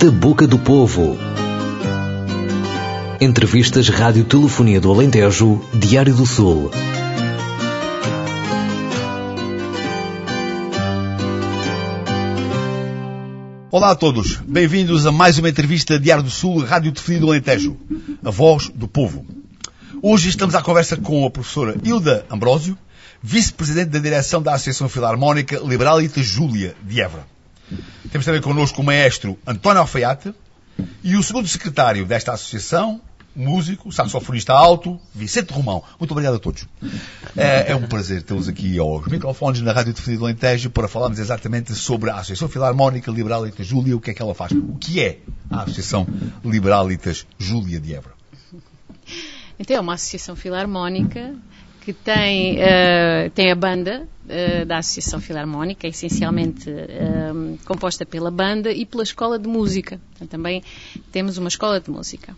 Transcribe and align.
Da 0.00 0.10
Boca 0.10 0.46
do 0.46 0.58
Povo. 0.58 1.18
Entrevistas 3.20 3.86
Rádio 3.90 4.24
Telefonia 4.24 4.80
do 4.80 4.90
Alentejo, 4.90 5.60
Diário 5.74 6.14
do 6.14 6.24
Sul. 6.24 6.70
Olá 13.70 13.90
a 13.90 13.94
todos, 13.94 14.36
bem-vindos 14.36 15.04
a 15.04 15.12
mais 15.12 15.38
uma 15.38 15.50
entrevista 15.50 16.00
Diário 16.00 16.24
do 16.24 16.30
Sul, 16.30 16.64
Rádio 16.64 16.92
Telefonia 16.92 17.20
do 17.20 17.28
Alentejo, 17.28 17.76
a 18.24 18.30
voz 18.30 18.70
do 18.74 18.88
povo. 18.88 19.26
Hoje 20.00 20.30
estamos 20.30 20.54
à 20.54 20.62
conversa 20.62 20.96
com 20.96 21.26
a 21.26 21.30
professora 21.30 21.76
Hilda 21.84 22.24
Ambrósio, 22.30 22.74
vice-presidente 23.22 23.90
da 23.90 23.98
direção 23.98 24.40
da 24.40 24.54
Associação 24.54 24.88
Filarmónica 24.88 25.60
Liberalita 25.62 26.22
Júlia 26.22 26.74
de 26.82 27.02
Évora. 27.02 27.39
Temos 28.10 28.24
também 28.24 28.40
connosco 28.40 28.80
o 28.80 28.84
maestro 28.84 29.38
António 29.46 29.80
Alfaiate 29.80 30.34
e 31.02 31.16
o 31.16 31.22
segundo 31.22 31.46
secretário 31.46 32.04
desta 32.04 32.32
associação, 32.32 33.00
músico, 33.34 33.92
saxofonista 33.92 34.52
alto, 34.52 34.98
Vicente 35.14 35.52
Romão. 35.52 35.82
Muito 35.98 36.10
obrigado 36.12 36.36
a 36.36 36.38
todos. 36.38 36.66
É, 37.36 37.72
é 37.72 37.76
um 37.76 37.86
prazer 37.86 38.22
tê-los 38.22 38.48
aqui 38.48 38.78
aos 38.78 39.06
microfones 39.06 39.60
na 39.60 39.72
Rádio 39.72 39.92
Definido 39.92 40.20
do 40.20 40.26
Alentejo 40.26 40.70
para 40.70 40.88
falarmos 40.88 41.18
exatamente 41.18 41.74
sobre 41.74 42.10
a 42.10 42.14
Associação 42.14 42.48
Filarmónica 42.48 43.10
Liberalitas 43.10 43.66
Júlia, 43.66 43.96
o 43.96 44.00
que 44.00 44.10
é 44.10 44.14
que 44.14 44.22
ela 44.22 44.34
faz. 44.34 44.52
O 44.52 44.76
que 44.78 45.00
é 45.00 45.18
a 45.50 45.62
Associação 45.62 46.06
Liberalitas 46.44 47.26
Júlia 47.38 47.80
de 47.80 47.94
Évora? 47.94 48.14
Então, 49.58 49.76
é 49.76 49.80
uma 49.80 49.94
associação 49.94 50.34
filarmónica 50.34 51.34
que 51.80 51.92
tem, 51.92 52.58
uh, 52.58 53.30
tem 53.34 53.50
a 53.50 53.54
banda 53.54 54.06
uh, 54.26 54.66
da 54.66 54.78
Associação 54.78 55.20
Filarmónica, 55.20 55.86
essencialmente 55.86 56.68
uh, 56.70 57.58
composta 57.64 58.04
pela 58.04 58.30
banda 58.30 58.70
e 58.70 58.84
pela 58.84 59.02
escola 59.02 59.38
de 59.38 59.48
música. 59.48 60.00
Então, 60.14 60.26
também 60.26 60.62
temos 61.10 61.38
uma 61.38 61.48
escola 61.48 61.80
de 61.80 61.90
música. 61.90 62.36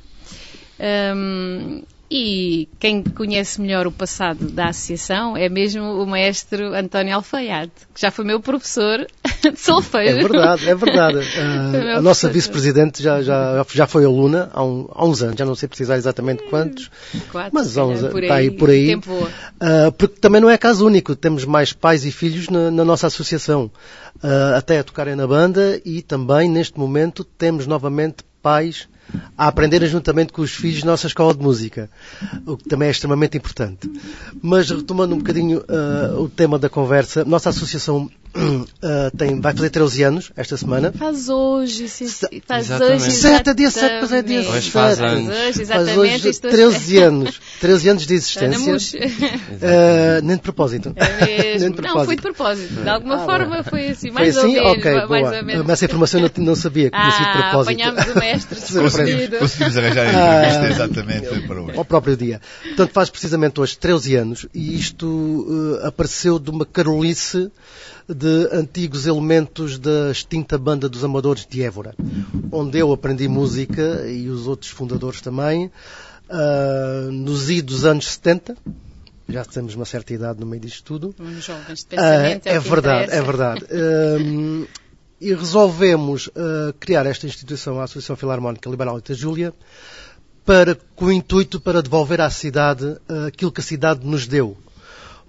Um, 1.14 1.82
e 2.14 2.68
quem 2.78 3.02
conhece 3.02 3.58
melhor 3.58 3.86
o 3.86 3.90
passado 3.90 4.44
da 4.50 4.66
associação 4.66 5.34
é 5.34 5.48
mesmo 5.48 5.82
o 5.82 6.06
maestro 6.06 6.74
António 6.74 7.14
Alfaiate, 7.14 7.72
que 7.94 7.98
já 8.02 8.10
foi 8.10 8.22
meu 8.26 8.38
professor 8.38 9.06
de 9.40 9.58
solfejo. 9.58 10.18
É 10.18 10.22
verdade, 10.22 10.68
é 10.68 10.74
verdade. 10.74 11.18
Uh, 11.32 11.98
a 11.98 12.02
nossa 12.02 12.28
vice-presidente 12.28 13.02
já, 13.02 13.22
já, 13.22 13.64
já 13.72 13.86
foi 13.86 14.04
aluna 14.04 14.50
há, 14.52 14.62
um, 14.62 14.88
há, 14.92 15.04
uns 15.04 15.22
anos, 15.22 15.36
já 15.36 15.44
não 15.44 15.54
sei 15.54 15.68
precisar 15.68 15.96
exatamente 15.96 16.42
quantos, 16.44 16.90
Quatro, 17.30 17.50
mas 17.52 17.78
há 17.78 17.86
uns, 17.86 18.00
por 18.00 18.18
aí, 18.18 18.22
está 18.22 18.34
aí 18.34 18.50
por 18.50 18.70
aí. 18.70 18.94
Uh, 18.94 19.92
porque 19.96 20.20
também 20.20 20.40
não 20.40 20.50
é 20.50 20.58
caso 20.58 20.86
único, 20.86 21.16
temos 21.16 21.44
mais 21.44 21.72
pais 21.72 22.04
e 22.04 22.12
filhos 22.12 22.48
na, 22.48 22.70
na 22.70 22.84
nossa 22.84 23.06
associação, 23.06 23.70
uh, 24.16 24.56
até 24.56 24.78
a 24.78 24.84
tocarem 24.84 25.14
na 25.14 25.26
banda 25.26 25.80
e 25.84 26.02
também 26.02 26.48
neste 26.48 26.78
momento 26.78 27.24
temos 27.24 27.66
novamente 27.66 28.24
pais 28.42 28.88
a 29.36 29.48
aprenderem 29.48 29.88
juntamente 29.88 30.32
com 30.32 30.42
os 30.42 30.52
filhos 30.52 30.84
nossa 30.84 31.06
escola 31.06 31.34
de 31.34 31.42
música, 31.42 31.90
o 32.46 32.56
que 32.56 32.68
também 32.68 32.88
é 32.88 32.90
extremamente 32.90 33.36
importante. 33.36 33.90
Mas 34.40 34.70
retomando 34.70 35.14
um 35.14 35.18
bocadinho 35.18 35.58
uh, 35.60 36.20
o 36.20 36.28
tema 36.28 36.58
da 36.58 36.68
conversa, 36.68 37.24
nossa 37.24 37.50
associação 37.50 38.10
uh, 38.34 39.10
tem, 39.16 39.40
vai 39.40 39.52
fazer 39.54 39.70
13 39.70 40.02
anos 40.04 40.32
esta 40.36 40.56
semana. 40.56 40.92
Faz 40.92 41.28
hoje, 41.28 41.88
sim, 41.88 42.06
faz 42.46 42.66
exatamente. 42.66 43.02
hoje. 43.04 43.10
7 43.12 43.50
é 43.50 43.54
dia 43.54 43.70
7, 43.70 43.94
pois 44.00 44.12
é 44.12 44.22
dia 44.22 44.40
Hoje 44.40 44.50
7. 44.52 44.70
faz 44.70 45.00
anos. 45.00 45.28
Hoje, 45.28 45.42
Faz 45.42 45.60
exatamente. 45.60 45.98
hoje 45.98 46.28
Estou- 46.28 46.50
13 46.50 46.98
anos. 46.98 47.40
13 47.60 47.88
anos 47.90 48.06
de 48.06 48.14
existência. 48.14 48.76
Uh, 49.02 50.22
nem 50.24 50.36
de 50.36 50.42
propósito. 50.42 50.92
É 50.96 51.26
nem 51.26 51.38
mesmo. 51.52 51.74
de 51.76 51.82
Não, 51.82 52.04
foi 52.04 52.16
de 52.16 52.22
propósito. 52.22 52.74
De 52.82 52.88
alguma 52.88 53.16
Ah, 53.22 53.24
forma 53.24 53.56
bom. 53.62 53.64
foi 53.70 53.88
assim, 53.88 54.10
Foi 54.12 54.22
mais 54.22 54.36
assim? 54.36 54.46
ou 54.58 54.64
menos. 54.64 54.78
ok, 54.78 54.92
mais 54.94 55.08
boa. 55.08 55.36
ou 55.38 55.44
menos. 55.44 55.62
Mas 55.66 55.70
essa 55.70 55.84
informação 55.84 56.20
eu 56.20 56.30
não, 56.36 56.44
não 56.46 56.54
sabia 56.54 56.90
que 56.90 56.96
tinha 56.98 57.10
sido 57.10 57.22
de 57.24 57.28
Ah, 57.38 57.42
propósito. 57.50 57.82
apanhámos 57.82 58.14
o 58.14 58.18
mestre 58.18 58.60
Conseguimos, 58.82 59.38
conseguimos 59.38 59.76
arranjar 59.76 60.06
a 60.06 60.38
entrevista 60.38 60.68
exatamente 60.68 61.46
para 61.46 61.62
hoje. 61.62 61.78
ao 61.78 61.84
próprio 61.84 62.16
dia. 62.16 62.40
Portanto, 62.62 62.90
faz 62.92 63.10
precisamente 63.10 63.60
hoje 63.60 63.76
13 63.78 64.16
anos 64.16 64.46
e 64.54 64.74
isto 64.76 65.78
eh, 65.82 65.86
apareceu 65.86 66.38
de 66.38 66.50
uma 66.50 66.64
carolice 66.64 67.50
de 68.14 68.48
antigos 68.52 69.06
elementos 69.06 69.78
da 69.78 70.10
extinta 70.10 70.58
banda 70.58 70.88
dos 70.88 71.02
Amadores 71.04 71.46
de 71.48 71.62
Évora, 71.62 71.94
onde 72.50 72.78
eu 72.78 72.92
aprendi 72.92 73.28
música 73.28 74.06
e 74.08 74.28
os 74.28 74.46
outros 74.46 74.70
fundadores 74.70 75.20
também, 75.20 75.70
ah, 76.28 77.08
nos 77.10 77.50
idos 77.50 77.84
anos 77.84 78.06
70. 78.06 78.56
Já 79.28 79.44
temos 79.44 79.74
uma 79.74 79.84
certa 79.84 80.12
idade 80.12 80.40
no 80.40 80.46
meio 80.46 80.60
disto 80.62 80.82
tudo. 80.84 81.14
Uns 81.18 81.44
jovens 81.44 81.84
de 81.84 81.96
Ah, 81.96 82.00
pensamento. 82.00 82.46
é 82.46 82.58
o 82.58 82.62
que 82.62 82.68
verdade, 82.68 83.12
é 83.12 83.22
verdade. 83.22 83.64
Hum, 84.20 84.66
e 85.20 85.32
resolvemos 85.34 86.28
ah, 86.36 86.74
criar 86.80 87.06
esta 87.06 87.26
instituição, 87.26 87.80
a 87.80 87.84
Associação 87.84 88.16
Filarmónica 88.16 88.68
Liberal 88.68 89.00
de 89.00 89.14
Júlia, 89.14 89.54
para, 90.44 90.76
com 90.96 91.06
o 91.06 91.12
intuito 91.12 91.60
para 91.60 91.80
devolver 91.82 92.20
à 92.20 92.28
cidade 92.28 92.96
ah, 93.08 93.26
aquilo 93.28 93.52
que 93.52 93.60
a 93.60 93.64
cidade 93.64 94.04
nos 94.06 94.26
deu. 94.26 94.56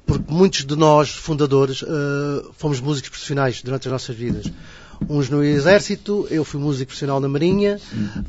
Porque 0.05 0.31
muitos 0.31 0.65
de 0.65 0.75
nós, 0.75 1.09
fundadores, 1.09 1.83
ah, 1.83 2.49
fomos 2.57 2.79
músicos 2.81 3.09
profissionais 3.09 3.61
durante 3.61 3.87
as 3.87 3.91
nossas 3.91 4.15
vidas. 4.15 4.45
Uns 5.09 5.29
no 5.29 5.43
Exército, 5.43 6.27
eu 6.29 6.43
fui 6.45 6.59
músico 6.59 6.87
profissional 6.87 7.19
na 7.19 7.27
Marinha, 7.27 7.79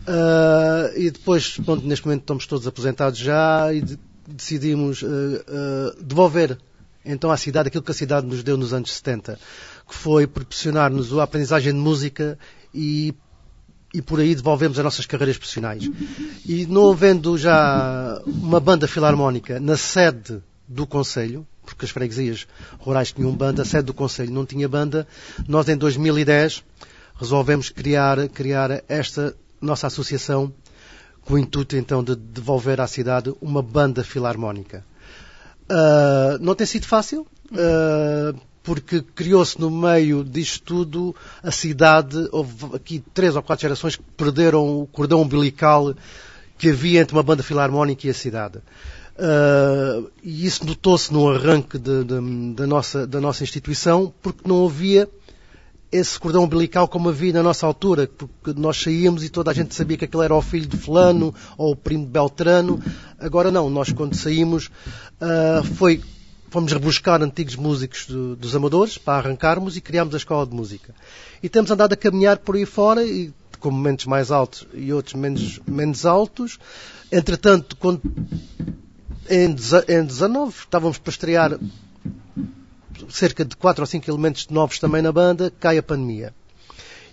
ah, 0.06 0.90
e 0.96 1.10
depois, 1.10 1.56
pronto, 1.58 1.86
neste 1.86 2.04
momento 2.06 2.22
estamos 2.22 2.46
todos 2.46 2.66
aposentados 2.66 3.18
já 3.18 3.72
e 3.72 3.80
de- 3.82 3.98
decidimos 4.26 5.04
ah, 5.04 5.94
devolver 6.00 6.56
então 7.04 7.30
à 7.30 7.36
cidade 7.36 7.68
aquilo 7.68 7.82
que 7.82 7.90
a 7.90 7.94
cidade 7.94 8.26
nos 8.26 8.42
deu 8.42 8.56
nos 8.56 8.72
anos 8.72 8.90
70, 8.94 9.38
que 9.86 9.94
foi 9.94 10.26
proporcionar-nos 10.26 11.12
a 11.18 11.22
aprendizagem 11.24 11.72
de 11.72 11.78
música 11.78 12.38
e, 12.72 13.12
e 13.92 14.00
por 14.00 14.20
aí 14.20 14.34
devolvemos 14.34 14.78
as 14.78 14.84
nossas 14.84 15.04
carreiras 15.04 15.36
profissionais. 15.36 15.84
E 16.46 16.64
não 16.64 16.90
havendo 16.90 17.36
já 17.36 18.22
uma 18.26 18.58
banda 18.58 18.88
filarmónica 18.88 19.60
na 19.60 19.76
sede 19.76 20.42
do 20.66 20.86
Conselho, 20.86 21.46
porque 21.64 21.84
as 21.84 21.90
freguesias 21.90 22.46
rurais 22.78 23.12
tinham 23.12 23.32
banda, 23.32 23.62
a 23.62 23.64
sede 23.64 23.84
do 23.84 23.94
Conselho 23.94 24.32
não 24.32 24.44
tinha 24.44 24.68
banda, 24.68 25.06
nós 25.48 25.68
em 25.68 25.76
2010 25.76 26.62
resolvemos 27.16 27.70
criar, 27.70 28.28
criar 28.28 28.82
esta 28.88 29.34
nossa 29.60 29.86
associação 29.86 30.52
com 31.22 31.34
o 31.34 31.38
intuito 31.38 31.76
então 31.76 32.04
de 32.04 32.14
devolver 32.14 32.80
à 32.80 32.86
cidade 32.86 33.34
uma 33.40 33.62
banda 33.62 34.04
filarmónica. 34.04 34.84
Uh, 35.64 36.38
não 36.40 36.54
tem 36.54 36.66
sido 36.66 36.86
fácil, 36.86 37.26
uh, 37.52 38.38
porque 38.62 39.02
criou-se 39.02 39.58
no 39.60 39.70
meio 39.70 40.22
disto 40.22 40.62
tudo 40.64 41.16
a 41.42 41.50
cidade. 41.50 42.28
Houve 42.30 42.76
aqui 42.76 43.02
três 43.12 43.36
ou 43.36 43.42
quatro 43.42 43.62
gerações 43.62 43.96
que 43.96 44.02
perderam 44.16 44.80
o 44.80 44.86
cordão 44.86 45.22
umbilical 45.22 45.94
que 46.58 46.70
havia 46.70 47.00
entre 47.00 47.16
uma 47.16 47.22
banda 47.22 47.42
filarmónica 47.42 48.06
e 48.06 48.10
a 48.10 48.14
cidade. 48.14 48.58
Uh, 49.16 50.10
e 50.22 50.44
isso 50.44 50.66
notou-se 50.66 51.12
no 51.12 51.30
arranque 51.30 51.78
de- 51.78 52.02
de- 52.04 52.54
da, 52.54 52.66
nossa, 52.66 53.06
da 53.06 53.20
nossa 53.20 53.44
instituição, 53.44 54.12
porque 54.20 54.46
não 54.48 54.66
havia 54.66 55.08
esse 55.92 56.18
cordão 56.18 56.42
umbilical 56.42 56.88
como 56.88 57.08
havia 57.08 57.32
na 57.32 57.42
nossa 57.42 57.64
altura, 57.64 58.08
porque 58.18 58.52
nós 58.60 58.76
saíamos 58.82 59.22
e 59.22 59.28
toda 59.28 59.52
a 59.52 59.54
gente 59.54 59.72
sabia 59.72 59.96
que 59.96 60.04
aquele 60.04 60.24
era 60.24 60.34
o 60.34 60.42
filho 60.42 60.66
de 60.66 60.76
fulano 60.76 61.32
ou 61.56 61.70
o 61.72 61.76
primo 61.76 62.04
de 62.04 62.10
Beltrano. 62.10 62.82
Agora 63.20 63.52
não, 63.52 63.70
nós 63.70 63.92
quando 63.92 64.16
saímos 64.16 64.68
ah, 65.20 65.62
foi, 65.76 66.02
fomos 66.50 66.72
rebuscar 66.72 67.22
antigos 67.22 67.54
músicos 67.54 68.06
do- 68.06 68.34
dos 68.34 68.56
amadores 68.56 68.98
para 68.98 69.18
arrancarmos 69.18 69.76
e 69.76 69.80
criámos 69.80 70.14
a 70.14 70.16
escola 70.16 70.44
de 70.44 70.52
música. 70.56 70.92
E 71.40 71.48
temos 71.48 71.70
andado 71.70 71.92
a 71.92 71.96
caminhar 71.96 72.38
por 72.38 72.56
aí 72.56 72.66
fora, 72.66 73.04
e 73.04 73.32
com 73.60 73.70
momentos 73.70 74.06
mais 74.06 74.32
altos 74.32 74.66
e 74.74 74.92
outros 74.92 75.14
menos, 75.14 75.60
menos 75.64 76.04
altos. 76.04 76.58
Entretanto, 77.12 77.76
quando 77.76 78.02
em, 79.28 79.54
em 79.88 80.04
19 80.04 80.54
estávamos 80.60 80.98
para 80.98 81.10
estrear 81.10 81.58
cerca 83.08 83.44
de 83.44 83.56
4 83.56 83.82
ou 83.82 83.86
5 83.86 84.10
elementos 84.10 84.48
novos 84.48 84.78
também 84.78 85.02
na 85.02 85.12
banda, 85.12 85.52
cai 85.60 85.78
a 85.78 85.82
pandemia. 85.82 86.34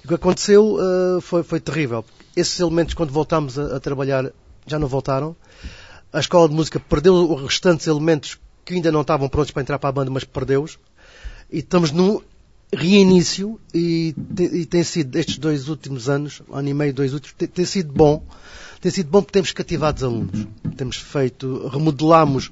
E 0.04 0.06
o 0.06 0.08
que 0.08 0.14
aconteceu 0.16 0.76
uh, 0.76 1.22
foi, 1.22 1.44
foi 1.44 1.60
terrível. 1.60 2.04
Esses 2.36 2.60
elementos, 2.60 2.94
quando 2.94 3.12
voltámos 3.12 3.58
a, 3.60 3.78
a 3.78 3.80
trabalhar, 3.80 4.32
já 4.66 4.80
não 4.80 4.88
voltaram. 4.88 5.36
A 6.12 6.20
escola 6.20 6.48
de 6.50 6.56
música 6.56 6.80
perdeu 6.80 7.14
os 7.34 7.42
restantes 7.42 7.88
elementos 7.88 8.38
que 8.66 8.74
ainda 8.74 8.92
não 8.92 9.02
estavam 9.02 9.28
prontos 9.30 9.52
para 9.52 9.62
entrar 9.62 9.80
para 9.80 9.90
a 9.90 9.94
banda, 9.94 10.12
mas 10.12 10.24
perdeu-os. 10.24 10.78
E 11.52 11.60
estamos 11.60 11.92
num 11.92 12.22
reinício 12.74 13.60
e, 13.74 14.16
te- 14.36 14.44
e 14.44 14.66
tem 14.66 14.84
sido, 14.84 15.16
estes 15.18 15.38
dois 15.38 15.68
últimos 15.68 16.08
anos, 16.10 16.42
ano 16.52 16.70
e 16.70 16.74
meio, 16.74 16.94
dois 16.94 17.14
últimos, 17.14 17.36
tem, 17.38 17.48
tem 17.48 17.66
sido 17.66 17.92
bom. 17.92 18.24
Tem 18.82 18.92
sido 18.92 19.10
bom 19.10 19.22
porque 19.22 19.34
temos 19.34 19.52
cativado 19.52 20.04
alunos. 20.06 20.48
Temos 20.76 20.98
feito, 20.98 21.68
remodelamos 21.68 22.50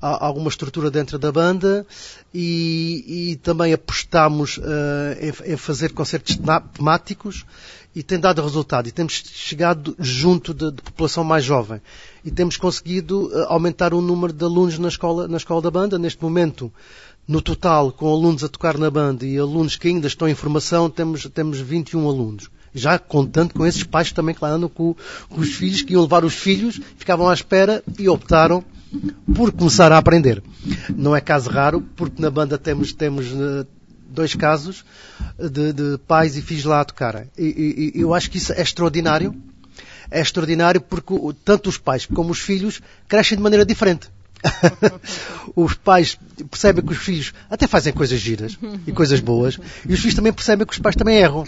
a- 0.00 0.24
alguma 0.26 0.48
estrutura 0.48 0.90
dentro 0.90 1.18
da 1.18 1.30
banda 1.30 1.86
e, 2.32 3.30
e 3.32 3.36
também 3.36 3.72
apostamos 3.74 4.58
eh, 4.62 5.32
em, 5.46 5.52
em 5.52 5.56
fazer 5.56 5.92
concertos 5.92 6.38
temáticos 6.74 7.44
e 7.94 8.02
tem 8.02 8.18
dado 8.18 8.42
resultado. 8.42 8.88
E 8.88 8.92
temos 8.92 9.12
chegado 9.26 9.94
junto 9.98 10.54
de, 10.54 10.70
de 10.72 10.80
população 10.82 11.22
mais 11.24 11.44
jovem. 11.44 11.80
E 12.24 12.30
temos 12.30 12.56
conseguido 12.56 13.30
eh, 13.34 13.44
aumentar 13.48 13.92
o 13.92 14.00
número 14.00 14.32
de 14.32 14.44
alunos 14.44 14.78
na 14.78 14.88
escola, 14.88 15.28
na 15.28 15.36
escola 15.36 15.60
da 15.60 15.70
banda. 15.70 15.98
Neste 15.98 16.22
momento 16.22 16.72
No 17.28 17.42
total, 17.42 17.90
com 17.92 18.08
alunos 18.10 18.44
a 18.44 18.48
tocar 18.48 18.78
na 18.78 18.88
banda 18.90 19.26
e 19.26 19.36
alunos 19.36 19.76
que 19.76 19.88
ainda 19.88 20.06
estão 20.06 20.28
em 20.28 20.34
formação, 20.34 20.88
temos, 20.88 21.24
temos 21.34 21.58
21 21.58 22.08
alunos. 22.08 22.48
Já 22.76 22.98
contando 22.98 23.54
com 23.54 23.66
esses 23.66 23.82
pais 23.82 24.08
que 24.08 24.14
também 24.14 24.36
andam 24.42 24.68
com, 24.68 24.94
com 25.28 25.40
os 25.40 25.54
filhos, 25.54 25.82
que 25.82 25.94
iam 25.94 26.02
levar 26.02 26.24
os 26.24 26.34
filhos, 26.34 26.80
ficavam 26.96 27.28
à 27.28 27.34
espera 27.34 27.82
e 27.98 28.08
optaram 28.08 28.62
por 29.34 29.50
começar 29.50 29.90
a 29.90 29.98
aprender. 29.98 30.42
Não 30.94 31.16
é 31.16 31.20
caso 31.20 31.50
raro, 31.50 31.80
porque 31.96 32.20
na 32.20 32.30
banda 32.30 32.56
temos, 32.56 32.92
temos 32.92 33.26
eh, 33.26 33.66
dois 34.08 34.34
casos 34.34 34.84
de, 35.38 35.72
de 35.72 35.98
pais 36.06 36.36
e 36.36 36.42
filhos 36.42 36.64
lá 36.64 36.80
a 36.80 36.84
tocarem. 36.84 37.28
E, 37.36 37.92
e, 37.94 38.00
eu 38.00 38.14
acho 38.14 38.30
que 38.30 38.38
isso 38.38 38.52
é 38.52 38.60
extraordinário. 38.60 39.34
É 40.10 40.20
extraordinário 40.20 40.80
porque 40.80 41.14
tanto 41.44 41.68
os 41.68 41.78
pais 41.78 42.06
como 42.06 42.30
os 42.30 42.38
filhos 42.38 42.80
crescem 43.08 43.36
de 43.36 43.42
maneira 43.42 43.66
diferente. 43.66 44.08
os 45.54 45.74
pais 45.74 46.18
percebem 46.50 46.84
que 46.84 46.92
os 46.92 46.98
filhos 46.98 47.32
até 47.50 47.66
fazem 47.66 47.92
coisas 47.92 48.20
giras 48.20 48.58
e 48.86 48.92
coisas 48.92 49.20
boas, 49.20 49.58
e 49.88 49.92
os 49.92 50.00
filhos 50.00 50.14
também 50.14 50.32
percebem 50.32 50.66
que 50.66 50.72
os 50.72 50.78
pais 50.78 50.96
também 50.96 51.18
erram. 51.18 51.44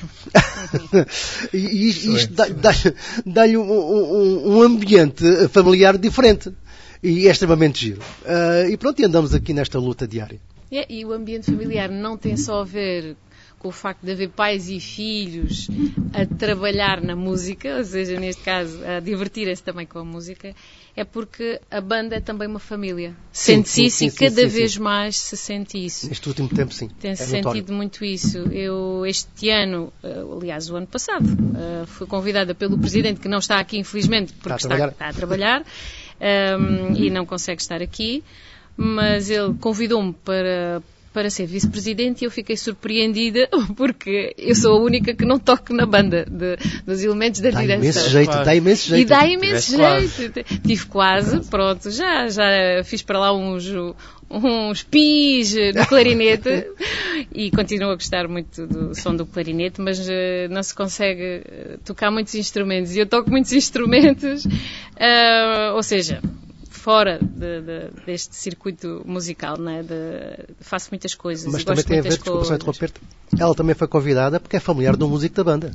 e, 1.52 1.58
e 1.58 1.88
isto 1.88 2.32
dá-lhe 2.34 2.94
dá 3.24 3.44
um, 3.44 3.62
um, 3.62 4.56
um, 4.56 4.62
ambiente 4.62 5.24
familiar 5.48 5.96
diferente. 5.96 6.52
E 7.00 7.28
é 7.28 7.30
extremamente 7.30 7.78
giro. 7.80 8.00
Uh, 8.24 8.70
e 8.70 8.76
pronto, 8.76 9.00
e 9.00 9.04
andamos 9.04 9.32
aqui 9.32 9.52
nesta 9.52 9.78
luta 9.78 10.06
diária. 10.06 10.40
É, 10.70 10.84
e 10.92 11.04
o 11.04 11.12
ambiente 11.12 11.50
familiar 11.50 11.88
não 11.88 12.16
tem 12.16 12.36
só 12.36 12.62
a 12.62 12.64
ver 12.64 13.16
com 13.58 13.68
o 13.68 13.72
facto 13.72 14.04
de 14.04 14.12
haver 14.12 14.28
pais 14.28 14.68
e 14.68 14.78
filhos 14.78 15.68
a 16.12 16.24
trabalhar 16.24 17.00
na 17.00 17.16
música, 17.16 17.76
ou 17.76 17.84
seja, 17.84 18.18
neste 18.18 18.42
caso, 18.42 18.78
a 18.84 19.00
divertirem-se 19.00 19.62
também 19.62 19.84
com 19.84 19.98
a 19.98 20.04
música, 20.04 20.54
é 20.96 21.04
porque 21.04 21.60
a 21.70 21.80
banda 21.80 22.16
é 22.16 22.20
também 22.20 22.46
uma 22.46 22.60
família. 22.60 23.14
Sente-se 23.32 23.84
isso 23.86 23.98
sim, 23.98 24.06
e 24.06 24.10
cada 24.12 24.42
sim, 24.42 24.46
vez 24.46 24.76
mais 24.76 25.16
se 25.16 25.36
sente 25.36 25.84
isso. 25.84 26.08
Neste 26.08 26.28
último 26.28 26.48
tempo, 26.48 26.72
sim. 26.72 26.88
Tem-se 27.00 27.22
é 27.22 27.26
sentido 27.26 27.44
notório. 27.44 27.74
muito 27.74 28.04
isso. 28.04 28.38
Eu, 28.38 29.04
este 29.04 29.50
ano, 29.50 29.92
eh, 30.02 30.22
aliás, 30.36 30.70
o 30.70 30.76
ano 30.76 30.86
passado, 30.86 31.26
eh, 31.26 31.84
fui 31.86 32.06
convidada 32.06 32.54
pelo 32.54 32.78
Presidente, 32.78 33.20
que 33.20 33.28
não 33.28 33.38
está 33.38 33.58
aqui, 33.58 33.78
infelizmente, 33.78 34.32
porque 34.34 34.54
está 34.54 34.54
a 34.54 34.68
trabalhar, 34.68 34.88
está, 34.92 35.08
está 35.08 35.08
a 35.08 35.12
trabalhar 35.12 35.62
um, 36.20 36.24
ehm, 36.24 36.96
e 36.96 37.10
não 37.10 37.26
consegue 37.26 37.60
estar 37.60 37.82
aqui, 37.82 38.22
mas 38.76 39.30
ele 39.30 39.54
convidou-me 39.54 40.12
para 40.12 40.80
para 41.18 41.30
ser 41.30 41.46
vice-presidente 41.46 42.22
e 42.22 42.26
eu 42.26 42.30
fiquei 42.30 42.56
surpreendida 42.56 43.48
porque 43.76 44.32
eu 44.38 44.54
sou 44.54 44.76
a 44.76 44.80
única 44.80 45.12
que 45.12 45.24
não 45.24 45.36
toco 45.36 45.74
na 45.74 45.84
banda 45.84 46.24
de, 46.24 46.56
dos 46.86 47.02
elementos 47.02 47.40
da 47.40 47.50
dá 47.50 47.60
direção. 47.60 47.82
Imenso 47.82 48.08
jeito, 48.08 48.44
Dá 48.44 48.54
imenso 48.54 48.88
jeito. 48.88 49.02
E 49.02 49.04
dá 49.04 49.26
imenso 49.26 49.76
jeito. 49.76 50.44
Quase. 50.44 50.60
Tive 50.64 50.86
quase, 50.86 51.40
pronto, 51.50 51.90
já, 51.90 52.28
já 52.28 52.44
fiz 52.84 53.02
para 53.02 53.18
lá 53.18 53.34
uns, 53.34 53.64
uns 54.30 54.84
pis 54.84 55.56
no 55.74 55.84
clarinete 55.88 56.68
e 57.34 57.50
continuo 57.50 57.90
a 57.90 57.94
gostar 57.94 58.28
muito 58.28 58.64
do 58.64 58.94
som 58.94 59.16
do 59.16 59.26
clarinete, 59.26 59.80
mas 59.80 59.98
uh, 59.98 60.12
não 60.50 60.62
se 60.62 60.72
consegue 60.72 61.42
uh, 61.42 61.78
tocar 61.84 62.12
muitos 62.12 62.36
instrumentos 62.36 62.94
e 62.94 63.00
eu 63.00 63.06
toco 63.06 63.28
muitos 63.28 63.52
instrumentos, 63.52 64.44
uh, 64.44 65.74
ou 65.74 65.82
seja, 65.82 66.22
fora 66.88 67.18
de, 67.20 67.60
de, 67.60 67.90
deste 68.06 68.34
circuito 68.34 69.02
musical, 69.04 69.58
né? 69.58 69.82
De, 69.82 70.54
faço 70.58 70.88
muitas 70.90 71.14
coisas. 71.14 71.52
Mas 71.52 71.62
também 71.62 71.84
tem 71.84 71.98
a 71.98 72.02
ver, 72.02 72.08
desculpa 72.08 72.46
só 72.46 72.54
interromper-te, 72.54 72.98
ela 73.38 73.54
também 73.54 73.74
foi 73.74 73.86
convidada 73.86 74.40
porque 74.40 74.56
é 74.56 74.60
familiar 74.60 74.96
do 74.96 75.06
músico 75.06 75.34
da 75.34 75.44
banda. 75.44 75.70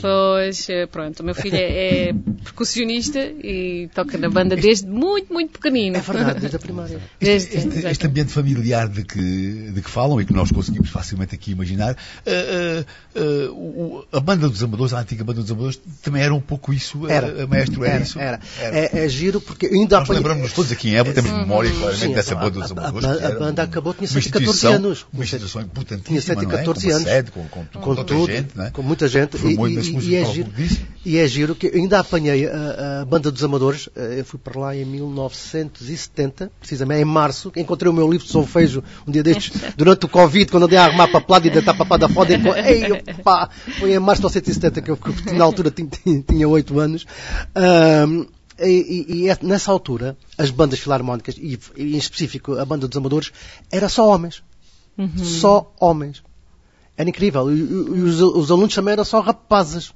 Pois, 0.00 0.68
eh, 0.68 0.86
pronto, 0.86 1.20
o 1.20 1.24
meu 1.24 1.34
filho 1.34 1.56
é, 1.56 2.08
é 2.08 2.14
percussionista 2.44 3.18
e 3.18 3.88
toca 3.92 4.16
na 4.16 4.30
banda 4.30 4.54
desde 4.54 4.86
muito, 4.86 5.32
muito 5.32 5.58
pequenino. 5.58 5.96
É 5.96 6.00
verdade, 6.00 6.38
desde 6.38 6.56
a 6.56 6.60
primária. 6.60 7.00
Desde, 7.18 7.56
este, 7.56 7.86
este, 7.86 8.06
ambiente 8.06 8.30
familiar 8.30 8.88
de 8.88 9.02
que, 9.04 9.70
de 9.72 9.82
que 9.82 9.90
falam 9.90 10.20
e 10.20 10.24
que 10.24 10.32
nós 10.32 10.52
conseguimos 10.52 10.90
facilmente 10.90 11.34
aqui 11.34 11.50
imaginar, 11.50 11.94
uh, 11.94 13.18
uh, 13.18 13.96
uh, 13.98 14.06
a 14.12 14.20
banda 14.20 14.48
dos 14.48 14.62
Amadores, 14.62 14.92
a 14.92 15.00
antiga 15.00 15.24
banda 15.24 15.40
dos 15.40 15.50
Amadores, 15.50 15.80
também 16.02 16.22
era 16.22 16.34
um 16.34 16.40
pouco 16.40 16.72
isso, 16.72 17.08
era, 17.08 17.46
maestro, 17.46 17.84
era, 17.84 17.94
era 17.94 18.02
isso? 18.04 18.18
Era. 18.18 18.40
era. 18.60 18.76
É, 18.76 19.04
é, 19.04 19.08
giro 19.08 19.40
porque 19.40 19.66
ainda 19.66 19.98
nós 20.44 20.52
todos 20.52 20.70
aqui 20.70 20.90
em 20.90 20.96
Évora, 20.96 21.14
temos 21.14 21.30
memória 21.30 21.70
claramente 21.70 22.00
Sim, 22.00 22.12
dessa 22.12 22.34
banda 22.34 22.60
dos 22.60 22.70
Amadores. 22.70 23.22
A, 23.22 23.30
banda 23.30 23.62
acabou, 23.62 23.94
tinha 23.94 24.06
114 24.06 24.66
anos. 24.66 25.06
Uma 25.12 25.24
instituição 25.24 25.62
importantíssima, 25.62 26.20
Tinha 26.20 26.20
114 26.20 26.90
é? 26.90 26.92
anos. 26.92 27.08
Sede, 27.08 27.30
com, 27.30 27.48
com, 27.48 27.64
com, 27.64 28.04
tudo, 28.04 28.26
gente, 28.26 28.60
é? 28.60 28.70
com 28.70 28.82
muita 28.82 29.08
gente. 29.08 29.38
E, 29.38 30.14
é 30.16 30.24
giro, 30.26 30.52
e 31.04 31.18
é 31.18 31.26
giro 31.26 31.54
que 31.54 31.68
ainda 31.68 31.98
apanhei 32.00 32.46
a, 32.46 33.04
Banda 33.06 33.30
dos 33.30 33.42
Amadores, 33.42 33.88
eh, 33.96 34.16
eu 34.18 34.24
fui 34.24 34.38
para 34.38 34.58
lá 34.58 34.76
em 34.76 34.84
1970, 34.84 36.50
precisamente 36.58 37.00
em 37.00 37.04
março, 37.04 37.50
encontrei 37.56 37.90
o 37.90 37.94
meu 37.94 38.10
livro 38.10 38.26
de 38.26 38.32
solfejo 38.32 38.82
um 39.06 39.12
dia 39.12 39.22
destes, 39.22 39.52
durante 39.76 40.04
o 40.04 40.08
Covid, 40.08 40.50
quando 40.50 40.64
andei 40.64 40.78
a 40.78 40.86
arrumar 40.86 41.08
papelada 41.08 41.46
e 41.46 41.50
deitar 41.50 41.74
papada 41.74 42.08
foda, 42.08 42.34
e, 42.34 42.36
ei, 42.68 42.92
opa, 42.92 43.48
foi 43.78 43.94
em 43.94 43.98
março 43.98 44.22
de 44.22 44.28
1970 44.28 44.82
que 44.82 44.90
eu, 44.90 44.98
na 45.32 45.44
altura 45.44 45.70
tinha, 45.70 45.88
tinha 46.26 46.48
8 46.48 46.78
anos. 46.78 47.06
Um, 47.56 48.26
e, 48.58 49.06
e, 49.08 49.14
e, 49.14 49.28
é 49.28 49.38
nessa 49.42 49.70
altura, 49.70 50.16
as 50.38 50.50
bandas 50.50 50.78
filarmónicas, 50.78 51.36
e, 51.36 51.58
e, 51.76 51.94
em 51.94 51.98
específico 51.98 52.58
a 52.58 52.64
banda 52.64 52.86
dos 52.86 52.96
amadores, 52.96 53.32
era 53.70 53.88
só 53.88 54.08
homens. 54.08 54.42
Uhum. 54.96 55.24
Só 55.24 55.72
homens. 55.80 56.22
Era 56.96 57.08
incrível. 57.08 57.52
E, 57.54 57.62
os, 57.62 58.20
os, 58.20 58.50
alunos 58.50 58.74
também 58.74 58.92
eram 58.92 59.04
só 59.04 59.20
rapazes. 59.20 59.92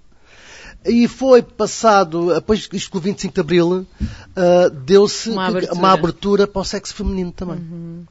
E 0.85 1.09
foi 1.09 1.43
passado, 1.43 2.35
depois 2.35 2.69
isto 2.73 2.91
com 2.91 2.99
o 2.99 3.01
25 3.01 3.35
de 3.35 3.41
Abril, 3.41 3.87
uh, 4.01 4.71
deu-se 4.85 5.31
uma, 5.31 5.49
uma, 5.73 5.93
abertura 5.93 6.47
para 6.47 6.63
o 6.63 6.65
sexo 6.65 6.95
feminino 6.95 7.33
também. 7.33 7.59
Uhum. 7.59 8.05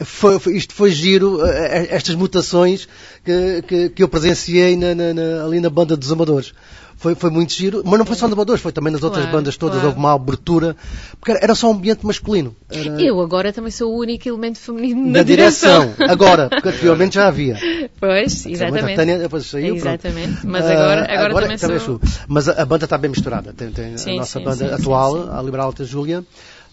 Foi, 0.00 0.40
foi, 0.40 0.56
isto 0.56 0.74
foi 0.74 0.90
giro, 0.90 1.36
uh, 1.36 1.46
estas 1.88 2.14
mutações 2.16 2.88
que, 3.24 3.62
que, 3.62 3.88
que 3.90 4.02
eu 4.02 4.08
presenciei 4.08 4.76
na, 4.76 4.94
na, 4.94 5.14
na, 5.14 5.44
ali 5.44 5.60
na 5.60 5.70
banda 5.70 5.96
dos 5.96 6.10
amadores 6.10 6.52
foi, 6.96 7.14
foi 7.14 7.30
muito 7.30 7.52
giro, 7.52 7.82
mas 7.84 7.98
não 7.98 8.06
foi 8.06 8.16
só 8.16 8.26
no 8.26 8.34
Amadores, 8.34 8.62
foi 8.62 8.72
também 8.72 8.92
nas 8.92 9.02
outras 9.02 9.24
claro, 9.24 9.38
bandas 9.38 9.56
todas, 9.56 9.74
claro. 9.74 9.88
houve 9.88 9.98
uma 9.98 10.14
abertura, 10.14 10.76
porque 11.20 11.32
era 11.32 11.54
só 11.54 11.68
um 11.68 11.72
ambiente 11.72 12.06
masculino. 12.06 12.56
Era... 12.70 13.00
Eu 13.02 13.20
agora 13.20 13.52
também 13.52 13.70
sou 13.70 13.92
o 13.92 13.98
único 13.98 14.28
elemento 14.28 14.58
feminino 14.58 15.06
na, 15.06 15.18
na 15.18 15.22
direção. 15.22 15.86
direção. 15.86 16.06
Agora, 16.08 16.48
porque 16.48 16.68
anteriormente 16.70 17.16
já 17.16 17.28
havia. 17.28 17.58
Pois, 17.98 18.46
exatamente. 18.46 18.96
Tânia, 18.96 19.18
depois 19.18 19.44
saiu, 19.46 19.76
exatamente, 19.76 20.46
mas 20.46 20.64
agora, 20.64 21.02
agora, 21.02 21.28
agora 21.28 21.42
também, 21.42 21.58
também 21.58 21.78
sou... 21.78 22.00
Mas 22.26 22.48
a, 22.48 22.62
a, 22.62 22.64
banda 22.64 22.84
está 22.84 22.96
bem 22.96 23.10
misturada, 23.10 23.52
tem, 23.52 23.70
tem 23.70 23.98
sim, 23.98 24.16
a 24.16 24.20
nossa 24.20 24.38
sim, 24.38 24.44
banda 24.44 24.68
sim, 24.68 24.74
atual, 24.74 25.36
a 25.36 25.42
Liberal 25.42 25.66
Alta 25.66 25.84
Júlia, 25.84 26.24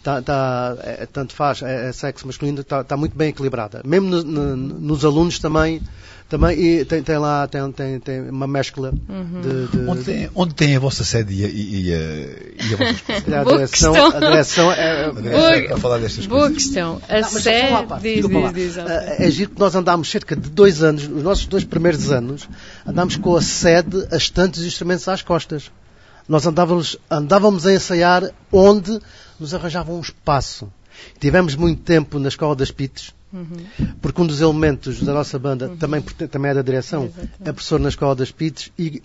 Tá, 0.03 0.19
tá, 0.19 0.77
é, 0.81 1.05
tanto 1.05 1.33
faz, 1.33 1.61
é, 1.61 1.89
é 1.89 1.91
sexo 1.91 2.25
masculino, 2.25 2.61
está 2.61 2.83
tá 2.83 2.97
muito 2.97 3.15
bem 3.15 3.29
equilibrada. 3.29 3.81
Mesmo 3.85 4.09
no, 4.09 4.23
no, 4.23 4.55
nos 4.55 5.05
alunos 5.05 5.37
também 5.37 5.79
também 6.31 6.57
e 6.57 6.85
tem, 6.85 7.03
tem 7.03 7.17
lá 7.17 7.45
tem, 7.45 7.71
tem, 7.73 7.99
tem 7.99 8.29
uma 8.29 8.47
mescla 8.47 8.93
uhum. 9.09 9.41
de, 9.41 9.67
de, 9.67 9.89
onde, 9.89 10.03
tem, 10.05 10.29
onde 10.33 10.55
tem 10.55 10.75
a 10.77 10.79
vossa 10.79 11.03
sede 11.03 11.33
e, 11.33 11.45
e, 11.45 11.89
e, 11.89 11.93
a, 11.93 11.97
e 11.99 12.73
a 12.73 12.77
vossa 12.77 13.11
escola? 13.19 13.37
A 13.37 13.43
direção, 13.43 13.93
a 13.95 14.19
direção 14.19 14.71
é, 14.71 15.05
a 15.05 15.11
boa, 15.11 15.75
a 15.75 15.77
falar 15.77 15.97
destas 15.97 16.25
boa 16.25 16.47
coisas. 16.47 16.63
questão. 16.63 17.01
A 17.09 17.19
não, 17.19 17.29
sede 17.29 17.85
diz, 18.01 18.29
diz, 18.29 18.53
diz, 18.53 18.77
é, 18.77 19.27
é 19.27 19.29
giro 19.29 19.51
que 19.51 19.59
nós 19.59 19.75
andámos 19.75 20.09
cerca 20.09 20.33
de 20.33 20.49
dois 20.49 20.81
anos, 20.81 21.03
os 21.03 21.21
nossos 21.21 21.45
dois 21.47 21.65
primeiros 21.65 22.09
anos, 22.09 22.47
andámos 22.87 23.17
com 23.17 23.35
a 23.35 23.41
sede, 23.41 24.07
as 24.09 24.29
tantos 24.29 24.63
instrumentos 24.65 25.09
às 25.09 25.21
costas. 25.21 25.69
Nós 26.27 26.45
andávamos, 26.45 26.97
andávamos 27.09 27.65
a 27.65 27.73
ensaiar 27.73 28.31
onde 28.51 28.99
nos 29.39 29.53
arranjavam 29.53 29.97
um 29.97 30.01
espaço. 30.01 30.71
Tivemos 31.19 31.55
muito 31.55 31.81
tempo 31.81 32.19
na 32.19 32.27
Escola 32.27 32.55
das 32.55 32.71
Pites, 32.71 33.13
Uhum. 33.33 33.95
Porque 34.01 34.21
um 34.21 34.27
dos 34.27 34.41
elementos 34.41 35.01
da 35.01 35.13
nossa 35.13 35.39
banda 35.39 35.69
uhum. 35.69 35.77
também, 35.77 36.01
também 36.01 36.51
é 36.51 36.53
da 36.53 36.61
direção, 36.61 37.05
Exatamente. 37.05 37.33
é 37.39 37.51
professor 37.51 37.79
na 37.79 37.89
Escola 37.89 38.15
das 38.15 38.31
Pites 38.31 38.71
e 38.77 39.01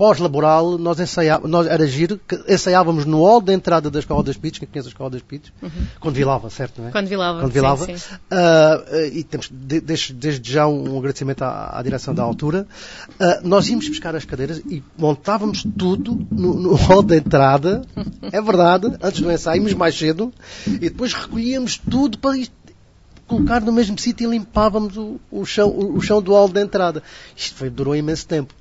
pós-laboral 0.00 0.78
nós 0.78 0.98
ensaiávamos, 0.98 1.50
nós 1.50 1.66
era 1.66 1.86
giro, 1.86 2.18
ensaiávamos 2.48 3.04
no 3.04 3.22
hall 3.22 3.38
da 3.38 3.52
entrada 3.52 3.90
da 3.90 3.98
Escola 3.98 4.22
das 4.22 4.34
Pites, 4.34 4.58
quem 4.58 4.66
conhece 4.66 4.88
a 4.88 4.92
Escola 4.92 5.10
das 5.10 5.20
Pites, 5.20 5.52
uhum. 5.60 5.68
quando 6.00 6.14
Vilava, 6.14 6.48
certo, 6.48 6.80
não 6.80 6.88
é? 6.88 6.90
Quando 6.90 7.06
Vilava, 7.06 7.40
quando 7.40 7.52
Vilava. 7.52 7.84
Sim, 7.84 7.98
sim. 7.98 8.14
Uh, 8.14 9.06
e 9.12 9.22
temos 9.22 9.50
de, 9.52 9.78
desde, 9.78 10.14
desde, 10.14 10.50
já 10.50 10.66
um, 10.66 10.96
agradecimento 10.96 11.42
à, 11.42 11.78
à, 11.78 11.82
direção 11.82 12.14
da 12.14 12.22
altura. 12.22 12.66
Uh, 13.10 13.46
nós 13.46 13.68
íamos 13.68 13.86
buscar 13.90 14.16
as 14.16 14.24
cadeiras 14.24 14.62
e 14.70 14.82
montávamos 14.96 15.66
tudo 15.76 16.26
no, 16.30 16.54
no 16.54 16.74
hall 16.80 17.02
da 17.02 17.18
entrada, 17.18 17.82
é 18.32 18.40
verdade, 18.40 18.86
antes 19.02 19.20
do 19.20 19.30
ensaio, 19.30 19.58
íamos 19.58 19.74
mais 19.74 19.98
cedo, 19.98 20.32
e 20.66 20.78
depois 20.78 21.12
recolhíamos 21.12 21.76
tudo 21.76 22.16
para 22.16 22.38
colocar 23.26 23.60
no 23.60 23.70
mesmo 23.70 23.96
sítio 23.98 24.28
e 24.28 24.38
limpávamos 24.38 24.96
o, 24.96 25.20
o, 25.30 25.44
chão, 25.44 25.68
o, 25.68 25.98
o, 25.98 26.00
chão 26.00 26.20
do 26.20 26.32
hall 26.32 26.48
de 26.48 26.60
entrada. 26.60 27.02
Isto 27.36 27.54
foi, 27.54 27.70
durou 27.70 27.94
imenso 27.94 28.26
tempo. 28.26 28.52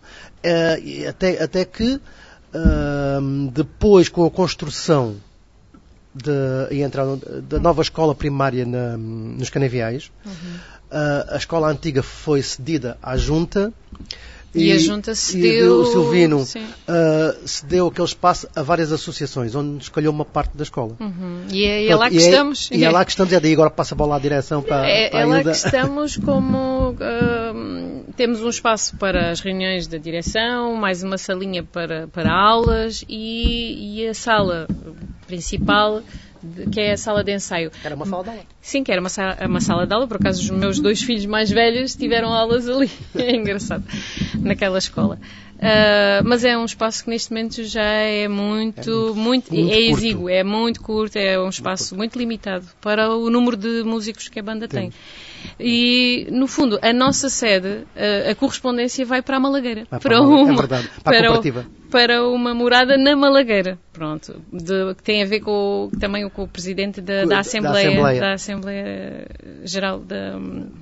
Uh, 0.43 1.09
até, 1.09 1.43
até 1.43 1.65
que, 1.65 1.95
uh, 1.95 3.51
depois, 3.51 4.09
com 4.09 4.25
a 4.25 4.31
construção 4.31 5.17
de, 6.13 6.31
e 6.71 6.81
entrada 6.81 7.17
da 7.41 7.59
nova 7.59 7.81
escola 7.81 8.15
primária 8.15 8.65
na, 8.65 8.97
nos 8.97 9.49
Canaviais, 9.49 10.11
uhum. 10.25 10.31
uh, 10.31 11.33
a 11.33 11.37
escola 11.37 11.69
antiga 11.69 12.01
foi 12.01 12.41
cedida 12.41 12.97
à 13.01 13.17
junta 13.17 13.73
E, 14.53 14.71
a 14.71 14.79
junta 14.79 15.13
se 15.13 15.37
e 15.37 15.41
deu. 15.41 15.81
o 15.81 15.85
Silvino 15.85 16.41
uh, 16.41 17.47
cedeu 17.47 17.87
aquele 17.87 18.07
espaço 18.07 18.47
a 18.55 18.63
várias 18.63 18.91
associações, 18.91 19.53
onde 19.53 19.83
escolheu 19.83 20.11
uma 20.11 20.25
parte 20.25 20.57
da 20.57 20.63
escola. 20.63 20.95
Uhum. 20.99 21.43
E 21.51 21.65
é, 21.65 21.83
e 21.83 21.89
é 21.89 21.95
lá 21.95 22.09
que 22.09 22.15
e 22.15 22.19
estamos. 22.19 22.69
E 22.71 22.83
é 22.83 22.89
lá 22.89 23.05
que 23.05 23.11
estamos, 23.11 23.31
é 23.31 23.39
daí 23.39 23.53
agora 23.53 23.69
passa 23.69 23.93
a 23.93 23.97
bola 23.97 24.15
à 24.15 24.19
direção 24.19 24.63
para, 24.63 24.87
É, 24.87 25.09
para 25.09 25.19
é 25.19 25.25
lá 25.25 25.43
que 25.43 25.51
estamos 25.51 26.17
como 26.17 26.95
temos 28.19 28.41
um 28.41 28.49
espaço 28.49 28.97
para 28.97 29.29
as 29.29 29.39
reuniões 29.39 29.87
da 29.87 29.97
direção, 29.97 30.75
mais 30.75 31.01
uma 31.03 31.17
salinha 31.17 31.63
para, 31.63 32.05
para 32.09 32.29
aulas 32.29 33.01
e, 33.07 33.95
e 33.95 34.07
a 34.09 34.13
sala 34.13 34.67
principal, 35.25 36.03
que 36.69 36.81
é 36.81 36.91
a 36.91 36.97
sala 36.97 37.23
de 37.23 37.33
ensaio. 37.33 37.71
Era 37.81 37.95
uma 37.95 38.05
sala 38.05 38.23
de 38.25 38.29
aula. 38.31 38.41
Sim, 38.59 38.83
que 38.83 38.91
era 38.91 38.99
uma 38.99 39.07
sala, 39.07 39.37
uma 39.47 39.61
sala 39.61 39.87
de 39.87 39.93
aula, 39.93 40.05
por 40.05 40.17
acaso 40.17 40.41
os 40.41 40.49
meus 40.49 40.81
dois 40.81 41.01
filhos 41.01 41.25
mais 41.27 41.49
velhos 41.49 41.95
tiveram 41.95 42.33
aulas 42.33 42.67
ali, 42.67 42.91
é 43.15 43.33
engraçado, 43.33 43.85
naquela 44.41 44.79
escola. 44.79 45.17
Ah, 45.61 46.21
mas 46.23 46.43
é 46.43 46.57
um 46.57 46.65
espaço 46.65 47.03
que 47.03 47.09
neste 47.09 47.31
momento 47.31 47.63
já 47.63 47.83
é 47.83 48.27
muito, 48.27 49.13
muito, 49.15 49.53
muito 49.53 49.71
é 49.71 49.75
curto. 49.75 49.97
exíguo, 49.97 50.29
é 50.29 50.43
muito 50.43 50.81
curto, 50.81 51.17
é 51.17 51.39
um 51.39 51.49
espaço 51.49 51.95
muito 51.95 52.17
limitado 52.17 52.65
para 52.81 53.13
o 53.15 53.29
número 53.29 53.57
de 53.57 53.83
músicos 53.83 54.29
que 54.29 54.39
a 54.39 54.43
banda 54.43 54.67
tem. 54.67 54.91
E, 55.59 56.27
no 56.31 56.47
fundo, 56.47 56.79
a 56.81 56.93
nossa 56.93 57.29
sede, 57.29 57.85
a, 57.95 58.31
a 58.31 58.35
correspondência 58.35 59.05
vai 59.05 59.21
para 59.21 59.37
a 59.37 59.39
Malagueira. 59.39 59.85
Vai 59.89 59.99
para 59.99 60.17
a 60.17 60.21
Malagueira, 60.21 60.51
é 60.53 60.55
verdade, 60.57 60.89
para 61.03 61.17
a 61.17 61.19
o- 61.19 61.33
cooperativa. 61.35 61.65
para 61.91 62.27
uma 62.27 62.53
morada 62.53 62.97
na 62.97 63.15
Malagueira. 63.15 63.77
Pronto. 63.91 64.41
De- 64.53 64.93
que 64.95 65.03
tem 65.03 65.23
a 65.23 65.25
ver 65.25 65.39
com, 65.41 65.89
o- 65.91 65.99
também 65.99 66.29
com 66.29 66.43
o 66.43 66.47
presidente 66.47 67.01
da, 67.01 67.13
Da- 67.15 67.19
da 67.21 67.27
da 67.27 67.39
Assembleia, 67.39 67.87
Assembleia. 67.89 68.21
da 68.21 68.33
Assembleia 68.33 69.27
Geral 69.65 69.99
da, 69.99 70.31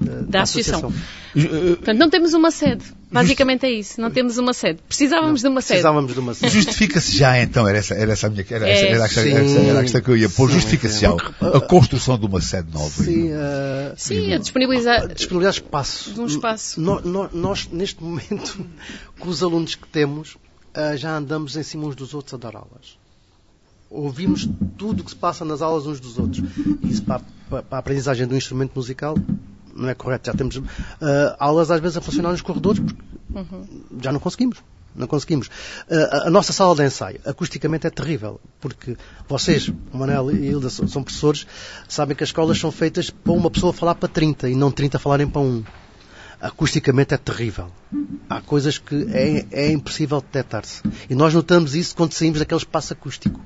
da, 0.01 0.21
da 0.27 0.41
Associação. 0.43 0.89
associação. 1.33 1.75
Portanto, 1.77 1.97
não 1.97 2.09
temos 2.09 2.33
uma 2.33 2.51
sede. 2.51 2.83
Basicamente 3.09 3.65
é 3.65 3.71
isso. 3.71 4.01
Não 4.01 4.11
temos 4.11 4.37
uma 4.37 4.53
sede. 4.53 4.79
Precisávamos 4.87 5.41
de 5.41 5.47
uma 5.47 5.61
sede. 5.61 5.69
Precisávamos 5.75 6.13
de 6.13 6.19
uma 6.19 6.33
sede. 6.33 6.53
Justifica-se 6.53 7.17
já 7.17 7.41
então, 7.41 7.65
era 7.67 7.77
essa, 7.77 7.93
era 7.95 8.11
essa 8.11 8.27
a 8.27 8.29
minha 8.29 8.45
era, 8.49 8.69
essa, 8.69 8.85
É, 8.85 8.91
era, 8.91 9.05
a 9.05 9.07
questão, 9.07 9.23
era 9.23 9.39
essa- 9.45 9.59
era 9.59 9.79
a 9.79 9.81
questão 9.83 10.01
que 10.01 10.09
eu 10.09 10.17
ia 10.17 10.29
pôr, 10.29 10.51
justifica-se 10.51 11.01
já 11.01 11.11
a 11.13 11.61
construção 11.61 12.19
de 12.19 12.25
uma 12.25 12.41
sede 12.41 12.67
nova. 12.73 12.89
Sim, 12.89 13.31
uh, 13.31 13.37
Sim, 13.95 14.33
a 14.33 14.37
disponibilizar. 14.37 15.07
disponibilizar 15.07 15.53
espaço. 15.53 16.13
De 16.13 16.19
um 16.19 16.25
espaço. 16.25 16.81
No- 16.81 16.99
no- 17.01 17.29
nós, 17.31 17.69
neste 17.71 18.03
momento, 18.03 18.65
com 19.17 19.29
os 19.29 19.41
alunos 19.41 19.75
que 19.75 19.87
temos, 19.87 20.35
já 20.97 21.17
andamos 21.17 21.55
em 21.55 21.63
cima 21.63 21.85
uns 21.87 21.95
dos 21.95 22.13
outros 22.13 22.33
a 22.33 22.37
dar 22.37 22.55
aulas. 22.55 22.97
Ouvimos 23.89 24.47
tudo 24.77 25.01
o 25.01 25.03
que 25.03 25.11
se 25.11 25.15
passa 25.15 25.45
nas 25.45 25.61
aulas 25.61 25.85
uns 25.87 25.99
dos 25.99 26.17
outros. 26.19 26.43
E 26.83 26.89
isso 26.89 27.03
para, 27.03 27.21
para- 27.49 27.63
para 27.63 27.77
a 27.77 27.79
aprendizagem 27.79 28.27
do 28.27 28.35
instrumento 28.35 28.73
musical 28.75 29.15
não 29.73 29.87
é 29.89 29.93
correto. 29.95 30.27
Já 30.27 30.33
temos 30.33 30.61
ah, 31.01 31.35
aulas 31.39 31.71
às 31.71 31.79
vezes 31.79 31.97
a 31.97 32.01
funcionar 32.01 32.31
nos 32.31 32.41
corredores 32.41 32.81
porque 32.81 33.01
já 34.01 34.11
não 34.11 34.19
conseguimos. 34.19 34.57
Não 34.93 35.07
conseguimos. 35.07 35.49
Ah, 35.89 36.23
a, 36.27 36.29
nossa 36.29 36.51
sala 36.51 36.75
de 36.75 36.83
ensaio, 36.85 37.19
acusticamente, 37.25 37.87
é 37.87 37.89
terrível. 37.89 38.41
Porque 38.59 38.97
vocês, 39.29 39.71
Manel 39.93 40.31
e 40.31 40.47
Hilda, 40.49 40.69
são, 40.69 40.87
são 40.87 41.03
professores, 41.03 41.47
sabem 41.87 42.15
que 42.17 42.23
as 42.23 42.29
escolas 42.29 42.59
são 42.59 42.71
feitas 42.71 43.09
para 43.09 43.31
uma 43.31 43.49
pessoa 43.49 43.71
falar 43.71 43.95
para 43.95 44.09
30 44.09 44.49
e 44.49 44.55
não 44.55 44.69
30 44.71 44.99
falarem 44.99 45.27
para 45.27 45.41
um. 45.41 45.63
Acusticamente 46.39 47.13
é 47.13 47.17
terrível. 47.17 47.71
Há 48.29 48.41
coisas 48.41 48.77
que 48.77 49.07
é, 49.11 49.45
é 49.51 49.71
impossível 49.71 50.21
detectar-se. 50.21 50.81
E 51.09 51.15
nós 51.15 51.33
notamos 51.33 51.73
isso 51.73 51.95
quando 51.95 52.13
saímos 52.13 52.37
daquele 52.39 52.59
espaço 52.59 52.93
acústico. 52.93 53.39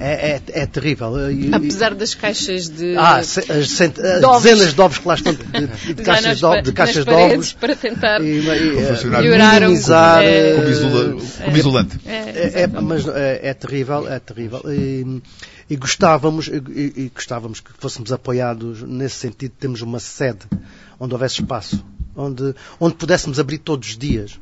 É, 0.00 0.32
é, 0.32 0.42
é 0.62 0.66
terrível. 0.66 1.12
Apesar 1.52 1.94
das 1.94 2.12
caixas 2.14 2.68
de. 2.68 2.96
ah, 2.96 3.22
se- 3.22 3.40
as, 3.52 3.68
cent- 3.68 4.00
as 4.00 4.20
dezenas 4.42 4.74
de 4.74 4.80
ovos 4.80 4.98
que 4.98 5.06
lá 5.06 5.14
estão, 5.14 5.32
de, 5.32 5.94
de- 5.94 6.02
caixas 6.02 6.24
nas 6.24 6.38
de, 6.38 6.44
ovos- 6.44 6.62
de, 6.64 6.72
caixas 6.72 7.04
de 7.04 7.10
ovos. 7.12 7.52
para 7.52 7.76
tentar. 7.76 8.20
E, 8.20 8.38
e, 8.38 8.42
melhorar 8.42 9.62
um- 9.62 9.66
minimizar. 9.66 10.22
é, 10.22 10.56
eh, 10.56 10.56
Como, 10.56 11.20
como 11.44 11.56
isolante. 11.56 12.00
É, 12.04 12.12
é, 12.12 12.62
é, 12.62 12.66
mas 12.66 13.06
é, 13.06 13.40
é 13.50 13.54
terrível, 13.54 14.08
é 14.08 14.18
terrível. 14.18 14.60
E, 14.66 15.22
e 15.70 15.76
gostávamos, 15.76 16.48
e, 16.48 16.54
e 16.96 17.12
gostávamos 17.14 17.60
que 17.60 17.70
fôssemos 17.78 18.10
apoiados 18.10 18.82
nesse 18.82 19.16
sentido, 19.16 19.52
temos 19.60 19.82
uma 19.82 20.00
sede 20.00 20.40
onde 20.98 21.12
houvesse 21.14 21.36
espaço, 21.42 21.84
onde, 22.16 22.54
onde 22.80 22.94
pudéssemos 22.94 23.38
abrir 23.38 23.58
todos 23.58 23.90
os 23.90 23.98
dias. 23.98 24.38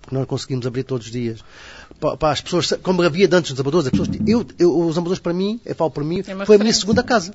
Porque 0.00 0.14
nós 0.14 0.26
conseguimos 0.26 0.66
abrir 0.66 0.84
todos 0.84 1.06
os 1.06 1.12
dias. 1.12 1.44
Pa- 2.02 2.16
Para, 2.16 2.32
as 2.32 2.40
pessoas, 2.40 2.74
como 2.82 3.00
havia 3.02 3.28
antes 3.32 3.52
nos 3.52 3.60
amadores, 3.60 3.86
as 3.86 3.92
pessoas, 3.92 4.08
eu, 4.26 4.44
eu, 4.58 4.76
os 4.88 4.98
amadores 4.98 5.20
para 5.20 5.32
mim, 5.32 5.60
eu 5.64 5.74
falo 5.74 5.90
para 5.90 6.02
mim, 6.02 6.20
É 6.26 6.34
uma 6.34 6.44
foi 6.44 6.56
a 6.56 6.58
minha 6.58 6.72
segunda 6.74 7.00
casa. 7.02 7.32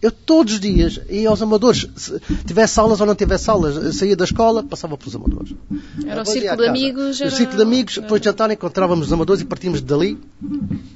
Eu 0.00 0.12
todos 0.12 0.54
os 0.54 0.60
dias 0.60 1.00
ia 1.10 1.28
aos 1.28 1.42
amadores. 1.42 1.88
Se 1.96 2.20
tivesse 2.46 2.78
aulas 2.78 3.00
ou 3.00 3.06
não 3.06 3.16
tivesse 3.16 3.50
aulas, 3.50 3.96
saía 3.96 4.14
da 4.14 4.24
escola, 4.24 4.62
passava 4.62 4.96
pelos 4.96 5.16
amadores. 5.16 5.54
Era 6.06 6.22
o 6.22 6.24
círculo 6.24 6.56
de 6.62 6.68
amigos, 6.68 7.18
O 7.20 7.24
era- 7.24 7.30
círculo 7.34 7.56
de 7.56 7.62
amigos, 7.64 7.94
depois 7.98 8.20
de 8.20 8.26
jantar 8.26 8.48
encontrávamos 8.52 9.06
os 9.08 9.12
amadores 9.12 9.42
e 9.42 9.44
partíamos 9.44 9.80
dali. 9.80 10.16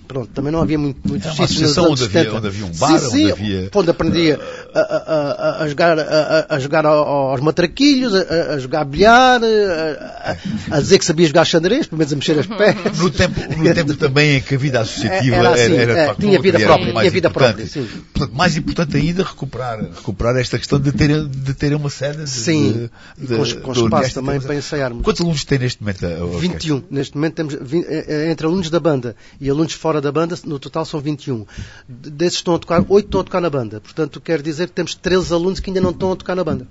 Pronto, 0.07 0.29
também 0.33 0.53
não 0.53 0.61
havia 0.61 0.79
muito, 0.79 1.01
muitos 1.09 1.27
É 1.27 1.31
uma 1.31 1.37
sítios 1.49 1.51
associação 1.63 1.87
anos 1.87 2.01
onde 2.03 2.05
havia- 2.11 2.21
70. 2.31 2.37
onde 2.39 2.47
havia 2.47 2.67
um 2.67 2.71
bar, 2.79 2.99
sim, 3.01 3.11
sim, 3.11 3.23
onde 3.25 3.33
havia- 3.33 3.71
Onde 3.75 3.91
aprendia 3.91 4.41
a, 4.75 4.79
a- 4.81 5.63
a- 5.65 5.69
jogar, 5.69 5.99
a, 5.99 6.47
a- 6.51 6.59
jogar 6.61 6.87
ao- 6.87 7.31
aos 7.31 7.41
matraquilhos, 7.41 8.15
a, 8.15 8.55
a 8.55 8.59
jogar 8.59 8.85
bilhar, 8.85 9.41
a, 9.43 10.31
a- 10.33 10.77
a 10.77 10.81
dizer 10.81 10.99
que 11.01 11.05
sabia 11.05 11.27
jogar 11.27 11.45
xadrez, 11.45 11.87
pelo 11.89 11.99
menos 11.99 12.13
a 12.13 12.17
mexer 12.17 12.39
as 12.39 12.47
pernas. 12.63 12.82
No 12.97 13.11
tempo, 13.11 13.41
no 13.57 13.75
tempo 13.75 13.95
também 13.97 14.37
em 14.37 14.41
que 14.41 14.55
a 14.55 14.59
vida 14.59 14.81
associativa 14.81 15.37
Era 15.37 15.51
assim, 15.51 15.75
era, 15.75 15.93
é, 15.93 16.01
de 16.03 16.07
facto, 16.07 16.21
tinha 16.21 16.41
vida 16.41 16.59
era 16.59 16.67
própria, 16.67 16.93
mais 16.93 17.05
tinha 17.05 17.11
vida 17.13 17.29
importante. 17.29 17.55
própria, 17.55 17.67
sim. 17.67 17.89
Portanto, 18.13 18.37
mais 18.37 18.57
importante 18.57 18.97
ainda 18.97 19.23
recuperar, 19.23 19.81
recuperar 19.83 20.37
esta 20.37 20.59
questão 20.59 20.81
de 20.81 20.93
ter, 20.93 21.25
de 21.27 21.55
ter 21.55 21.75
uma 21.75 21.91
sede 21.91 22.25
de, 22.25 22.31
Sim, 22.31 22.91
de, 23.17 23.27
com, 23.37 23.43
de- 23.43 23.55
com 23.57 23.73
de 23.73 23.81
espaço 23.85 24.15
também 24.15 24.41
para 24.41 24.55
ensaiarmos. 24.55 25.03
Quantos 25.03 25.21
alunos 25.21 25.45
tem 25.45 25.59
neste 25.59 25.81
momento 25.83 26.07
a 26.07 26.09
a 26.09 26.25
orquestra? 26.25 26.41
21. 26.49 26.83
Neste 26.91 27.15
momento 27.17 27.35
temos 27.35 27.55
eh, 27.55 28.05
eh, 28.09 28.31
entre 28.31 28.47
alunos 28.47 28.71
da 28.71 28.81
banda 28.81 29.17
e 29.41 29.49
alunos 29.51 29.73
fora 29.73 30.01
da 30.01 30.11
banda, 30.13 30.37
no 30.45 30.59
total 30.59 30.85
são 30.85 31.01
21. 31.01 31.47
De- 31.89 32.11
Desses 32.11 32.39
estão 32.39 32.55
a 32.55 32.59
tocar, 32.59 32.85
8 32.89 33.07
estão 33.07 33.21
a 33.21 33.25
tocar 33.25 33.41
na 33.41 33.51
banda. 33.51 33.81
Portanto, 33.81 34.21
quer 34.21 34.41
dizer 34.43 34.67
que 34.69 34.73
temos 34.75 34.95
13 34.95 35.33
alunos 35.33 35.61
que 35.61 35.71
ainda 35.71 35.81
não 35.81 35.91
estão 35.91 36.13
a 36.13 36.17
tocar 36.17 36.35
na 36.35 36.45
banda. 36.45 36.67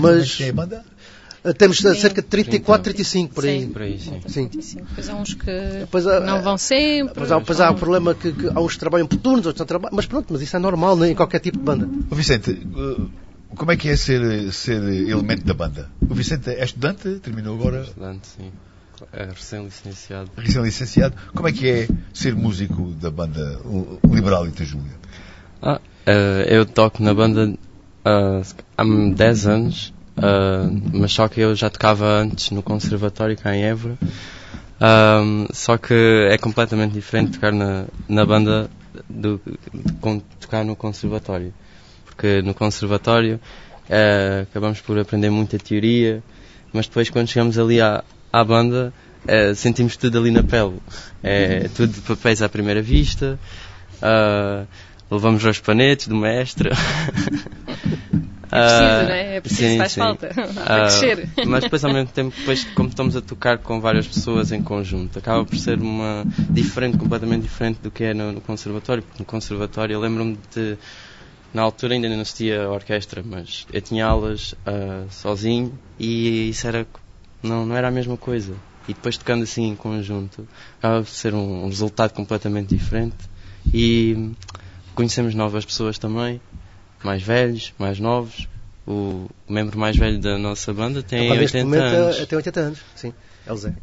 Mas- 0.00 0.40
a 0.48 0.52
banda? 0.52 0.84
Eh, 1.42 1.52
Temos 1.54 1.82
eh, 1.84 1.94
Sim. 1.94 2.00
cerca 2.00 2.20
de 2.22 2.28
34, 2.28 2.84
35 2.92 3.34
por 3.34 3.44
aí. 3.44 3.60
Sim. 3.62 3.68
Por 3.70 3.82
aí, 3.82 3.98
sim. 3.98 4.20
Sim. 4.26 4.50
Sim, 4.60 4.78
Depois 4.80 5.08
há 5.08 5.14
uns 5.14 5.34
que 5.34 5.50
há- 5.50 6.20
não 6.20 6.42
vão 6.42 6.58
sempre. 6.58 7.14
Pois 7.14 7.32
há, 7.32 7.40
pois 7.40 7.60
há 7.60 7.70
o 7.70 7.74
problema 7.74 8.14
que, 8.14 8.32
que 8.32 8.48
há 8.48 8.60
uns 8.60 8.74
que 8.74 8.78
trabalham 8.80 9.06
por 9.06 9.16
turnos, 9.18 9.46
outros 9.46 9.60
não 9.60 9.66
trabalham. 9.66 9.96
Mas 9.96 10.06
pronto, 10.06 10.26
mas 10.32 10.42
isso 10.42 10.54
é 10.54 10.58
normal 10.58 10.96
né, 10.96 11.10
em 11.10 11.14
qualquer 11.14 11.38
tipo 11.40 11.56
de 11.58 11.64
banda. 11.64 11.88
Ô 12.10 12.14
Vicente, 12.14 12.50
eh, 12.50 13.02
como 13.56 13.72
é 13.72 13.76
que 13.76 13.88
é 13.88 13.96
ser, 13.96 14.52
ser 14.52 14.82
elemento 14.82 15.44
da 15.44 15.54
banda? 15.54 15.88
O 16.08 16.14
Vicente 16.14 16.50
é 16.50 16.62
estudante, 16.64 17.08
terminou 17.20 17.54
agora, 17.58 17.82
Estudante, 17.82 18.26
sim. 18.36 18.50
É 19.14 19.24
recém-licenciado. 19.24 20.30
recém-licenciado. 20.36 21.14
Como 21.34 21.48
é 21.48 21.52
que 21.52 21.66
é 21.66 21.88
ser 22.12 22.34
músico 22.34 22.90
da 23.00 23.10
banda 23.10 23.58
Liberal 24.10 24.46
Ita 24.46 24.62
Júlia? 24.62 24.92
Ah, 25.62 25.80
eh, 26.04 26.46
eu 26.50 26.66
toco 26.66 27.02
na 27.02 27.14
banda 27.14 27.54
há 28.04 28.42
10 29.14 29.46
anos, 29.46 29.94
ah, 30.22 30.68
mas 30.92 31.12
só 31.12 31.28
que 31.28 31.40
eu 31.40 31.54
já 31.54 31.68
tocava 31.70 32.06
antes 32.20 32.50
no 32.50 32.62
conservatório 32.62 33.36
cá 33.36 33.54
em 33.56 33.64
Évora. 33.64 33.96
Ahm, 34.80 35.46
só 35.52 35.76
que 35.76 35.94
é 36.30 36.38
completamente 36.38 36.92
diferente 36.92 37.32
tocar 37.32 37.52
na, 37.52 37.84
na 38.08 38.24
banda 38.24 38.70
do 39.08 39.40
con- 40.00 40.22
tocar 40.40 40.64
no 40.64 40.74
conservatório. 40.74 41.52
Porque 42.06 42.40
no 42.42 42.54
conservatório 42.54 43.38
eh, 43.88 44.46
acabamos 44.50 44.80
por 44.80 44.98
aprender 44.98 45.30
muita 45.30 45.58
teoria, 45.58 46.22
mas 46.72 46.86
depois 46.86 47.10
quando 47.10 47.28
chegamos 47.28 47.58
ali 47.58 47.80
à, 47.80 48.02
à 48.32 48.42
banda 48.44 48.92
eh, 49.28 49.54
sentimos 49.54 49.96
tudo 49.96 50.18
ali 50.18 50.30
na 50.30 50.42
pele. 50.42 50.76
É 51.22 51.68
tudo 51.76 51.92
de 51.92 52.00
papéis 52.00 52.40
à 52.40 52.48
primeira 52.48 52.80
vista. 52.80 53.38
ah, 54.00 54.64
levamos 55.10 55.44
aos 55.44 55.58
panetes 55.60 56.08
do 56.08 56.16
mestre. 56.16 56.70
É 58.52 58.60
preciso, 58.60 59.08
não 59.08 59.14
é? 59.14 59.36
É 59.36 59.40
preciso, 59.40 59.68
sim, 59.68 59.78
faz 59.78 59.92
sim. 59.92 60.00
falta. 60.00 60.28
Para 60.34 60.46
Ah, 60.54 60.80
crescer. 60.82 61.28
mas 61.46 61.64
depois 61.64 61.84
ao 61.84 61.92
mesmo 61.92 62.10
tempo, 62.10 62.36
depois, 62.36 62.64
como 62.74 62.88
estamos 62.88 63.16
a 63.16 63.20
tocar 63.20 63.58
com 63.58 63.80
várias 63.80 64.06
pessoas 64.06 64.52
em 64.52 64.62
conjunto, 64.62 65.18
acaba 65.18 65.44
por 65.44 65.56
ser 65.56 65.78
uma 65.78 66.26
diferente, 66.50 66.98
completamente 66.98 67.42
diferente 67.42 67.80
do 67.80 67.90
que 67.90 68.04
é 68.04 68.14
no, 68.14 68.32
no 68.32 68.40
conservatório, 68.40 69.02
porque 69.02 69.18
no 69.20 69.24
conservatório 69.26 69.94
eu 69.94 70.00
lembro-me 70.00 70.38
de 70.54 70.76
na 71.52 71.62
altura 71.62 71.94
ainda 71.94 72.08
não 72.08 72.20
assistia 72.20 72.62
a 72.62 72.70
orquestra, 72.70 73.22
mas 73.24 73.66
eu 73.72 73.80
tinha 73.80 74.06
aulas 74.06 74.54
ah, 74.64 75.04
sozinho 75.10 75.76
e 75.98 76.50
isso 76.50 76.66
era 76.66 76.86
não, 77.42 77.66
não 77.66 77.76
era 77.76 77.88
a 77.88 77.90
mesma 77.90 78.16
coisa. 78.16 78.54
E 78.88 78.94
depois 78.94 79.16
tocando 79.16 79.44
assim 79.44 79.68
em 79.68 79.76
conjunto, 79.76 80.46
acaba 80.78 81.02
por 81.02 81.08
ser 81.08 81.34
um, 81.34 81.64
um 81.64 81.66
resultado 81.68 82.12
completamente 82.12 82.74
diferente 82.74 83.16
e 83.72 84.32
conhecemos 84.94 85.34
novas 85.34 85.64
pessoas 85.64 85.98
também, 85.98 86.40
mais 87.02 87.22
velhos, 87.22 87.72
mais 87.78 87.98
novos. 87.98 88.48
O 88.86 89.28
membro 89.48 89.78
mais 89.78 89.96
velho 89.96 90.18
da 90.18 90.36
nossa 90.38 90.72
banda 90.72 91.02
tem 91.02 91.26
Agora, 91.26 91.40
neste 91.40 91.56
80 91.58 91.64
momento 91.76 91.94
anos. 91.96 92.18
eh, 92.18 92.26
tem 92.26 92.36
80 92.36 92.60
anos. 92.60 92.78
Sim, 92.96 93.12
é 93.46 93.52
o 93.52 93.56
Zé. 93.56 93.74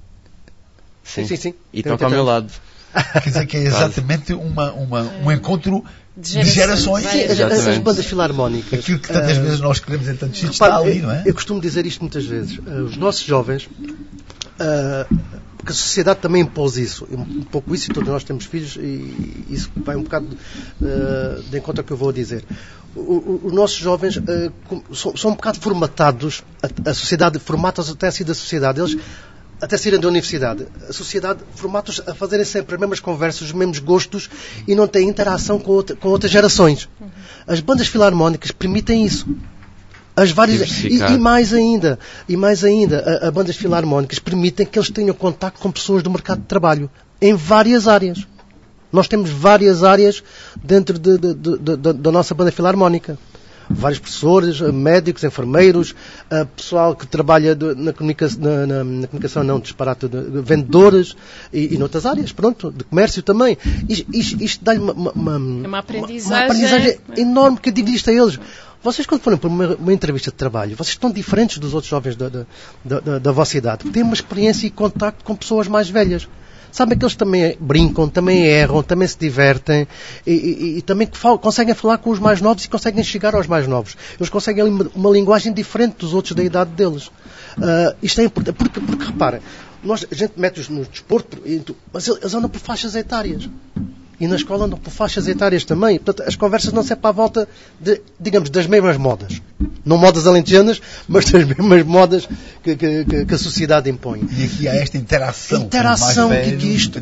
Sim. 1.03 1.25
sim, 1.25 1.35
sim. 1.37 1.53
E 1.71 1.81
Tem 1.81 1.91
toca 1.91 2.05
ao 2.05 2.09
80 2.11 2.15
meu 2.15 2.23
lado. 2.25 2.51
Quer 3.23 3.29
dizer 3.29 3.45
que 3.45 3.57
é 3.57 3.61
exatamente 3.61 4.33
uma, 4.33 4.71
uma, 4.73 5.01
um 5.23 5.31
encontro 5.31 5.83
De 6.15 6.41
de 6.41 6.49
gerações. 6.49 7.05
Sim, 7.05 7.23
as, 7.25 7.39
as- 7.39 7.77
bandas 7.77 8.05
filarmónicas. 8.05 8.79
Aquilo 8.79 8.99
que 8.99 9.07
tantas 9.07 9.37
ah, 9.37 9.41
vezes 9.41 9.59
nós 9.61 9.79
queremos 9.79 10.07
em 10.09 10.15
tantos 10.15 10.37
sítios 10.39 10.55
está 10.55 10.75
ali, 10.77 10.99
não 10.99 11.11
é? 11.11 11.23
Eu 11.25 11.33
costumo 11.33 11.61
dizer 11.61 11.85
isto 11.85 12.01
muitas 12.01 12.25
vezes. 12.25 12.57
Uh, 12.57 12.85
Os 12.85 12.97
nossos 12.97 13.21
jovens, 13.23 13.65
uh, 13.65 15.15
porque 15.57 15.71
a 15.71 15.75
sociedade 15.75 16.19
também 16.19 16.41
impôs 16.41 16.77
isso, 16.77 17.07
um 17.11 17.43
pouco 17.43 17.73
isso, 17.75 17.89
e 17.91 17.93
todos 17.93 18.09
nós 18.09 18.23
temos 18.23 18.45
filhos, 18.45 18.75
e 18.77 19.45
isso 19.49 19.69
vai 19.75 19.95
um 19.95 20.03
bocado 20.03 20.25
uh, 20.81 21.43
de 21.43 21.57
encontro 21.57 21.81
ao 21.81 21.85
que 21.85 21.93
eu 21.93 21.97
vou 21.97 22.11
dizer. 22.11 22.43
Os 23.43 23.53
nossos 23.53 23.77
jovens 23.77 24.17
uh, 24.17 24.51
são, 24.95 25.15
são 25.15 25.31
um 25.31 25.35
bocado 25.35 25.59
formatados, 25.59 26.43
a, 26.63 26.89
a 26.89 26.93
sociedade 26.93 27.37
formata-os 27.39 27.89
até 27.89 28.07
a 28.07 28.11
si 28.11 28.23
da 28.23 28.33
sociedade. 28.33 28.79
Eles 28.79 28.97
até 29.61 29.75
saírem 29.75 29.99
da 29.99 30.07
universidade, 30.07 30.67
a 30.87 30.93
sociedade 30.93 31.39
formata-os 31.55 31.99
a 32.07 32.13
fazerem 32.13 32.45
sempre 32.45 32.75
as 32.75 32.79
mesmas 32.79 32.99
conversas, 32.99 33.41
os 33.41 33.51
mesmos 33.53 33.79
gostos 33.79 34.29
e 34.67 34.75
não 34.75 34.87
têm 34.87 35.09
interação 35.09 35.57
com, 35.59 35.71
outra- 35.71 35.95
com 35.95 36.09
outras 36.09 36.31
gerações. 36.31 36.87
As 37.47 37.59
bandas 37.59 37.87
filarmónicas 37.87 38.51
permitem 38.51 39.03
isso. 39.05 39.27
As 40.15 40.31
várias, 40.31 40.59
e, 40.83 40.97
e 41.15 41.17
mais 41.19 41.53
ainda, 41.53 41.99
e 42.29 42.35
mais 42.37 42.63
ainda, 42.63 43.19
a, 43.23 43.27
a 43.27 43.31
bandas 43.31 43.55
filarmónicas 43.55 44.19
permitem 44.19 44.65
que 44.65 44.77
eles 44.77 44.89
tenham 44.91 45.13
contato 45.15 45.59
com 45.59 45.71
pessoas 45.71 46.01
do 46.03 46.09
mercado 46.09 46.39
de 46.41 46.45
trabalho 46.47 46.89
em 47.21 47.33
várias 47.35 47.87
áreas. 47.87 48.25
Nós 48.91 49.07
temos 49.07 49.29
várias 49.29 49.83
áreas 49.83 50.23
dentro 50.63 50.97
de- 50.97 51.17
de- 51.17 51.33
de- 51.33 51.77
da- 51.77 51.91
nossa 52.11 52.33
banda 52.33 52.51
filarmónica. 52.51 53.17
Vários 53.69 53.99
professores, 53.99 54.61
médicos, 54.61 55.25
enfermeiros, 55.25 55.93
eh, 56.31 56.45
pessoal 56.55 56.95
que 56.95 57.05
trabalha 57.05 57.53
na, 57.75 57.91
comunica- 57.91 58.29
na- 58.39 58.65
na- 58.65 58.83
na 58.85 59.07
comunicação, 59.07 59.43
não, 59.43 59.59
disparate, 59.59 60.07
de, 60.07 60.21
de 60.31 60.39
vendedores 60.41 61.17
e, 61.51 61.73
e 61.73 61.77
noutras 61.77 62.05
áreas, 62.05 62.31
pronto, 62.31 62.71
de 62.71 62.85
comércio 62.85 63.21
também. 63.21 63.57
Isto, 63.89 64.05
isto- 64.13 64.41
isto 64.41 64.63
dá-lhe 64.63 64.79
uma, 64.79 64.93
uma, 65.11 65.33
É 65.33 65.67
uma 65.67 65.79
aprendizagem. 65.79 66.37
uma 66.37 66.45
aprendizagem 66.45 66.97
enorme 67.17 67.57
que 67.57 67.69
isto 67.91 68.09
a 68.09 68.13
eles. 68.13 68.39
Vocês, 68.81 69.05
quando 69.05 69.19
forem 69.19 69.37
para 69.37 69.49
uma, 69.49 69.75
uma 69.75 69.91
entrevista 69.91 70.31
de 70.31 70.37
trabalho, 70.37 70.77
vocês 70.77 70.89
estão 70.95 71.11
diferentes 71.11 71.57
dos 71.57 71.73
outros 71.73 71.89
jovens 71.89 72.15
da, 72.15 72.29
da, 72.29 72.45
da, 72.85 73.19
da- 73.19 73.31
vossa 73.33 73.57
idade, 73.57 73.89
têm 73.89 74.01
uma 74.01 74.13
experiência 74.13 74.65
e 74.65 74.69
contacto 74.69 75.25
com 75.25 75.35
pessoas 75.35 75.67
mais 75.67 75.89
velhas. 75.89 76.25
Sabem 76.71 76.97
que 76.97 77.03
eles 77.05 77.15
também 77.15 77.57
brincam, 77.59 78.07
também 78.07 78.45
erram, 78.45 78.83
também 78.83 79.07
se 79.07 79.17
divertem 79.17 79.87
e, 80.25 80.31
e- 80.31 80.77
e 80.77 80.81
também 80.81 81.09
conseguem 81.41 81.73
falar 81.73 81.97
com 81.97 82.09
os 82.11 82.19
mais 82.19 82.41
novos 82.41 82.65
e 82.65 82.69
conseguem 82.69 83.03
chegar 83.03 83.33
aos 83.35 83.47
mais 83.47 83.67
novos. 83.67 83.95
Eles 84.19 84.29
conseguem 84.29 84.63
uma, 84.63 85.09
linguagem 85.11 85.51
diferente 85.53 85.95
dos 85.99 86.13
outros 86.13 86.35
da 86.35 86.43
idade 86.43 86.71
deles. 86.71 87.09
Ah, 87.61 87.95
isto 88.03 88.21
é 88.21 88.25
importante, 88.25 88.55
porque, 88.55 88.79
porque 88.79 89.05
reparem, 89.05 89.41
nós, 89.83 90.05
a 90.11 90.13
gente 90.15 90.33
mete-os 90.37 90.69
no 90.69 90.85
desporto, 90.85 91.37
mas 91.91 92.07
eles 92.07 92.33
andam 92.33 92.49
por 92.49 92.59
faixas 92.59 92.95
etárias. 92.95 93.49
E 94.19 94.27
na 94.27 94.35
escola 94.35 94.65
andam 94.65 94.79
por 94.79 94.89
faixas 94.89 95.27
etárias 95.27 95.63
também. 95.63 95.99
Portanto, 95.99 96.27
as 96.27 96.35
conversas 96.35 96.73
não 96.73 96.81
se 96.81 96.91
é 96.91 96.95
para 96.95 97.11
a 97.11 97.13
volta, 97.13 97.47
de, 97.79 98.01
digamos, 98.19 98.49
das 98.49 98.65
mesmas 98.65 98.97
modas. 98.97 99.39
Não 99.85 99.95
modas 99.97 100.25
alentejanas, 100.25 100.81
mas 101.07 101.25
das 101.29 101.43
mesmas 101.45 101.83
modas 101.83 102.27
que, 102.63 102.75
que- 102.75 103.05
que- 103.05 103.25
que 103.25 103.33
a 103.33 103.37
sociedade 103.37 103.89
impõe. 103.91 104.27
E 104.35 104.45
aqui 104.45 104.67
há 104.67 104.75
esta 104.75 104.97
interação. 104.97 105.61
Interação, 105.61 106.29
mais 106.29 106.45
que- 106.49 106.57
que 106.57 106.65
isto- 106.67 106.97
e 106.97 107.01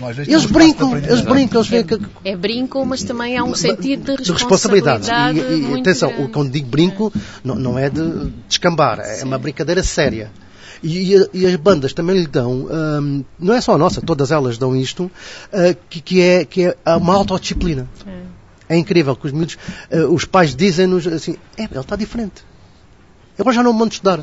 mais 0.00 0.16
velhos, 0.16 0.32
Eles 0.32 0.46
brincam, 0.46 0.96
eles 0.96 1.20
brincam, 1.22 1.60
eles 1.60 1.68
veem 1.68 1.84
que, 1.84 1.98
É 2.24 2.36
brinco, 2.36 2.84
mas 2.86 3.02
também 3.02 3.36
há 3.36 3.42
um 3.42 3.54
sentido 3.54 4.16
de 4.16 4.22
de 4.22 4.32
responsabilidade. 4.32 5.10
E, 5.10 5.72
e 5.76 5.80
atenção, 5.80 6.10
grande. 6.10 6.28
quando 6.32 6.50
digo 6.52 6.68
brinco, 6.68 7.12
não, 7.42 7.56
não 7.56 7.76
é 7.78 7.90
de 7.90 8.30
descambar, 8.48 9.00
é 9.00 9.24
uma 9.24 9.38
brincadeira 9.38 9.82
séria. 9.82 10.30
E, 10.86 11.14
e- 11.16 11.28
e 11.32 11.46
as 11.46 11.56
bandas 11.56 11.94
também 11.94 12.16
lhe 12.18 12.26
dão, 12.26 12.68
hum, 12.70 13.24
não 13.38 13.54
é 13.54 13.60
só 13.60 13.74
a 13.74 13.78
nossa, 13.78 14.02
todas 14.02 14.30
elas 14.30 14.58
dão 14.58 14.76
isto, 14.76 15.10
ah, 15.52 15.74
que, 15.88 16.00
que 16.02 16.20
é, 16.20 16.44
que 16.44 16.64
é 16.66 16.76
uma 16.96 17.14
autodisciplina. 17.14 17.88
É 18.68 18.76
incrível 18.76 19.16
que 19.16 19.26
os 19.26 19.32
miúdos, 19.32 19.56
ah, 19.90 20.06
os 20.10 20.24
pais 20.26 20.54
dizem-nos 20.54 21.06
assim, 21.06 21.36
é, 21.56 21.62
ele 21.64 21.78
está 21.80 21.96
diferente. 21.96 22.44
Eu 23.38 23.42
agora 23.42 23.56
já 23.56 23.62
não 23.62 23.72
mando 23.72 23.92
estudar. 23.94 24.20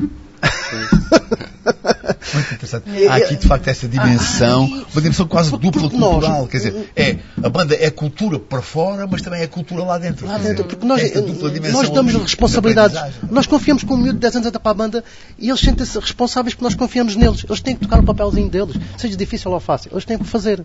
Muito 2.34 2.54
interessante. 2.54 3.06
Há 3.08 3.16
aqui, 3.16 3.36
de 3.36 3.46
facto, 3.46 3.68
essa 3.68 3.88
dimensão, 3.88 4.64
uma 4.66 5.00
dimensão 5.02 5.26
quase 5.26 5.50
Porque- 5.50 5.66
dupla 5.66 5.82
porque 5.82 5.96
nós- 5.98 6.10
cultural. 6.12 6.46
Quer 6.46 6.56
dizer, 6.58 6.92
é, 6.96 7.16
a 7.42 7.48
banda 7.48 7.76
é 7.78 7.90
cultura 7.90 8.38
para 8.38 8.62
fora, 8.62 9.06
mas 9.06 9.22
também 9.22 9.42
é 9.42 9.46
cultura 9.46 9.84
lá 9.84 9.98
dentro. 9.98 10.26
Lá 10.26 10.38
dentro, 10.38 10.64
porque 10.64 10.86
nós, 10.86 11.02
dupla 11.10 11.50
dimensão 11.50 11.82
nós 11.82 11.90
damos 11.90 12.14
responsabilidades. 12.14 13.00
Nós 13.30 13.46
confiamos 13.46 13.82
que 13.84 13.92
um 13.92 13.96
miúdo 13.96 14.14
de 14.14 14.18
10 14.20 14.36
anos 14.36 14.46
entra 14.48 14.60
para 14.60 14.70
a 14.70 14.74
banda 14.74 15.04
e 15.38 15.48
eles 15.48 15.60
sentem-se 15.60 15.98
responsáveis 15.98 16.54
porque 16.54 16.64
nós 16.64 16.74
confiamos 16.74 17.16
neles. 17.16 17.44
Eles 17.48 17.60
têm 17.60 17.74
que 17.74 17.82
tocar 17.82 18.00
o 18.00 18.04
papelzinho 18.04 18.48
deles, 18.48 18.76
seja 18.96 19.16
difícil 19.16 19.50
ou 19.50 19.60
fácil. 19.60 19.90
Eles 19.92 20.04
têm 20.04 20.18
que 20.18 20.24
fazer. 20.24 20.64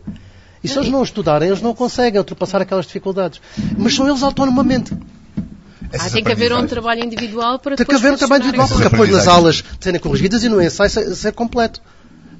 E 0.64 0.68
se 0.68 0.78
eles 0.80 0.90
não 0.90 1.04
estudarem, 1.04 1.48
eles 1.50 1.62
não 1.62 1.76
conseguem 1.76 2.18
ultrapassar 2.18 2.60
aquelas 2.62 2.86
dificuldades. 2.88 3.40
Mas 3.78 3.94
são 3.96 4.08
eles 4.08 4.24
autonomamente. 4.24 4.94
Ah, 6.00 6.10
tem 6.10 6.24
que 6.24 6.32
haver 6.32 6.54
um 6.54 6.66
trabalho 6.68 7.04
individual 7.04 7.60
para 7.60 7.76
Tem 7.76 7.86
que 7.86 7.92
depois 7.94 8.00
haver 8.06 8.14
um 8.16 8.18
trabalho 8.18 8.44
individual, 8.44 8.68
porque 8.68 8.88
apoio 8.88 9.12
nas 9.12 9.28
aulas 9.28 9.64
serem 9.80 10.00
corrigidas 10.00 10.44
e 10.44 10.50
no 10.50 10.62
ensaio 10.62 10.90
ser, 10.90 11.16
ser 11.16 11.32
completo. 11.34 11.82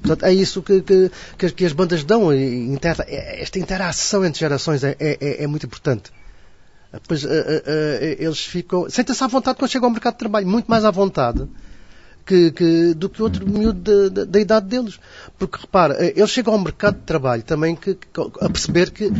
Portanto, 0.02 0.24
é 0.24 0.32
isso 0.32 0.62
que, 0.62 0.82
que- 0.82 1.10
que- 1.38 1.50
que 1.50 1.64
as 1.64 1.72
bandas 1.72 2.04
dão. 2.04 2.32
e 2.32 2.66
inter- 2.72 3.04
esta 3.08 3.58
interação 3.58 4.24
entre 4.24 4.38
gerações 4.40 4.84
é, 4.84 4.96
é- 5.00 5.18
é- 5.20 5.44
é 5.44 5.46
muito 5.46 5.66
importante. 5.66 6.10
Depois 6.92 7.24
eh, 7.24 7.28
eh, 7.28 7.62
eh, 7.66 8.16
eles 8.24 8.38
ficam. 8.40 8.88
Sentem-se 8.88 9.22
à 9.22 9.26
vontade 9.26 9.58
quando 9.58 9.70
chegam 9.70 9.86
ao 9.88 9.90
mercado 9.92 10.14
de 10.14 10.18
trabalho, 10.20 10.46
muito 10.46 10.66
mais 10.66 10.84
à 10.84 10.90
vontade 10.90 11.46
que, 12.24 12.50
que- 12.52 12.94
do 12.94 13.08
que 13.08 13.22
outro 13.22 13.48
miúdo 13.48 13.80
da- 14.10 14.20
da- 14.20 14.24
da 14.30 14.40
idade 14.40 14.66
deles. 14.68 14.98
Porque 15.38 15.58
repara, 15.60 15.96
eles 16.16 16.30
chegam 16.30 16.52
ao 16.54 16.60
mercado 16.60 16.94
de 16.96 17.02
trabalho 17.02 17.42
também 17.42 17.74
que- 17.74 17.94
que- 17.94 18.20
a 18.40 18.48
perceber 18.48 18.90
que, 18.90 19.10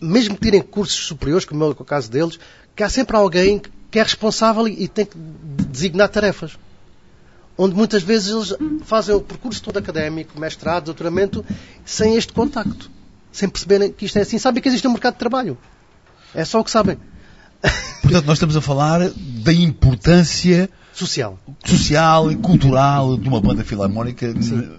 mesmo 0.00 0.36
que 0.36 0.40
tirem 0.42 0.62
cursos 0.62 1.06
superiores, 1.06 1.44
como 1.44 1.64
é 1.64 1.66
o 1.68 1.74
caso 1.74 2.10
deles, 2.10 2.38
que 2.74 2.82
há 2.82 2.88
sempre 2.88 3.16
alguém 3.16 3.60
que 3.90 3.98
é 3.98 4.02
responsável 4.02 4.66
e 4.66 4.88
tem 4.88 5.04
que 5.04 5.16
designar 5.68 6.08
tarefas. 6.08 6.58
Onde 7.56 7.74
muitas 7.74 8.02
vezes 8.02 8.30
eles 8.30 8.54
fazem 8.84 9.14
o 9.14 9.20
percurso 9.20 9.62
todo 9.62 9.76
académico, 9.76 10.40
mestrado, 10.40 10.86
doutoramento, 10.86 11.44
sem 11.84 12.16
este 12.16 12.32
contacto. 12.32 12.90
Sem 13.30 13.48
perceberem 13.48 13.92
que 13.92 14.06
isto 14.06 14.18
é 14.18 14.22
assim. 14.22 14.38
Sabem 14.38 14.62
que 14.62 14.68
existe 14.68 14.86
um 14.88 14.92
mercado 14.92 15.14
de 15.14 15.18
trabalho. 15.18 15.58
É 16.34 16.44
só 16.44 16.60
o 16.60 16.64
que 16.64 16.70
sabem. 16.70 16.98
Portanto, 18.02 18.26
nós 18.26 18.36
estamos 18.36 18.56
a 18.56 18.60
falar 18.60 19.00
da 19.16 19.52
importância 19.52 20.68
Social. 20.92 21.38
social 21.64 22.30
e 22.30 22.36
cultural 22.36 23.16
de 23.16 23.26
uma 23.26 23.40
banda 23.40 23.64
filarmónica, 23.64 24.30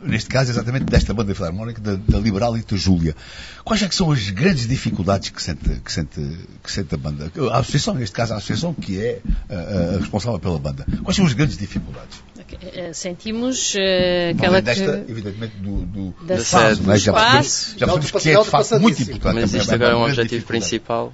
neste 0.04 0.30
caso 0.30 0.52
exatamente 0.52 0.86
desta 0.86 1.12
banda 1.13 1.34
filarmónica, 1.34 1.82
da, 1.82 1.96
da 1.96 2.19
Liberalita 2.19 2.78
Júlia. 2.78 3.15
Quais 3.63 3.82
é 3.82 3.88
que 3.88 3.96
são 3.96 4.12
as 4.12 4.30
grandes 4.30 4.67
dificuldades 4.67 5.30
que 5.30 5.41
sente, 5.41 5.67
que 5.84 5.91
sente, 5.91 6.22
que 6.62 6.72
sente 6.72 6.93
a 6.93 6.98
banda? 6.98 7.32
A 7.52 7.58
associação, 7.60 7.96
neste 7.96 8.15
caso 8.15 8.34
a 8.34 8.38
associação 8.38 8.74
que 8.74 9.00
é 9.00 9.22
a, 9.50 9.96
a 9.96 10.00
responsável 10.00 10.39
pela 10.39 10.60
banda. 10.60 10.86
Quais 11.04 11.15
são 11.15 11.26
as 11.26 11.34
grandes 11.34 11.58
dificuldades? 11.58 12.22
Eh, 12.62 12.93
Sentimos 12.93 13.74
eh, 13.76 14.34
aquela 14.38 14.62
desta, 14.62 15.00
que... 15.00 15.12
evidentemente, 15.12 15.56
do, 15.58 15.86
do, 15.86 16.15
Da 16.28 16.36
do 16.36 16.43
sede, 16.43 16.65
é? 16.65 16.76
do 16.76 16.98
já 16.98 17.12
espaço. 17.12 17.76
já 17.78 17.86
Da 17.88 17.93
percebemos 17.93 18.24
que 18.24 18.30
é 18.30 18.43
de 18.43 18.50
facto 18.50 18.80
muito 18.80 19.02
importante. 19.02 19.34
Mas 19.34 19.50
também 19.50 19.62
isto 19.62 19.74
agora 19.74 19.91
é 19.93 19.96
um 19.96 20.04
objetivo 20.04 20.46
principal. 20.46 21.13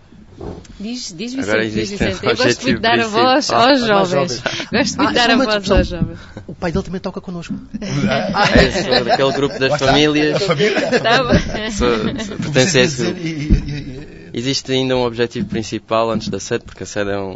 Diz, 0.79 1.13
diz 1.17 1.37
Agora 1.37 1.63
Vicente, 1.63 1.79
diz 1.79 1.89
Vicente. 1.91 2.25
Eu 2.25 2.35
gosto 2.37 2.61
muito 2.63 2.75
de 2.75 2.79
dar 2.79 2.99
a 2.99 3.07
voz 3.07 3.49
aos 3.51 3.79
jovens. 3.85 4.41
Gosto 4.71 4.97
muito 4.97 5.01
Ah, 5.01 5.07
de 5.07 5.13
dar 5.13 5.29
isso 5.29 5.29
é 5.29 5.33
a 5.33 5.37
voz 5.37 5.47
discussão. 5.47 5.77
aos 5.77 5.87
jovens. 5.87 6.19
O 6.47 6.55
pai 6.55 6.71
dele 6.71 6.85
também 6.85 7.01
toca 7.01 7.19
connosco. 7.21 7.53
É, 7.81 8.71
sou 8.83 9.03
daquele 9.05 9.31
grupo 9.33 9.59
das 9.59 9.77
famílias. 9.79 10.41
Tá 11.01 11.23
pertence 12.53 12.77
a 12.77 12.81
esse 12.81 13.13
Dizer, 13.13 13.13
grupo. 13.13 14.29
Existe 14.33 14.71
ainda 14.71 14.95
um 14.95 15.03
objetivo 15.03 15.47
principal 15.47 16.09
antes 16.11 16.29
da 16.29 16.39
sede, 16.39 16.63
porque 16.63 16.83
a 16.83 16.85
sede 16.85 17.11
é 17.11 17.19
um, 17.19 17.35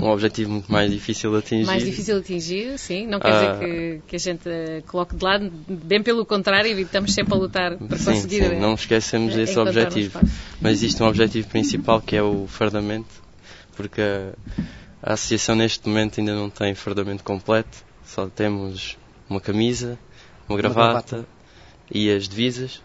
um 0.00 0.08
objetivo 0.08 0.50
muito 0.50 0.70
mais 0.70 0.90
difícil 0.90 1.30
de 1.30 1.38
atingir. 1.38 1.66
Mais 1.66 1.84
difícil 1.84 2.14
de 2.16 2.20
atingir, 2.20 2.78
sim. 2.78 3.06
Não 3.06 3.20
quer 3.20 3.32
Ah. 3.32 3.52
dizer 3.54 3.58
que, 3.58 4.02
que 4.08 4.16
a 4.16 4.18
gente 4.18 4.48
eh, 4.48 4.82
coloque 4.86 5.16
de 5.16 5.24
lado, 5.24 5.50
bem 5.68 6.02
pelo 6.02 6.26
contrário, 6.26 6.78
estamos 6.80 7.12
sempre 7.14 7.32
a 7.34 7.36
lutar 7.36 7.76
para 7.88 7.96
Sim, 7.98 8.04
conseguir. 8.04 8.48
sim, 8.50 8.58
não 8.58 8.74
esquecemos 8.74 9.34
eh, 9.36 9.58
um 9.58 9.62
objetivo. 9.62 10.20
Mas 10.60 10.72
existe 10.72 11.02
um 11.02 11.06
objetivo 11.06 11.48
principal 11.48 12.00
que 12.02 12.16
é 12.16 12.22
o 12.22 12.46
fardamento, 12.48 13.08
porque 13.76 14.00
a, 14.00 14.32
a 15.02 15.12
associação 15.14 15.54
neste 15.54 15.88
momento 15.88 16.18
ainda 16.20 16.34
não 16.34 16.50
tem 16.50 16.74
fardamento 16.74 17.22
completo, 17.22 17.78
só 18.04 18.26
temos 18.26 18.96
uma 19.30 19.40
camisa, 19.40 19.98
uma 20.48 20.58
gravata, 20.58 21.16
gravata. 21.16 21.28
e 21.90 22.10
as 22.10 22.28
divisas, 22.28 22.82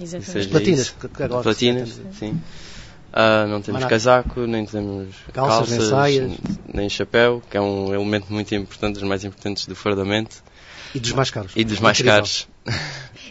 Exatamente. 0.00 0.30
seja 0.32 0.48
Platinas. 0.48 0.80
isso. 0.80 0.94
que- 0.98 1.22
agora 1.22 1.42
platinas, 1.42 2.00
sim. 2.18 2.40
Ah, 3.12 3.46
não 3.46 3.60
temos 3.60 3.84
casaco, 3.84 4.40
nem 4.46 4.64
temos 4.64 5.14
Calças, 5.32 5.68
calças, 5.68 5.78
nem 5.78 5.88
saias. 5.88 6.32
nem 6.72 6.88
chapéu, 6.88 7.42
que 7.50 7.56
é 7.56 7.60
um 7.60 7.92
elemento 7.94 8.32
muito 8.32 8.54
importante, 8.54 8.94
dos 8.94 9.02
mais 9.02 9.22
importantes 9.24 9.66
do 9.66 9.74
fardamento 9.76 10.42
E 10.94 10.98
dos 11.00 11.12
mais 11.12 11.30
caros. 11.30 11.52
e 11.54 11.62
dos 11.64 11.78
mais 11.80 11.98
Incrível. 11.98 12.14
caros. 12.16 12.48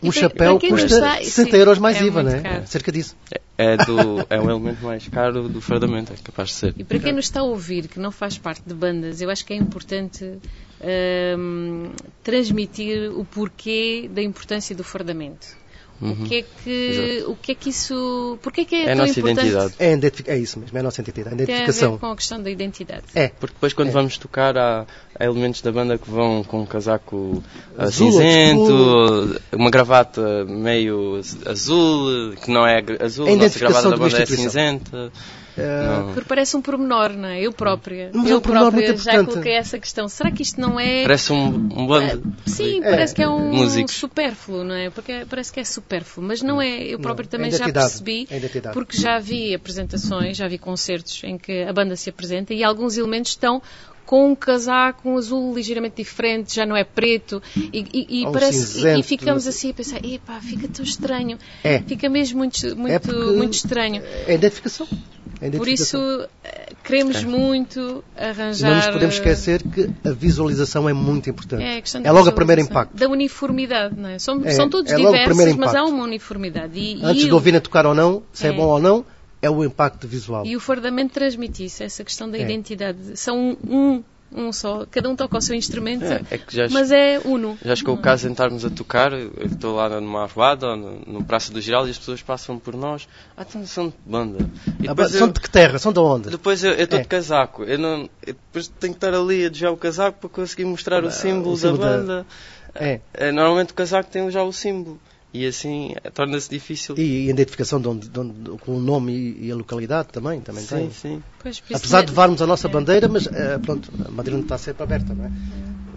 Um 0.04 0.12
chapéu 0.12 0.60
custa 0.60 0.86
está- 0.86 1.18
60 1.24 1.52
sim, 1.52 1.58
euros 1.58 1.78
mais 1.80 1.98
é 1.98 2.04
IVA, 2.06 2.24
não 2.24 2.32
é? 2.32 2.42
caro. 2.42 2.68
Cerca 2.68 2.92
disso. 2.92 3.16
É, 3.58 3.78
do, 3.78 4.26
é 4.30 4.40
o 4.40 4.50
elemento 4.50 4.84
mais 4.84 5.08
caro 5.08 5.48
do 5.48 5.62
fardamento, 5.62 6.12
é 6.12 6.16
capaz 6.24 6.50
de 6.50 6.56
ser. 6.56 6.74
E 6.78 6.84
para 6.84 6.98
quem 7.00 7.14
nos 7.14 7.26
está 7.26 7.42
a 7.42 7.44
ouvir, 7.44 7.88
que 7.88 8.00
não 8.00 8.12
faz 8.12 8.38
parte 8.38 8.64
de 8.66 8.74
bandas, 8.74 9.22
eu 9.22 9.30
acho 9.30 9.46
que 9.46 9.54
é 9.54 9.56
importante 9.56 10.40
hum, 11.38 11.92
transmitir 12.24 13.12
o 13.12 13.24
porquê 13.26 14.10
da 14.12 14.22
importância 14.22 14.76
do 14.76 14.84
fardamento. 14.84 15.48
Uhum. 16.02 16.12
O 16.14 16.16
que 16.26 16.36
é 16.36 16.42
que, 16.64 17.24
o 17.28 17.36
que 17.36 17.52
é 17.52 17.56
que 17.56 17.70
isso, 17.70 18.40
porque 18.42 18.62
é 18.62 18.66
que 18.66 18.76
é, 18.76 18.80
É 18.80 18.84
a 18.84 18.96
tão 18.96 19.06
nossa 19.06 19.20
importante? 19.20 19.40
identidade. 19.48 19.74
É, 19.78 19.88
a 19.90 19.94
identifi- 19.98 20.30
é 20.32 20.38
isso 20.38 20.60
mesmo, 20.60 20.76
é 20.76 20.80
a 20.80 20.84
nossa 20.84 21.02
identidade, 21.02 21.36
a 21.36 21.38
Tem 21.38 21.44
a 21.44 21.48
ver 21.48 21.54
identificação. 21.64 21.98
com 22.00 22.06
a 22.08 22.16
questão 22.16 22.42
da 22.42 22.50
identidade. 22.50 23.04
É, 23.14 23.28
Porque 23.28 23.54
depois 23.54 23.74
quando 23.74 23.90
É. 23.90 23.92
vamos 23.92 24.18
tocar 24.18 24.58
há, 24.58 24.86
há 25.20 25.24
elementos 25.26 25.62
da 25.62 25.72
banda 25.72 25.98
que 26.00 26.10
vão 26.10 26.44
com 26.44 26.62
um 26.62 26.66
casaco 26.66 27.44
Azul, 27.78 28.12
cinzento, 28.12 29.40
uma 29.54 29.70
gravata 29.70 30.44
meio 30.46 31.22
azul, 31.46 32.34
que 32.44 32.50
não 32.52 32.66
é 32.66 32.84
azul, 33.00 33.28
A 33.28 33.30
a 33.30 33.32
nossa 33.34 33.46
identificação 33.46 33.82
gravata 33.82 33.90
da 33.92 33.98
banda 33.98 34.24
é 34.24 34.26
cinzenta. 34.26 35.12
Eh, 35.58 35.88
Não. 35.88 36.14
Porque 36.14 36.28
parece 36.28 36.56
um 36.58 36.62
pormenor, 36.62 37.10
não 37.12 37.28
é? 37.30 37.42
Eu 37.42 37.52
própria. 37.52 38.10
Mas 38.14 38.28
é 38.30 38.34
eu 38.34 38.38
um 38.38 38.42
pormenor 38.42 38.72
própria 38.72 38.88
muito 38.90 39.02
já 39.04 39.12
importante. 39.14 39.30
coloquei 39.32 39.54
essa 39.54 39.80
questão. 39.80 40.08
Será 40.08 40.32
que 40.32 40.42
isto 40.44 40.60
não 40.60 40.80
é. 40.80 41.02
Parece 41.04 41.34
um, 41.34 41.48
um 41.48 41.88
bando. 41.88 42.24
Sim, 42.46 42.80
É, 42.84 42.90
parece 42.90 43.16
que 43.16 43.22
é 43.22 43.30
um 43.30 43.52
músicos. 43.54 43.94
supérfluo, 43.96 44.64
não 44.64 44.76
é? 44.76 44.90
Porque 44.90 45.12
é- 45.12 45.26
parece 45.26 45.52
que 45.52 45.60
é 45.60 45.64
supérfluo, 45.64 46.26
mas 46.28 46.42
não 46.42 46.62
é. 46.62 46.82
Eu 46.84 47.00
própria 47.00 47.26
é 47.26 47.28
também 47.28 47.52
já 47.52 47.72
percebi, 47.72 48.28
é 48.30 48.72
porque 48.74 48.98
já 48.98 49.20
vi 49.20 49.54
apresentações, 49.54 50.38
já 50.38 50.48
vi 50.48 50.58
concertos 50.58 51.22
em 51.24 51.38
que 51.38 51.64
a 51.64 51.74
banda 51.74 51.96
se 51.96 52.10
apresenta 52.10 52.54
e 52.54 52.64
alguns 52.64 52.98
elementos 52.98 53.32
estão 53.32 53.62
com 54.06 54.30
um 54.32 54.36
casaco 54.36 55.08
um 55.08 55.18
azul 55.18 55.56
ligeiramente 55.56 55.96
diferente, 55.98 56.54
já 56.56 56.66
não 56.66 56.76
é 56.76 56.84
preto, 56.84 57.42
e, 57.56 57.86
e- 57.94 58.22
e 58.22 58.28
um 58.28 58.32
parece, 58.34 58.58
e- 58.58 58.62
e, 58.62 58.66
cinzento, 58.66 59.04
ficamos 59.08 59.46
não 59.46 59.50
assim 59.50 59.70
a 59.70 59.74
pensar, 59.74 60.04
epá, 60.06 60.42
fica 60.42 60.68
tão 60.68 60.84
estranho, 60.84 61.38
É. 61.64 61.80
fica 61.80 62.10
mesmo 62.10 62.40
muito, 62.40 62.76
muito, 62.76 63.10
É 63.12 63.14
muito 63.34 63.54
estranho. 63.54 64.02
é 64.28 64.32
a 64.32 64.34
identificação. 64.34 64.86
É 65.42 65.48
a 65.48 65.52
Por 65.52 65.68
isso, 65.68 65.98
eh, 66.44 66.74
queremos 66.84 67.24
muito 67.24 68.04
arranjar... 68.16 68.70
Não 68.70 68.76
nos 68.78 68.86
podemos 68.88 69.16
eh, 69.16 69.18
esquecer 69.18 69.64
que 69.64 69.90
a 70.08 70.12
visualização 70.12 70.88
é 70.88 70.94
muito 70.94 71.30
importante. 71.32 71.64
É, 71.64 71.82
a 72.00 72.02
É 72.04 72.12
logo 72.12 72.30
o 72.30 72.32
primeiro 72.32 72.62
impacto. 72.62 72.96
Da 72.96 73.08
uniformidade, 73.08 74.00
não 74.00 74.10
é? 74.10 74.20
São, 74.20 74.40
É, 74.46 74.52
são 74.52 74.70
todos 74.70 74.92
é 74.92 74.96
diversos, 74.96 75.56
mas 75.56 75.74
há 75.74 75.84
uma 75.84 76.04
uniformidade. 76.04 76.78
E, 76.78 77.04
Antes 77.04 77.24
e 77.24 77.26
de 77.26 77.34
ouvirem 77.34 77.60
tocar 77.60 77.88
ou 77.88 77.96
não, 77.96 78.22
se 78.32 78.46
é, 78.46 78.50
É. 78.50 78.54
bom 78.54 78.68
ou 78.68 78.80
não, 78.80 79.04
é 79.42 79.50
o 79.50 79.64
impacto 79.64 80.08
visual. 80.08 80.46
E 80.46 80.56
o 80.56 80.60
fardamento 80.60 81.14
transmite 81.16 81.66
isso, 81.66 81.82
essa 81.82 82.04
questão 82.04 82.30
da 82.30 82.38
É. 82.38 82.42
identidade. 82.42 83.00
São 83.16 83.36
um, 83.38 83.58
um 83.76 84.04
só, 84.54 84.86
cada 84.90 85.10
um 85.10 85.16
toca 85.16 85.38
o 85.38 85.42
seu 85.42 85.56
instrumento, 85.56 86.06
É, 86.06 86.22
é 86.32 86.38
que 86.38 86.56
já, 86.56 86.68
mas 86.70 86.92
é 86.92 87.20
uno. 87.26 87.58
já 87.64 87.76
chegou 87.76 87.96
o 87.96 87.98
caso 88.02 88.28
de 88.28 88.32
estarmos 88.32 88.64
a 88.64 88.70
tocar, 88.70 89.12
eu 89.12 89.32
estou 89.46 89.76
lá 89.76 89.90
numa 90.00 90.24
arruada, 90.24 90.68
ou 90.70 90.78
no, 90.78 91.00
no 91.06 91.24
Praça 91.26 91.52
do 91.52 91.60
Geral, 91.60 91.88
e 91.88 91.92
as 91.92 91.98
pessoas 91.98 92.22
passam 92.22 92.58
por 92.58 92.76
nós, 92.76 93.08
ah, 93.36 93.46
então 93.48 93.66
são 93.66 93.90
de 93.90 93.96
banda. 94.06 94.40
E 94.82 94.88
Ah, 94.88 94.94
depois 94.94 95.12
São 95.12 95.28
eu- 95.28 95.34
de 95.34 95.40
que 95.42 95.50
terra? 95.50 95.78
São 95.80 95.92
de 95.92 96.00
onde? 96.00 96.30
Depois 96.30 96.64
eu 96.64 96.72
estou 96.74 97.00
É. 97.00 97.02
de 97.02 97.08
casaco. 97.08 97.64
Eu 97.64 97.78
não, 97.78 98.10
eu 98.26 98.34
depois 98.34 98.68
tenho 98.68 98.94
que 98.94 98.98
estar 98.98 99.14
ali 99.14 99.46
a 99.46 99.50
desviar 99.50 99.74
o 99.74 99.78
casaco 99.78 100.20
para 100.20 100.30
conseguir 100.30 100.66
mostrar 100.66 101.04
o 101.04 101.08
Ah, 101.08 101.12
símbolo, 101.12 101.52
o 101.54 101.58
símbolo 101.58 101.78
da 101.80 101.90
da- 101.90 101.98
banda. 101.98 102.26
É. 102.76 103.02
Eh, 103.14 103.32
Normalmente 103.34 103.72
o 103.72 103.76
casaco 103.76 104.10
tem 104.10 104.32
já 104.32 104.44
o 104.44 104.54
símbolo. 104.54 104.98
E 105.34 105.46
assim 105.46 105.94
torna-se 106.14 106.50
difícil. 106.50 106.96
E 106.98 107.28
a 107.28 107.32
identificação 107.32 107.80
de 107.80 107.88
onde, 107.88 108.10
de 108.10 108.20
onde- 108.20 108.58
com 108.60 108.76
o 108.76 108.80
nome 108.82 109.14
e, 109.14 109.48
e 109.48 109.52
a 109.52 109.56
localidade 109.56 110.10
também, 110.10 110.42
também 110.42 110.64
sim, 110.64 110.76
tem. 110.76 110.92
sim. 110.92 111.24
Pois, 111.42 111.64
Apesar 111.74 112.02
de 112.02 112.10
levarmos 112.10 112.42
a 112.42 112.48
nossa 112.48 112.68
É. 112.68 112.72
bandeira, 112.72 113.08
mas 113.08 113.28
eh, 113.28 113.58
pronto, 113.60 113.90
a 114.06 114.12
Madeira 114.12 114.36
não 114.38 114.44
está 114.44 114.58
sempre 114.58 114.84
aberta, 114.84 115.14
não 115.14 115.26
é? 115.26 115.32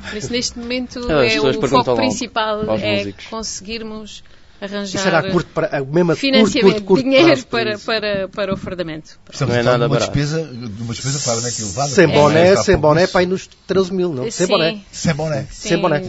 por 0.08 0.16
isso 0.18 0.30
neste 0.30 0.58
momento 0.58 1.10
É, 1.10 1.26
é, 1.26 1.30
pessoas 1.30 1.56
o 1.56 1.66
foco 1.68 1.96
principal 1.96 2.62
é 2.78 3.12
conseguirmos 3.30 4.22
arranjar 4.60 5.14
a 5.14 5.30
curto, 5.30 5.50
para, 5.52 5.68
mesmo 5.84 6.12
a 6.12 6.14
curto, 6.14 6.20
financiamento, 6.20 6.72
curto, 6.74 6.84
curto 6.84 7.02
dinheiro 7.02 7.26
prazo 7.26 7.46
para, 7.46 7.78
para, 7.78 8.28
para 8.28 8.54
o 8.54 8.56
fardamento. 8.56 9.18
Estamos 9.30 9.54
Não 9.54 9.60
é 9.60 9.64
nada 9.64 9.86
de 9.86 9.92
uma 9.92 9.98
despesa, 9.98 10.44
de 10.44 10.82
uma 10.82 10.94
despesa 10.94 11.18
claramente 11.24 11.60
elevada. 11.62 11.88
Sem 11.90 12.06
boné, 12.08 12.50
está 12.50 12.62
sem 12.62 12.76
boné, 12.76 13.06
para 13.06 13.20
aí 13.20 13.26
nos 13.26 13.48
13 13.66 13.92
mil, 13.92 14.12
não? 14.12 14.30
Sem 14.30 14.46
boné. 14.46 14.80
Sem 14.92 15.14
boné. 15.14 15.46
Sem 15.50 15.76
boné. 15.80 16.00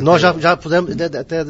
Nós 0.00 0.22
já, 0.22 0.32
já 0.38 0.56
podemos, 0.56 0.92
até 1.00 1.44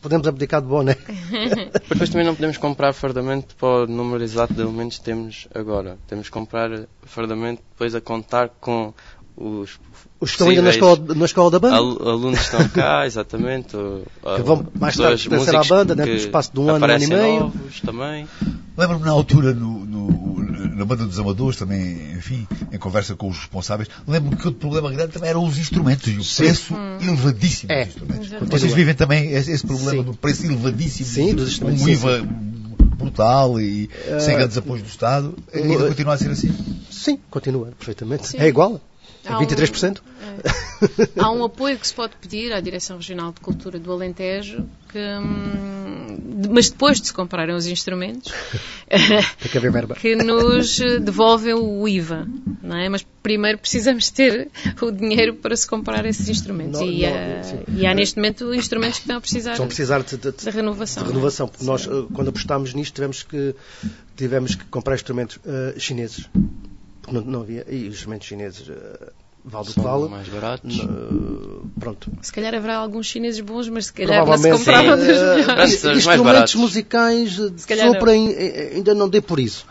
podemos 0.00 0.26
abdicar 0.26 0.60
de 0.60 0.68
boné. 0.68 0.96
Depois 1.88 2.10
também 2.10 2.26
não 2.26 2.34
podemos 2.34 2.56
comprar 2.56 2.92
fardamento 2.92 3.54
para 3.56 3.84
o 3.84 3.86
número 3.86 4.22
exato 4.22 4.54
de 4.54 4.60
elementos 4.62 4.98
que 4.98 5.04
temos 5.04 5.46
agora. 5.54 5.98
Temos 6.06 6.26
que 6.26 6.32
comprar 6.32 6.70
fardamento 7.04 7.62
depois 7.72 7.94
a 7.94 8.00
contar 8.00 8.48
com 8.60 8.92
os 9.36 9.78
Os 10.20 10.30
que 10.30 10.34
estão 10.34 10.48
ainda 10.48 10.62
na 10.62 10.70
escola, 10.70 10.98
na 11.14 11.24
escola 11.24 11.50
da 11.50 11.58
banda. 11.58 11.76
al- 11.76 12.08
alunos 12.08 12.38
que 12.40 12.44
estão 12.44 12.68
cá, 12.68 13.04
exatamente. 13.06 13.74
ou- 13.76 14.02
Que 14.36 14.42
vão 14.42 14.66
mais 14.78 14.96
tarde 14.96 15.28
pertencer 15.28 15.56
à 15.56 15.64
banda, 15.64 15.94
dentro 15.94 16.12
do 16.12 16.16
que 16.18 16.24
espaço 16.24 16.52
de 16.52 16.60
um 16.60 16.68
ano, 16.70 16.86
um 16.86 16.90
ano 16.90 17.04
e 17.04 17.06
meio. 17.06 17.40
novos 17.40 17.80
também. 17.80 18.28
Lembro-me 18.76 19.04
na 19.04 19.10
altura, 19.12 19.54
no, 19.54 19.84
no- 19.86 20.29
na 20.68 20.84
banda 20.84 21.04
dos 21.06 21.18
amadores, 21.18 21.56
também, 21.58 22.12
enfim, 22.12 22.46
em 22.72 22.78
conversa 22.78 23.14
com 23.16 23.28
os 23.28 23.38
responsáveis, 23.38 23.88
lembro-me 24.06 24.36
que 24.36 24.46
outro 24.46 24.60
problema 24.60 24.90
grande 24.90 25.12
também 25.12 25.30
eram 25.30 25.44
os 25.44 25.58
instrumentos 25.58 26.06
e 26.08 26.12
o 26.18 26.36
preço 26.44 26.74
elevadíssimo 27.00 27.72
É. 27.72 27.84
dos 27.84 27.94
instrumentos. 27.94 28.48
Vocês 28.50 28.72
vivem 28.72 28.94
também 28.94 29.32
esse, 29.32 29.66
problema 29.66 29.90
Sim. 29.92 30.02
do 30.02 30.14
preço 30.14 30.46
elevadíssimo, 30.46 31.08
Sim, 31.08 31.34
dos 31.34 31.48
instrumentos, 31.52 31.82
um 31.84 31.88
IVA 31.88 32.22
brutal 32.96 33.60
e 33.60 33.88
sem 34.20 34.34
Eh, 34.34 34.38
grandes 34.38 34.58
apoios 34.58 34.82
do 34.82 34.88
Estado. 34.88 35.34
Ainda 35.54 35.88
continua 35.88 36.14
a 36.14 36.18
ser 36.18 36.30
assim? 36.30 36.54
Sim, 36.90 37.18
continua, 37.30 37.68
perfeitamente. 37.78 38.28
Sim. 38.28 38.38
É 38.38 38.46
igual. 38.48 38.80
É 39.24 39.32
Há 39.32 39.36
um- 39.38 39.40
23%. 39.40 40.02
Há 41.18 41.30
um 41.30 41.44
apoio 41.44 41.78
que 41.78 41.86
se 41.86 41.92
pode 41.94 42.14
pedir 42.16 42.52
à 42.52 42.60
Direção 42.60 42.96
Regional 42.96 43.32
de 43.32 43.40
Cultura 43.40 43.78
do 43.78 43.92
Alentejo, 43.92 44.64
que, 44.90 44.98
hum, 44.98 45.69
mas 46.48 46.70
depois 46.70 47.00
de 47.00 47.08
se 47.08 47.12
comprarem 47.12 47.54
os 47.54 47.66
instrumentos, 47.66 48.32
que 50.00 50.16
nos 50.16 50.78
devolvem 51.00 51.54
o 51.54 51.86
IVA, 51.88 52.26
não 52.62 52.76
é? 52.76 52.88
Mas 52.88 53.04
primeiro 53.22 53.58
precisamos 53.58 54.10
ter 54.10 54.48
o 54.80 54.90
dinheiro 54.90 55.34
para 55.34 55.56
se 55.56 55.66
comprar 55.66 56.04
esses 56.06 56.28
instrumentos. 56.28 56.80
Não- 56.80 56.86
e, 56.86 57.02
não, 57.02 57.08
há, 57.08 57.42
e 57.80 57.86
há 57.86 57.94
neste 57.94 58.16
momento 58.16 58.54
instrumentos 58.54 58.98
que 58.98 59.04
estão 59.04 59.16
a 59.16 59.20
precisar 59.20 59.50
Estão 59.52 59.64
a 59.64 59.68
precisar 59.68 60.02
de, 60.02 60.16
de- 60.16 60.32
de- 60.32 60.50
renovação. 60.50 61.02
de 61.02 61.08
renovação, 61.10 61.48
porque 61.48 61.64
nós, 61.64 61.86
eh, 61.86 61.90
quando 62.14 62.28
apostámos 62.28 62.74
nisto, 62.74 62.94
tivemos 62.94 63.22
que, 63.22 63.54
tivemos 64.16 64.54
que 64.54 64.64
comprar 64.66 64.94
instrumentos 64.94 65.38
eh, 65.46 65.74
chineses. 65.78 66.28
Porque 67.02 67.14
não, 67.16 67.24
não 67.24 67.40
havia. 67.42 67.66
E 67.68 67.88
os 67.88 67.94
instrumentos 67.94 68.26
chineses 68.28 68.68
uh, 68.68 69.12
vale 69.44 69.66
do 69.66 69.72
que 69.74 69.80
vale. 69.80 70.08
mais 70.08 70.28
baratos. 70.28 70.78
Eh, 70.80 71.66
pronto. 71.78 72.10
Se 72.22 72.32
calhar 72.32 72.54
haverá 72.54 72.76
alguns 72.76 73.06
chineses 73.06 73.40
bons, 73.40 73.68
mas 73.68 73.86
se 73.86 73.92
calhar 73.92 74.24
não 74.26 74.36
se 74.36 74.42
Provavelmente 74.42 74.58
comprava 74.64 74.96
sim. 74.98 75.06
dos 75.06 75.16
eh, 75.16 75.36
melhores. 75.36 75.82
Mais 75.84 75.96
instrumentos 75.96 76.54
musicais 76.54 77.38
eh, 77.38 77.50
de 77.50 77.62
sopro 77.62 78.10
eh, 78.10 78.72
ainda 78.74 78.94
não 78.94 79.08
dê 79.08 79.20
por 79.20 79.40
isso. 79.40 79.66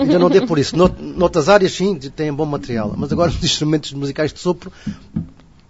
ainda 0.00 0.18
não 0.18 0.28
dê 0.30 0.40
por 0.42 0.58
isso. 0.58 0.76
Nout- 0.76 1.00
Noutras 1.00 1.48
áreas 1.48 1.72
sim, 1.72 1.98
têm 1.98 2.32
bom 2.32 2.46
material. 2.46 2.94
Mas 2.96 3.12
agora 3.12 3.30
os 3.30 3.42
instrumentos 3.42 3.92
musicais 3.92 4.32
de 4.32 4.38
sopro, 4.40 4.70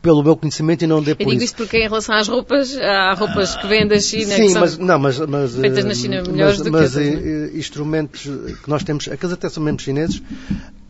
pelo 0.02 0.22
meu 0.22 0.36
conhecimento, 0.36 0.84
ainda 0.84 0.94
não 0.94 1.02
dê 1.02 1.12
Eu 1.12 1.16
por 1.16 1.24
digo 1.24 1.34
isso. 1.36 1.44
isto 1.46 1.56
porque 1.56 1.78
em 1.78 1.82
relação 1.82 2.14
às 2.14 2.28
roupas, 2.28 2.76
há 2.76 3.12
roupas 3.14 3.56
que 3.56 3.66
vêm 3.66 3.86
da 3.88 3.98
China 3.98 4.34
que 4.36 4.42
Sim, 4.42 4.48
são 4.50 4.60
mas, 4.60 4.78
não, 4.78 4.98
mas, 4.98 5.18
mas, 5.18 5.54
feitas 5.56 5.84
eh, 5.84 5.88
na 5.88 5.94
China 5.94 6.22
melhores 6.22 6.58
mas, 6.58 6.58
do 6.58 6.64
que 6.64 6.70
mas, 6.70 6.96
outras, 6.96 7.24
eh, 7.24 7.50
eh, 7.54 7.58
instrumentos 7.58 8.22
que 8.22 8.68
nós 8.70 8.84
temos, 8.84 9.08
aqueles 9.08 9.32
até 9.32 9.48
são 9.48 9.62
mesmo 9.62 9.80
chineses, 9.80 10.22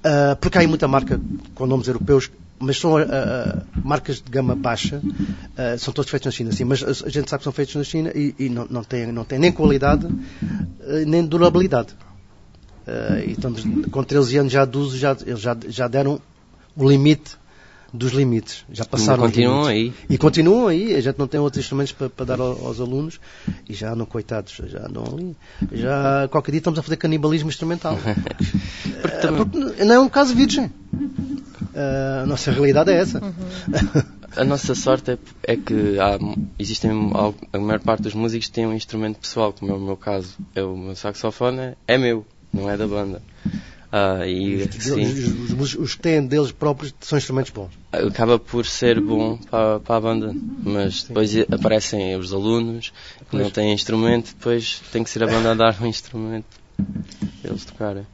ah, 0.04 0.36
porque 0.38 0.58
há 0.58 0.60
aí 0.60 0.66
muita 0.66 0.86
marca 0.86 1.18
com 1.54 1.66
nomes 1.66 1.88
europeus, 1.88 2.30
mas 2.58 2.78
são 2.78 2.96
ah, 2.96 3.62
marcas 3.84 4.16
de 4.20 4.30
gama 4.30 4.54
baixa, 4.54 5.00
ah, 5.56 5.76
são 5.78 5.92
todos 5.92 6.10
feitos 6.10 6.26
na 6.26 6.32
China, 6.32 6.52
sim, 6.52 6.64
mas 6.64 6.82
a, 6.82 7.08
gente 7.08 7.28
sabe 7.30 7.40
que 7.40 7.44
são 7.44 7.52
feitos 7.52 7.74
na 7.74 7.84
China 7.84 8.10
e, 8.14 8.34
e 8.38 8.48
não, 8.48 8.66
não, 8.70 8.82
têm, 8.84 9.12
não 9.12 9.26
nem 9.38 9.52
qualidade 9.52 10.06
nem 11.06 11.24
durabilidade. 11.24 11.88
E 13.26 13.32
estamos 13.32 13.62
com 13.90 14.02
13 14.04 14.38
anos 14.38 14.52
já 14.52 14.64
de 14.64 14.78
uso, 14.78 14.96
já, 14.96 15.16
eles 15.26 15.40
já, 15.40 15.56
já 15.68 15.88
deram 15.88 16.20
o 16.76 16.88
limite 16.88 17.32
dos 17.92 18.12
limites. 18.12 18.64
Já 18.70 18.84
passaram 18.84 19.24
os 19.24 19.30
continuam 19.30 19.68
limites. 19.68 19.96
aí. 19.98 20.06
E 20.14 20.18
continuam 20.18 20.68
aí, 20.68 20.94
a 20.94 21.00
gente 21.00 21.18
não 21.18 21.26
tem 21.26 21.40
outros 21.40 21.62
instrumentos 21.64 21.92
para, 21.92 22.08
para 22.10 22.24
dar 22.26 22.40
ao- 22.40 22.64
aos 22.66 22.78
alunos 22.80 23.18
e 23.68 23.74
já 23.74 23.92
andam 23.92 24.06
coitados, 24.06 24.60
já 24.68 24.86
andam 24.86 25.02
ali. 25.04 25.36
Já 25.72 26.28
qualquer 26.30 26.52
dia 26.52 26.58
estamos 26.58 26.78
a 26.78 26.82
fazer 26.82 26.96
canibalismo 26.96 27.48
instrumental. 27.48 27.98
Porque 29.00 29.16
também- 29.22 29.46
porque 29.46 29.84
não 29.84 29.94
é 29.94 30.00
um 30.00 30.08
caso 30.08 30.34
virgem. 30.34 30.70
Eh, 31.78 32.20
a 32.22 32.26
nossa 32.26 32.50
realidade 32.50 32.90
é 32.90 32.96
essa. 32.96 33.20
A 34.34 34.44
nossa 34.44 34.74
sorte 34.74 35.10
é, 35.12 35.18
é 35.42 35.56
que 35.56 35.98
há, 36.00 36.18
existem 36.58 36.90
a 37.52 37.58
maior 37.58 37.80
parte 37.80 38.02
dos 38.02 38.14
músicos 38.14 38.48
tem 38.48 38.66
um 38.66 38.72
instrumento 38.72 39.18
pessoal, 39.18 39.52
como 39.52 39.72
é 39.72 39.74
o 39.74 39.80
meu 39.80 39.96
caso. 39.96 40.36
É 40.54 40.62
o 40.62 40.74
meu 40.76 40.96
saxofone 40.96 41.74
é, 41.86 41.98
meu, 41.98 42.26
não 42.52 42.70
é 42.70 42.76
da 42.78 42.86
banda. 42.86 43.20
Ah, 43.92 44.26
e 44.26 44.56
Os, 44.56 44.74
sim, 44.84 45.04
os- 45.04 45.52
os- 45.52 45.74
os 45.74 45.94
que 45.94 46.00
têm 46.02 46.26
deles 46.26 46.50
próprios 46.50 46.94
são 47.00 47.16
instrumentos 47.18 47.50
bons. 47.52 47.70
acaba 47.92 48.38
por 48.38 48.64
ser 48.66 48.98
bom 49.00 49.38
para, 49.50 49.78
para 49.80 49.96
a 49.96 50.00
banda, 50.00 50.34
mas 50.64 51.04
depois 51.04 51.30
aparecem 51.50 52.16
os 52.16 52.32
alunos 52.32 52.92
que 53.30 53.36
não 53.36 53.42
Pois. 53.44 53.52
têm 53.52 53.72
instrumento, 53.72 54.34
depois 54.34 54.80
tem 54.92 55.04
que 55.04 55.10
ser 55.10 55.22
a 55.22 55.26
banda 55.26 55.52
a 55.52 55.54
dar 55.54 55.76
um 55.82 55.86
instrumento 55.86 56.46
para 57.42 57.50
eles 57.50 57.64
tocarem. 57.64 58.06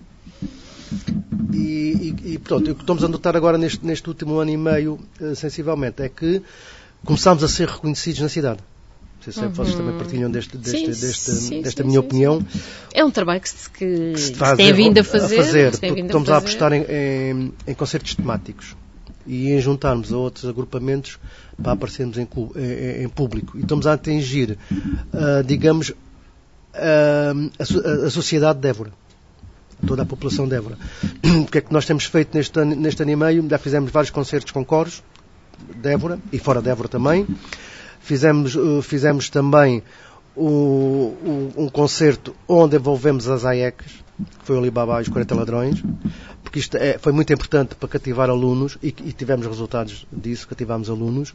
E, 1.52 2.14
e, 2.26 2.32
e, 2.34 2.38
pronto, 2.38 2.70
o 2.70 2.74
que 2.74 2.82
estamos 2.82 3.04
a 3.04 3.08
notar 3.08 3.36
agora 3.36 3.58
neste, 3.58 3.84
neste 3.84 4.08
último 4.08 4.38
ano 4.38 4.50
e 4.50 4.56
meio, 4.56 4.98
eh, 5.20 5.34
sensivelmente, 5.34 6.02
é 6.02 6.08
que 6.08 6.42
começámos 7.04 7.42
a 7.44 7.48
ser 7.48 7.68
reconhecidos 7.68 8.20
na 8.20 8.28
cidade. 8.28 8.60
Não 9.24 9.32
sei 9.32 9.32
se 9.32 9.48
vocês 9.56 9.76
também 9.76 9.96
partilham 9.96 10.30
deste, 10.30 10.56
deste, 10.56 10.78
Sim, 10.80 10.86
deste- 11.06 11.30
sim, 11.30 11.62
desta 11.62 11.82
sim, 11.82 11.88
minha 11.88 12.00
opinião. 12.00 12.44
É 12.92 13.04
um 13.04 13.10
trabalho 13.10 13.40
que 13.40 13.48
se, 13.50 13.70
que, 13.70 14.12
que 14.14 14.18
se 14.20 14.26
se 14.28 14.34
faz 14.34 14.56
tem 14.56 14.70
a- 14.70 14.74
vindo 14.74 14.98
a 14.98 15.04
fazer. 15.04 15.38
a 15.38 15.44
fazer, 15.44 15.74
se 15.74 15.80
tem 15.80 15.90
estamos 15.98 16.28
a, 16.28 16.32
fazer. 16.40 16.46
apostar 16.46 16.72
em, 16.72 16.82
em, 16.88 17.52
em 17.68 17.74
concertos 17.74 18.14
temáticos 18.16 18.74
e 19.24 19.52
em 19.52 19.60
juntarmos 19.60 20.12
a 20.12 20.16
outros 20.16 20.44
agrupamentos 20.48 21.18
para 21.62 21.72
aparecermos 21.72 22.18
em, 22.18 22.26
em- 23.04 23.08
público. 23.08 23.56
E 23.56 23.60
estamos 23.60 23.86
a 23.86 23.92
atingir, 23.92 24.58
ah, 25.12 25.42
digamos, 25.46 25.92
a, 26.74 27.64
so- 27.64 27.80
a- 27.80 28.06
a 28.06 28.10
sociedade 28.10 28.58
de 28.58 28.68
Évora. 28.68 28.90
Toda 29.86 30.02
a 30.02 30.06
população 30.06 30.46
de 30.48 30.54
Évora. 30.56 30.78
O 31.42 31.46
que 31.46 31.58
é 31.58 31.60
que 31.60 31.72
nós 31.72 31.84
temos 31.86 32.04
feito 32.04 32.36
neste 32.36 32.58
ano, 32.58 32.74
neste 32.76 33.02
ano 33.02 33.10
e 33.10 33.16
meio? 33.16 33.46
Já 33.48 33.58
fizemos 33.58 33.90
vários 33.90 34.10
concertos 34.10 34.52
com 34.52 34.64
coros 34.64 35.02
de 35.76 35.88
Évora 35.90 36.18
e 36.32 36.38
fora 36.38 36.60
de 36.62 36.68
Évora 36.70 36.88
também. 36.88 37.26
Fizemos, 38.00 38.54
uh, 38.56 38.82
fizemos 38.82 39.28
também 39.28 39.82
o- 40.36 41.14
o- 41.24 41.52
um 41.56 41.68
concerto 41.68 42.34
onde 42.48 42.76
envolvemos 42.76 43.28
as 43.28 43.44
AECs, 43.44 43.92
que 43.92 44.44
foi 44.44 44.56
o 44.56 44.58
Alibaba 44.58 44.98
e 44.98 45.02
os 45.02 45.08
40 45.08 45.34
Ladrões, 45.34 45.82
porque 46.42 46.58
isto 46.58 46.76
é- 46.76 46.98
foi 46.98 47.12
muito 47.12 47.32
importante 47.32 47.74
para 47.74 47.88
cativar 47.88 48.28
alunos 48.30 48.76
e, 48.82 48.88
e 48.88 49.12
tivemos 49.12 49.46
resultados 49.46 50.06
disso, 50.12 50.48
cativámos 50.48 50.88
alunos, 50.90 51.34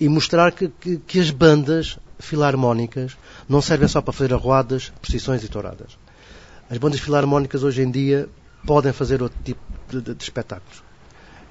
e 0.00 0.08
mostrar 0.08 0.52
que, 0.52 0.68
que- 0.80 0.96
que 0.98 1.20
as 1.20 1.30
bandas 1.30 1.98
filarmónicas 2.18 3.16
não 3.48 3.60
servem 3.62 3.86
só 3.88 4.00
para 4.02 4.12
fazer 4.12 4.32
arruadas, 4.34 4.92
procissões 5.00 5.42
e 5.44 5.48
touradas. 5.48 5.96
As 6.70 6.78
bandas 6.78 7.00
filarmónicas 7.00 7.62
hoje 7.62 7.82
em 7.82 7.90
dia 7.90 8.28
podem 8.66 8.92
fazer 8.92 9.22
outro 9.22 9.38
tipo 9.44 9.60
de, 9.88 10.00
de- 10.00 10.14
de 10.14 10.22
espetáculos. 10.22 10.82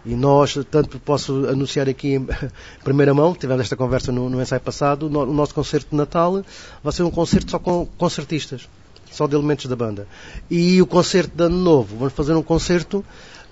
E 0.05 0.15
nós, 0.15 0.57
tanto 0.69 0.99
posso 0.99 1.47
anunciar 1.47 1.89
aqui 1.89 2.13
em 2.15 2.27
primeira 2.83 3.13
mão, 3.13 3.33
tivemos 3.33 3.63
esta 3.63 3.75
conversa 3.75 4.11
no, 4.11 4.29
no 4.29 4.41
ensaio 4.41 4.61
passado, 4.61 5.09
no- 5.09 5.23
o 5.23 5.33
nosso 5.33 5.53
concerto 5.53 5.89
de 5.91 5.95
Natal 5.95 6.43
vai 6.83 6.93
ser 6.93 7.03
um 7.03 7.11
concerto 7.11 7.51
só 7.51 7.59
com 7.59 7.85
concertistas, 7.97 8.69
só 9.11 9.25
de 9.27 9.35
elementos 9.35 9.65
da 9.65 9.75
banda. 9.75 10.07
E 10.49 10.81
o 10.81 10.85
concerto 10.85 11.35
de 11.35 11.43
Ano 11.43 11.57
Novo, 11.57 11.97
vamos 11.97 12.13
fazer 12.13 12.33
um 12.35 12.43
concerto 12.43 13.03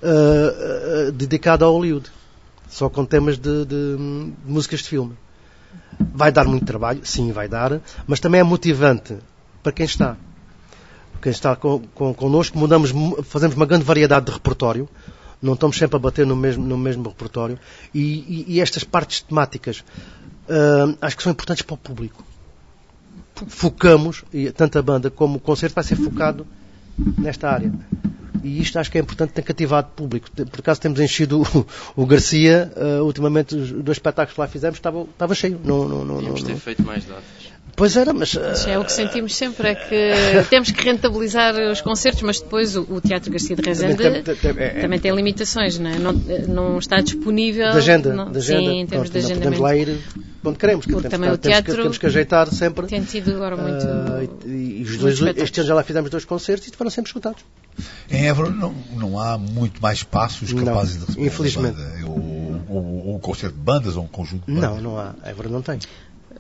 ah, 0.03 0.07
ah, 1.07 1.11
dedicado 1.11 1.65
a 1.65 1.67
Hollywood, 1.67 2.09
só 2.69 2.89
com 2.89 3.03
temas 3.05 3.37
de, 3.37 3.65
de, 3.65 3.97
de 3.97 4.33
músicas 4.45 4.81
de 4.81 4.89
filme. 4.89 5.13
Vai 6.13 6.31
dar 6.31 6.45
muito 6.45 6.65
trabalho, 6.65 7.01
sim, 7.03 7.31
vai 7.31 7.47
dar, 7.47 7.81
mas 8.05 8.19
também 8.19 8.39
é 8.39 8.43
motivante 8.43 9.15
para 9.63 9.71
quem 9.71 9.85
está. 9.85 10.15
Quem 11.21 11.31
está 11.31 11.55
com, 11.55 11.79
com, 11.93 12.13
connosco, 12.13 12.57
mudamos, 12.57 12.91
mu- 12.91 13.23
fazemos 13.23 13.55
uma 13.55 13.65
grande 13.65 13.83
variedade 13.83 14.27
de 14.27 14.31
repertório, 14.31 14.87
não 15.41 15.53
estamos 15.53 15.77
sempre 15.77 15.95
a 15.95 15.99
bater 15.99 16.25
no 16.25 16.35
mesmo, 16.35 16.63
no 16.63 16.77
mesmo 16.77 17.03
repertório, 17.09 17.57
e, 17.93 17.99
e- 18.01 18.45
e 18.55 18.61
estas 18.61 18.83
partes 18.83 19.21
temáticas 19.21 19.83
ah, 20.49 20.95
acho 21.01 21.17
que 21.17 21.23
são 21.23 21.31
importantes 21.31 21.63
para 21.63 21.73
o 21.73 21.77
público. 21.77 22.23
Focamos, 23.47 24.23
e 24.33 24.49
tanto 24.51 24.79
a 24.79 24.81
banda 24.81 25.09
como 25.09 25.37
o 25.37 25.39
concerto 25.39 25.75
vai 25.75 25.83
ser 25.83 25.95
focado 25.97 26.45
nesta 27.17 27.49
área. 27.49 27.71
E 28.43 28.61
isto 28.61 28.77
acho 28.77 28.91
que 28.91 28.97
é 28.97 29.01
importante, 29.01 29.33
tem 29.33 29.43
cativado 29.43 29.87
público. 29.95 30.29
Por 30.31 30.59
acaso 30.59 30.79
temos 30.79 30.99
enchido 30.99 31.41
o, 31.41 32.01
o 32.03 32.05
Garcia, 32.05 32.71
ah, 32.77 33.03
ultimamente 33.03 33.55
os 33.55 33.71
dois 33.71 33.97
espetáculos 33.97 34.35
que 34.35 34.39
lá 34.39 34.47
fizemos 34.47 34.77
estava, 34.77 35.01
estava 35.01 35.33
cheio. 35.35 35.59
Não, 35.63 35.87
não, 35.87 35.97
não, 35.99 36.05
não, 36.05 36.15
Devíamos 36.17 36.43
ter 36.43 36.51
não. 36.53 36.59
feito 36.59 36.83
mais 36.83 37.03
datas. 37.05 37.23
Pois 37.75 37.97
era, 37.97 38.13
mas. 38.13 38.33
Mas 38.35 38.65
é 38.67 38.79
o 38.79 38.85
que 38.85 38.91
sentimos 38.91 39.35
sempre, 39.35 39.67
é 39.69 39.75
que 39.75 40.13
temos 40.49 40.71
que 40.71 40.81
rentabilizar 40.83 41.53
os 41.71 41.81
concertos, 41.81 42.21
mas 42.21 42.39
depois 42.39 42.75
o, 42.77 42.83
o 42.89 43.01
Teatro 43.01 43.29
Garcia 43.31 43.55
de 43.55 43.61
Rezende 43.61 43.95
Também 44.01 44.23
tem- 44.23 44.35
tem- 44.35 44.51
é- 44.57 44.63
é- 44.77 44.81
também 44.81 44.99
tem 44.99 45.13
limitações, 45.13 45.77
não, 45.77 45.89
é? 45.89 45.99
não, 45.99 46.13
não 46.47 46.79
está 46.79 47.01
disponível. 47.01 47.71
de 47.71 47.77
agenda, 47.77 48.13
não, 48.13 48.31
de 48.31 48.37
agenda. 48.37 48.59
Sim, 48.61 48.79
em 48.79 48.85
termos 48.87 49.09
de 49.09 49.21
não 49.21 49.29
podemos 49.29 49.59
lá 49.59 49.75
ir 49.75 49.99
quando 50.41 50.57
queremos. 50.57 50.85
que 50.85 50.91
Porque 50.93 51.09
temos, 51.09 51.11
também 51.17 51.29
que- 51.31 51.35
o 51.35 51.37
temos 51.37 51.57
que- 51.57 51.63
teatro 51.65 51.81
temos 51.83 51.97
que 51.97 52.05
ajeitar 52.05 52.47
sempre. 52.47 52.87
Tem 52.87 53.05
sido 53.05 53.33
agora 53.35 53.57
muito. 53.57 53.85
Ah, 53.85 54.23
e, 54.45 54.79
e 54.79 54.83
os 54.83 54.97
dois, 54.97 55.19
este 55.37 55.59
ano 55.59 55.67
já 55.67 55.75
lá 55.75 55.83
fizemos 55.83 56.09
dois 56.09 56.23
concertos 56.23 56.67
e 56.67 56.71
foram 56.71 56.89
sempre 56.89 57.09
escutados. 57.09 57.43
Em 58.09 58.25
Évora 58.27 58.51
não, 58.51 58.73
não 58.95 59.19
há 59.19 59.37
muito 59.37 59.81
mais 59.81 59.97
espaços 59.97 60.53
Não, 60.53 60.63
capazes 60.63 60.93
de 60.97 61.05
receber 61.07 61.25
infelizmente. 61.27 61.75
uma 61.77 61.89
banda. 61.89 62.07
Ou, 62.69 62.75
ou- 62.77 63.07
ou 63.07 63.15
um 63.17 63.19
concerto 63.19 63.55
de 63.57 63.61
bandas 63.61 63.97
ou 63.97 64.03
um 64.03 64.07
conjunto 64.07 64.45
de 64.45 64.53
bandas. 64.53 64.81
Não, 64.81 64.81
não 64.81 64.97
há. 64.97 65.13
Évora 65.25 65.49
não 65.49 65.61
tem. 65.61 65.77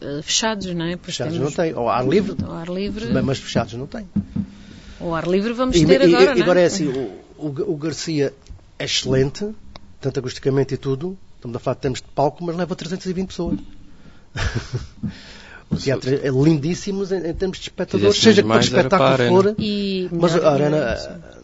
Eh, 0.01 0.21
fechados, 0.21 0.65
não 0.73 0.85
é? 0.85 0.95
Pois 0.95 1.15
Fechados 1.15 1.33
temos- 1.33 1.49
não 1.55 1.63
tem. 1.65 1.73
Ao 1.73 1.89
ar 1.89 2.07
livre, 2.07 2.35
Ao 2.45 2.53
ar 2.53 2.67
livre. 2.69 3.05
mas 3.23 3.37
fechados 3.39 3.73
não 3.73 3.87
tem. 3.87 4.05
Ao 4.99 5.13
ar 5.15 5.27
livre 5.27 5.53
vamos 5.53 5.75
E, 5.75 5.85
ter 5.85 6.01
e- 6.01 6.15
agora, 6.15 6.37
e 6.37 6.41
agora 6.41 6.59
não 6.59 6.61
é 6.61 6.65
assim, 6.65 6.87
o, 6.87 7.11
o- 7.37 7.73
o 7.73 7.77
Garcia 7.77 8.33
é 8.79 8.85
excelente, 8.85 9.47
tanto 10.01 10.19
acusticamente 10.19 10.73
e 10.73 10.77
tudo. 10.77 11.17
Estamos 11.35 11.57
a 11.57 11.59
falar 11.59 11.75
de 11.75 11.81
termos 11.81 12.01
de 12.01 12.07
palco, 12.15 12.43
mas 12.43 12.55
leva 12.55 12.75
320 12.75 13.27
pessoas. 13.27 13.59
O 15.67 15.77
teatro 15.77 16.13
é 16.13 16.29
lindíssimo 16.29 17.03
em, 17.05 17.27
em 17.29 17.33
termos 17.33 17.57
de 17.57 17.63
espectadores, 17.63 18.15
seja 18.17 18.43
que 18.43 18.49
espetáculo 18.59 18.89
para 18.99 19.25
a 19.25 19.27
for. 19.29 19.55
E 19.57 20.07
Mas 20.11 20.35
a 20.35 20.53
arena-. 20.53 20.95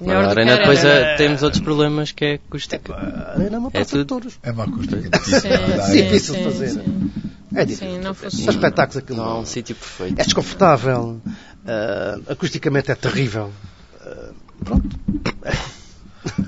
A 0.08 0.30
arena 0.30 0.58
depois 0.58 0.86
é- 0.86 1.16
temos 1.16 1.42
outros 1.42 1.62
problemas 1.64 2.12
que 2.12 2.24
é 2.26 2.34
acústica. 2.36 2.94
A 2.94 3.32
arena 3.34 3.56
é 3.56 3.60
uma 3.60 3.72
praça 3.72 3.86
de 3.86 3.92
tudo. 3.92 4.06
touros. 4.06 4.38
É 4.44 4.52
uma 4.52 4.66
acústica 4.66 5.10
Sim, 5.24 6.04
difícil. 6.04 6.36
de 6.36 6.44
fazer. 6.44 6.70
sim. 6.70 7.12
É 7.54 7.66
difícil. 7.66 7.96
Sim, 7.96 8.00
não 8.00 8.14
fosse- 8.14 8.38
São 8.44 8.54
espetáculos 8.54 8.98
aquilo. 8.98 9.18
Não 9.20 9.26
há 9.26 9.40
um 9.40 9.46
sítio 9.46 9.76
perfeito. 9.76 10.20
É 10.20 10.24
desconfortável. 10.24 11.22
ah, 11.66 12.20
acusticamente 12.30 12.92
é 12.92 12.96
terrível. 12.96 13.52
Ah, 14.02 14.30
pronto. 14.64 15.00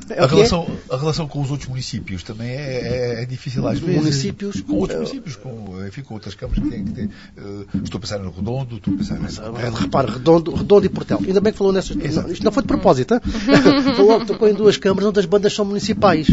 É 0.09 0.19
A 0.21 0.25
é. 0.25 0.27
relação, 0.27 0.67
a 0.87 0.97
relação 0.97 1.27
com 1.27 1.41
os 1.41 1.49
outros 1.49 1.67
municípios 1.67 2.21
também 2.21 2.47
é, 2.51 3.17
é- 3.17 3.23
é 3.23 3.25
difícil 3.25 3.67
às 3.67 3.79
vezes. 3.79 3.95
Municípios, 3.95 4.61
Com 4.61 4.75
outros 4.75 4.95
eh, 4.97 4.99
municípios, 5.01 5.35
com, 5.35 5.83
enfim, 5.87 6.03
com 6.03 6.13
outras 6.13 6.35
câmaras 6.35 6.63
que 6.63 6.69
têm 6.69 6.85
que 6.85 6.91
ter. 6.91 7.09
eh, 7.37 7.65
estou 7.83 7.97
a 7.97 8.01
pensar 8.01 8.19
no 8.19 8.29
Redondo, 8.29 8.75
estou 8.77 8.93
a 8.93 8.97
pensar 8.97 9.19
nessa. 9.19 9.51
Repare, 9.51 10.11
redondo, 10.11 10.53
redondo 10.53 10.85
e 10.85 10.89
Portel. 10.89 11.19
Ainda 11.25 11.41
bem 11.41 11.51
que 11.51 11.57
falou 11.57 11.73
nessas. 11.73 11.95
Não, 11.95 12.31
isto 12.31 12.43
não 12.45 12.51
foi 12.51 12.61
de 12.61 12.67
propósito. 12.67 13.15
hein? 13.15 13.21
falou 13.95 14.19
que 14.19 14.27
tocou 14.27 14.47
em 14.47 14.53
duas 14.53 14.77
câmaras 14.77 15.09
onde 15.09 15.19
as 15.19 15.25
bandas 15.25 15.53
são 15.53 15.65
municipais. 15.65 16.27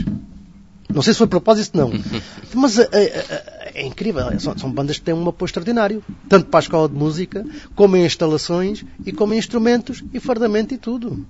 Não 0.94 1.03
sei 1.03 1.12
se 1.14 1.18
foi 1.18 1.26
propósito, 1.26 1.76
não. 1.76 1.90
Mas 2.55 2.79
é, 2.79 2.88
é- 2.92 3.70
é- 3.74 3.87
incrível. 3.87 4.24
São, 4.40 4.57
são 4.59 4.70
bandas 4.70 4.98
que 4.98 5.05
têm 5.05 5.14
um 5.14 5.29
apoio 5.29 5.46
extraordinário. 5.46 6.03
Tanto 6.29 6.46
para 6.46 6.59
a 6.59 6.62
escola 6.62 6.88
de 6.88 6.94
música, 6.94 7.44
como 7.74 7.96
em 7.96 8.05
instalações, 8.05 8.85
e 9.07 9.12
como 9.12 9.33
em 9.35 9.38
instrumentos, 9.38 10.03
e 10.12 10.18
fardamento 10.20 10.74
e 10.74 10.79
tudo. 10.79 11.24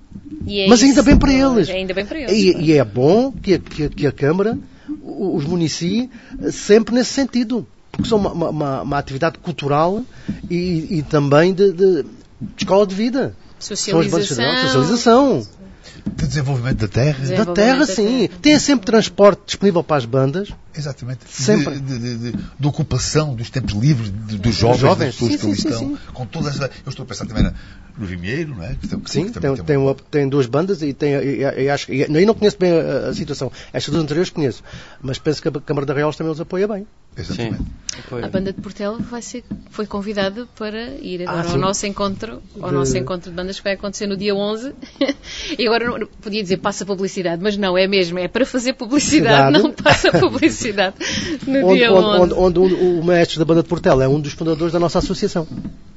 E 0.45 0.61
é 0.61 0.67
Mas 0.67 0.81
ainda 0.81 0.95
isso. 1.01 1.03
bem 1.03 1.17
para 1.17 1.31
eles. 1.33 1.69
Ainda 1.69 1.93
bem 1.93 2.05
para 2.05 2.19
eles. 2.19 2.31
E, 2.31 2.57
e 2.59 2.71
é 2.73 2.83
bom 2.83 3.31
que 3.31 3.53
a, 3.55 3.59
que 3.59 3.83
a- 3.83 3.89
que 3.89 4.07
a 4.07 4.11
Câmara 4.11 4.57
os 5.03 5.45
municie 5.45 6.09
sempre 6.51 6.93
nesse 6.95 7.11
sentido. 7.13 7.65
Porque 7.91 8.07
são 8.07 8.17
uma, 8.17 8.49
uma- 8.49 8.81
uma 8.81 8.97
atividade 8.97 9.37
cultural 9.39 10.03
e, 10.49 10.87
e 10.89 11.03
também 11.03 11.53
de, 11.53 11.71
de- 11.71 12.03
de 12.03 12.07
escola 12.57 12.87
de 12.87 12.95
vida. 12.95 13.35
Socialização. 13.59 14.43
socialização. 14.63 15.47
De 16.05 16.27
desenvolvimento 16.27 16.77
da 16.79 16.87
terra. 16.87 17.17
Desenvol- 17.19 17.45
Da 17.45 17.53
terra, 17.53 17.79
da 17.79 17.85
sim. 17.85 18.27
terra. 18.27 18.39
Tem 18.41 18.59
sempre 18.59 18.85
transporte 18.85 19.41
disponível 19.45 19.83
para 19.83 19.97
as 19.97 20.05
bandas. 20.05 20.49
Exatamente. 20.75 21.19
Sempre. 21.27 21.79
De, 21.79 21.99
de- 21.99 22.17
de- 22.31 22.37
de 22.59 22.67
ocupação 22.67 23.35
dos 23.35 23.49
tempos 23.49 23.73
livres 23.73 24.11
de- 24.11 24.37
dos 24.37 24.55
jovens, 24.55 24.79
jovens. 24.79 25.05
das 25.07 25.15
pessoas 25.15 25.31
Sim, 25.33 25.37
que 25.39 25.45
ali 25.45 25.55
sim, 25.55 25.61
sim, 25.61 25.67
estão. 25.69 25.87
sim. 25.89 25.97
Com 26.13 26.25
todas 26.25 26.61
as. 26.61 26.69
Eu 26.85 26.89
estou 26.89 27.03
a 27.03 27.05
pensar 27.07 27.25
também 27.25 27.43
na- 27.43 27.53
no 27.97 28.05
Vimieiro, 28.05 28.55
não 28.55 28.63
é? 28.63 28.75
Que, 28.75 28.87
que- 28.87 29.11
Sim, 29.11 29.29
que 29.29 29.39
tem, 29.39 29.55
tem, 29.57 29.77
uma- 29.77 29.95
tem 30.09 30.29
duas 30.29 30.45
bandas 30.47 30.81
e 30.81 30.93
tem, 30.93 31.13
e, 31.13 31.39
e 31.63 31.69
acho 31.69 31.85
que. 31.87 31.93
e 31.93 32.01
Eu 32.01 32.25
não 32.27 32.33
conheço 32.33 32.57
bem 32.57 32.71
a, 32.71 33.09
a 33.09 33.13
situação. 33.13 33.51
Estas 33.73 33.91
duas 33.91 34.03
anteriores 34.03 34.29
conheço. 34.29 34.63
Mas 35.01 35.17
penso 35.19 35.41
que 35.41 35.47
a 35.47 35.51
Câmara 35.51 35.85
da 35.85 35.93
Real 35.93 36.13
também 36.13 36.31
os 36.31 36.39
apoia 36.39 36.67
bem. 36.67 36.87
Exatamente. 37.17 37.61
A 38.23 38.29
banda 38.29 38.53
de 38.53 38.61
Portela 38.61 38.97
vai 38.97 39.21
ser, 39.21 39.43
foi 39.69 39.85
convidada 39.85 40.47
para 40.57 40.91
ir 41.01 41.23
agora 41.27 41.45
Ah, 41.45 41.51
ao 41.51 41.57
nosso 41.57 41.85
encontro, 41.85 42.41
ao 42.61 42.69
De- 42.69 42.75
nosso 42.75 42.97
encontro 42.97 43.29
de 43.29 43.35
bandas 43.35 43.57
que 43.57 43.63
vai 43.65 43.73
acontecer 43.73 44.07
no 44.07 44.15
dia 44.15 44.33
11. 44.33 44.73
e 45.59 45.67
agora 45.67 45.85
não, 45.99 46.07
podia 46.21 46.41
dizer 46.41 46.55
passa 46.57 46.85
publicidade, 46.85 47.43
mas 47.43 47.57
não, 47.57 47.77
é 47.77 47.85
mesmo, 47.85 48.17
é 48.17 48.29
para 48.29 48.45
fazer 48.45 48.73
publicidade, 48.73 49.43
Publicidade. 49.51 49.63
não 49.63 49.73
passa 49.73 50.09
publicidade 50.17 50.60
no 51.47 51.67
Onde, 51.67 51.79
dia 51.79 51.91
onde, 51.91 52.05
11. 52.05 52.33
onde, 52.33 52.33
onde 52.33 52.59
o, 52.75 52.99
o 52.99 53.03
maestro 53.03 53.39
da 53.39 53.45
banda 53.45 53.63
de 53.63 53.69
Portela 53.69 54.03
é 54.03 54.07
um 54.07 54.19
dos 54.19 54.33
fundadores 54.33 54.73
da 54.73 54.79
nossa 54.79 54.99
associação. 54.99 55.47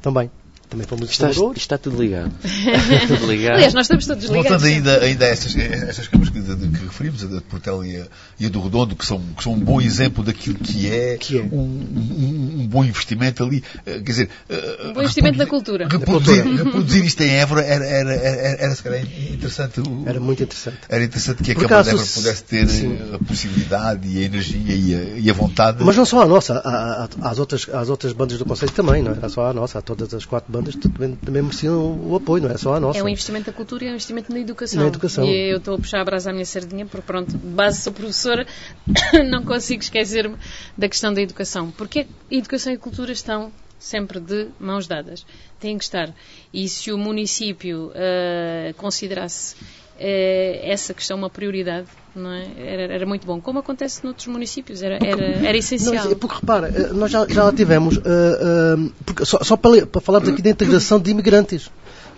Também. 0.00 0.30
Também 0.74 0.86
fomos 0.88 1.10
Está, 1.10 1.30
está 1.56 1.78
tudo 1.78 2.02
ligado. 2.02 2.32
Está 2.42 3.06
tudo 3.16 3.26
ligado. 3.30 3.54
Aliás, 3.54 3.74
nós 3.74 3.84
estamos 3.84 4.06
todos 4.06 4.24
ligados. 4.24 4.48
Voltando 4.50 4.66
ainda, 4.66 4.98
ainda 5.04 5.24
a 5.24 5.28
essas, 5.28 5.54
a 5.56 5.60
essas 5.62 6.08
câmaras 6.08 6.32
que, 6.32 6.40
que 6.42 6.84
referimos, 6.84 7.22
a 7.22 7.26
da 7.28 7.36
de 7.36 7.42
Portela 7.42 7.86
e 7.86 7.96
a, 7.96 8.06
e 8.40 8.46
a 8.46 8.48
do 8.48 8.60
Redondo, 8.60 8.96
que 8.96 9.06
são, 9.06 9.20
que 9.36 9.42
são 9.42 9.52
um 9.52 9.60
bom 9.60 9.80
exemplo 9.80 10.24
daquilo 10.24 10.58
que 10.58 10.88
é, 10.90 11.16
Que 11.18 11.38
é. 11.38 11.42
Um, 11.42 11.58
um- 11.60 12.60
um 12.62 12.66
bom 12.66 12.84
investimento 12.84 13.44
ali. 13.44 13.62
eh, 13.86 13.94
Quer 14.00 14.02
dizer, 14.02 14.28
eh, 14.48 14.86
Um 14.88 14.92
bom 14.94 15.02
investimento 15.02 15.38
na 15.38 15.44
reproduzir- 15.44 15.84
cultura. 15.84 15.88
Reproduzir, 15.88 16.64
reproduzir 16.64 17.04
isto 17.04 17.22
em 17.22 17.30
Évora 17.30 17.60
era, 17.62 17.84
era, 17.84 18.12
era, 18.14 18.72
era, 18.84 19.00
interessante. 19.32 19.80
Era 20.06 20.18
muito 20.20 20.42
interessante. 20.42 20.78
Era 20.88 21.04
interessante 21.04 21.42
que 21.42 21.52
a 21.52 21.54
Câmara 21.54 21.82
de 21.84 21.90
Évora 21.90 22.06
pudesse 22.14 22.44
ter 22.44 22.68
sim. 22.68 22.98
eh, 23.12 23.14
a 23.16 23.18
possibilidade 23.24 24.08
e 24.08 24.18
a 24.18 24.22
energia 24.22 24.74
e 24.74 24.94
a, 24.94 25.18
e 25.20 25.30
a 25.30 25.32
vontade. 25.32 25.84
Mas 25.84 25.96
não 25.96 26.04
só 26.04 26.22
a 26.22 26.26
nossa, 26.26 26.54
há- 26.58 27.08
há- 27.20 27.30
às 27.30 27.38
outras, 27.38 27.66
às 27.72 27.88
outras 27.90 28.12
bandas 28.12 28.38
do 28.38 28.44
Conselho 28.44 28.72
também, 28.72 29.02
não 29.02 29.12
era 29.12 29.28
só 29.28 29.50
a 29.50 29.52
nossa, 29.52 29.78
há 29.78 29.82
todas 29.82 30.12
as 30.14 30.24
quatro 30.24 30.50
bandas 30.50 30.63
também, 30.72 31.16
também 31.16 31.42
mereciam 31.42 31.98
o 32.08 32.16
apoio, 32.16 32.42
não 32.42 32.50
é 32.50 32.56
só 32.56 32.74
a 32.74 32.80
nossa. 32.80 32.98
É 32.98 33.02
um 33.02 33.08
investimento 33.08 33.50
na 33.50 33.56
cultura 33.56 33.84
e 33.84 33.86
é 33.88 33.90
um 33.90 33.94
investimento 33.94 34.32
na 34.32 34.40
educação. 34.40 34.80
Na 34.80 34.88
educação. 34.88 35.24
E 35.24 35.52
eu 35.52 35.58
estou 35.58 35.74
a 35.74 35.78
puxar 35.78 36.00
a 36.00 36.04
brasa 36.04 36.30
à 36.30 36.32
minha 36.32 36.44
sardinha, 36.44 36.86
porque 36.86 37.06
pronto, 37.06 37.30
de 37.30 37.36
base 37.36 37.82
sou 37.82 37.92
professora, 37.92 38.46
não 39.30 39.44
consigo 39.44 39.82
esquecer-me 39.82 40.36
da 40.76 40.88
questão 40.88 41.12
da 41.12 41.20
educação. 41.20 41.70
Porque 41.70 42.06
educação 42.30 42.72
e 42.72 42.78
cultura 42.78 43.12
estão 43.12 43.52
sempre 43.78 44.18
de 44.18 44.48
mãos 44.58 44.86
dadas. 44.86 45.26
Têm 45.60 45.76
que 45.76 45.84
estar. 45.84 46.14
E 46.52 46.68
se 46.68 46.90
o 46.90 46.98
município 46.98 47.92
ah, 47.94 48.72
considerasse 48.76 49.56
essa 49.98 50.92
questão 50.94 51.16
uma 51.16 51.30
prioridade, 51.30 51.86
não 52.14 52.30
é? 52.32 52.46
Era, 52.58 52.94
era 52.94 53.06
muito 53.06 53.26
bom. 53.26 53.40
Como 53.40 53.58
acontece 53.58 54.02
noutros 54.04 54.26
municípios, 54.26 54.82
era, 54.82 54.98
era, 55.04 55.24
era 55.46 55.56
essencial. 55.56 56.04
Não, 56.06 56.12
é 56.12 56.14
porque 56.14 56.36
repara, 56.36 56.68
eh, 56.68 56.92
nós 56.92 57.10
já, 57.10 57.26
já 57.28 57.44
lá 57.44 57.52
tivemos, 57.52 57.96
eh, 57.98 58.00
eh, 58.04 58.90
porque 59.04 59.24
só, 59.24 59.38
só 59.42 59.56
para, 59.56 59.86
para 59.86 60.00
falarmos 60.00 60.28
aqui 60.28 60.42
da 60.42 60.50
integração 60.50 60.98
de 60.98 61.10
imigrantes. 61.10 61.70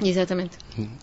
Exatamente. 0.03 0.59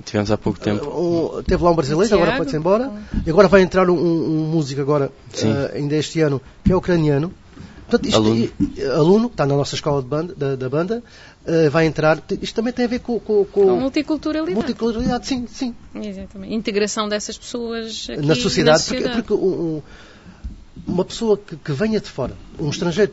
Tivemos 0.05 0.31
há 0.31 0.37
pouco 0.37 0.59
tempo. 0.59 0.85
Um- 0.85 1.43
teve 1.43 1.63
lá 1.63 1.71
um 1.71 1.75
brasileiro, 1.75 2.07
Tiago. 2.07 2.23
agora 2.23 2.37
pode-se 2.37 2.57
embora. 2.57 2.91
E 3.25 3.29
agora 3.29 3.47
vai 3.47 3.61
entrar 3.61 3.89
um, 3.89 3.95
um 3.95 4.45
músico 4.51 4.81
agora, 4.81 5.11
eh, 5.35 5.71
ainda 5.77 5.95
este 5.95 6.21
ano, 6.21 6.41
que 6.63 6.71
é 6.71 6.75
ucraniano. 6.75 7.33
Portanto, 7.89 8.05
isto- 8.07 8.17
Aluno. 8.17 8.49
aluno, 8.95 9.27
que 9.29 9.33
está 9.33 9.45
na 9.45 9.55
nossa 9.55 9.75
escola 9.75 10.01
de 10.01 10.07
banda, 10.07 10.33
da, 10.35 10.55
da 10.55 10.69
banda, 10.69 11.03
eh, 11.45 11.69
vai 11.69 11.85
entrar. 11.85 12.21
Isto 12.41 12.55
também 12.55 12.73
tem 12.73 12.85
a 12.85 12.87
ver 12.87 12.99
com, 12.99 13.19
com, 13.19 13.45
com 13.45 13.65
Com 13.65 13.79
multiculturalidade. 13.79 14.55
multiculturalidade, 14.55 15.27
sim, 15.27 15.45
sim. 15.47 15.75
Exatamente. 15.95 16.53
Integração 16.53 17.07
dessas 17.09 17.37
pessoas 17.37 18.07
aqui 18.09 18.25
na 18.25 18.35
sociedade, 18.35 18.79
na 18.79 18.85
porque, 18.87 19.01
sociedade. 19.03 19.21
porque 19.23 19.33
um- 19.33 19.77
um- 19.77 19.81
uma 20.87 21.05
pessoa 21.05 21.37
que, 21.37 21.55
que 21.55 21.71
venha 21.71 21.99
de 21.99 22.09
fora, 22.09 22.33
um 22.59 22.69
estrangeiro, 22.69 23.11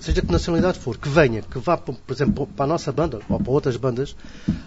seja 0.00 0.20
que 0.20 0.30
nacionalidade 0.32 0.78
for, 0.78 0.98
que 0.98 1.08
venha, 1.08 1.40
que 1.42 1.58
vá, 1.58 1.76
por 1.76 1.94
exemplo, 2.10 2.46
para 2.56 2.64
a 2.64 2.68
nossa 2.68 2.90
banda 2.92 3.20
ou 3.28 3.38
para 3.40 3.52
outras 3.52 3.76
bandas, 3.76 4.16